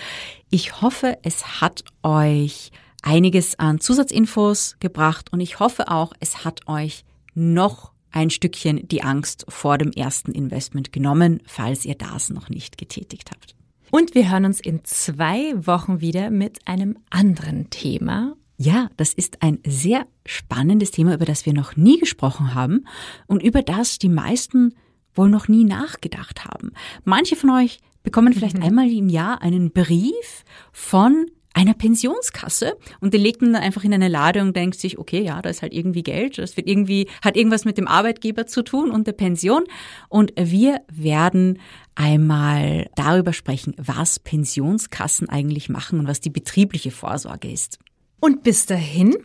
Ich 0.51 0.81
hoffe, 0.81 1.19
es 1.23 1.61
hat 1.61 1.85
euch 2.03 2.73
einiges 3.03 3.59
an 3.59 3.79
Zusatzinfos 3.79 4.77
gebracht 4.81 5.31
und 5.33 5.41
ich 5.41 5.61
hoffe 5.61 5.89
auch, 5.89 6.15
es 6.21 6.45
hat 6.45 6.67
euch 6.69 7.05
noch 7.35 7.93
ein 8.11 8.31
Stückchen 8.31 8.87
die 8.89 9.03
Angst 9.03 9.45
vor 9.49 9.79
dem 9.79 9.91
ersten 9.93 10.33
Investment 10.33 10.93
genommen, 10.93 11.43
falls 11.47 11.85
ihr 11.85 11.95
das 11.95 12.31
noch 12.31 12.49
nicht 12.49 12.79
getätigt 12.79 13.31
habt. 13.31 13.55
Und 13.95 14.15
wir 14.15 14.31
hören 14.31 14.47
uns 14.47 14.59
in 14.59 14.83
zwei 14.85 15.53
Wochen 15.67 16.01
wieder 16.01 16.31
mit 16.31 16.67
einem 16.67 16.97
anderen 17.11 17.69
Thema. 17.69 18.35
Ja, 18.57 18.89
das 18.97 19.13
ist 19.13 19.43
ein 19.43 19.59
sehr 19.67 20.07
spannendes 20.25 20.93
Thema, 20.93 21.13
über 21.13 21.27
das 21.27 21.45
wir 21.45 21.53
noch 21.53 21.77
nie 21.77 21.99
gesprochen 21.99 22.55
haben 22.55 22.87
und 23.27 23.43
über 23.43 23.61
das 23.61 23.99
die 23.99 24.09
meisten 24.09 24.75
wohl 25.15 25.29
noch 25.29 25.47
nie 25.47 25.65
nachgedacht 25.65 26.47
haben. 26.47 26.73
Manche 27.05 27.37
von 27.37 27.51
euch 27.51 27.81
bekommen 28.03 28.33
vielleicht 28.33 28.57
mhm. 28.57 28.63
einmal 28.63 28.91
im 28.91 29.11
Jahr 29.11 29.43
einen 29.43 29.73
Brief 29.73 30.43
von 30.73 31.27
einer 31.55 31.75
Pensionskasse 31.75 32.77
und 33.01 33.15
den 33.15 33.21
legt 33.21 33.43
man 33.43 33.53
dann 33.53 33.63
einfach 33.63 33.85
in 33.85 33.95
eine 33.95 34.09
Lade 34.09 34.41
und 34.41 34.57
denkt 34.57 34.79
sich, 34.79 34.99
okay, 34.99 35.23
ja, 35.23 35.43
da 35.43 35.51
ist 35.51 35.63
halt 35.63 35.73
irgendwie 35.73 36.03
Geld, 36.03 36.39
das 36.39 36.57
wird 36.57 36.69
irgendwie, 36.69 37.09
hat 37.23 37.37
irgendwas 37.37 37.65
mit 37.65 37.79
dem 37.79 37.89
Arbeitgeber 37.89 38.47
zu 38.47 38.63
tun 38.63 38.91
und 38.91 39.07
der 39.07 39.13
Pension. 39.13 39.65
Und 40.09 40.33
wir 40.37 40.81
werden 40.91 41.59
einmal 41.95 42.89
darüber 42.97 43.33
sprechen, 43.33 43.75
was 43.77 44.19
Pensionskassen 44.19 45.29
eigentlich 45.29 45.69
machen 45.69 46.01
und 46.01 46.09
was 46.09 46.21
die 46.21 46.31
betriebliche 46.31 46.91
Vorsorge 46.91 47.51
ist. 47.51 47.79
Und 48.21 48.43
bis 48.43 48.67
dahin 48.67 49.17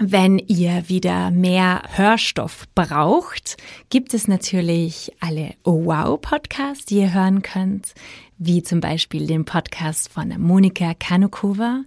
wenn 0.00 0.38
ihr 0.38 0.88
wieder 0.88 1.32
mehr 1.32 1.82
Hörstoff 1.90 2.66
braucht, 2.76 3.56
gibt 3.90 4.14
es 4.14 4.28
natürlich 4.28 5.12
alle 5.18 5.54
Oh 5.64 5.86
Wow 5.86 6.20
Podcasts, 6.20 6.84
die 6.84 6.98
ihr 6.98 7.12
hören 7.12 7.42
könnt, 7.42 7.94
wie 8.38 8.62
zum 8.62 8.80
Beispiel 8.80 9.26
den 9.26 9.44
Podcast 9.44 10.08
von 10.08 10.28
Monika 10.40 10.94
Kanukova, 10.94 11.82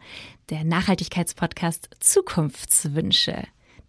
der 0.49 0.65
Nachhaltigkeitspodcast 0.65 1.89
Zukunftswünsche, 2.01 3.43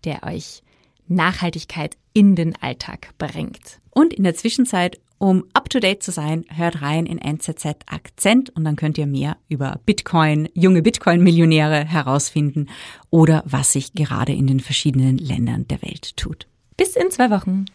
der 0.04 0.22
euch 0.22 0.62
Nachhaltigkeit 1.08 1.96
in 2.12 2.36
den 2.36 2.54
Alltag 2.62 3.08
bringt. 3.18 3.80
Und 3.90 4.14
in 4.14 4.22
der 4.22 4.36
Zwischenzeit 4.36 5.00
um 5.22 5.44
up-to-date 5.52 6.02
zu 6.02 6.10
sein, 6.10 6.44
hört 6.48 6.82
rein 6.82 7.06
in 7.06 7.18
NZZ 7.18 7.76
Akzent 7.86 8.50
und 8.50 8.64
dann 8.64 8.74
könnt 8.74 8.98
ihr 8.98 9.06
mehr 9.06 9.36
über 9.48 9.78
Bitcoin, 9.86 10.48
junge 10.52 10.82
Bitcoin-Millionäre 10.82 11.84
herausfinden 11.84 12.68
oder 13.08 13.44
was 13.46 13.70
sich 13.70 13.92
gerade 13.92 14.32
in 14.32 14.48
den 14.48 14.58
verschiedenen 14.58 15.18
Ländern 15.18 15.68
der 15.68 15.80
Welt 15.82 16.16
tut. 16.16 16.48
Bis 16.76 16.96
in 16.96 17.12
zwei 17.12 17.30
Wochen. 17.30 17.66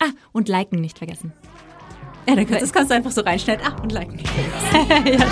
Ah, 0.00 0.10
und 0.32 0.50
liken 0.50 0.82
nicht 0.82 0.98
vergessen. 0.98 1.32
Ja, 2.28 2.36
dann 2.36 2.46
kannst, 2.46 2.62
das 2.62 2.74
kannst 2.74 2.90
du 2.90 2.94
einfach 2.94 3.10
so 3.10 3.22
reinschneiden. 3.22 3.64
Ah, 3.64 3.80
und 3.80 3.90
liken 3.90 4.16
nicht 4.16 4.28
vergessen. 4.28 5.24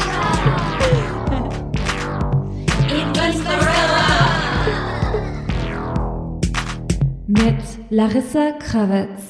Mit 7.26 7.62
Larissa 7.90 8.52
Krawitz. 8.52 9.29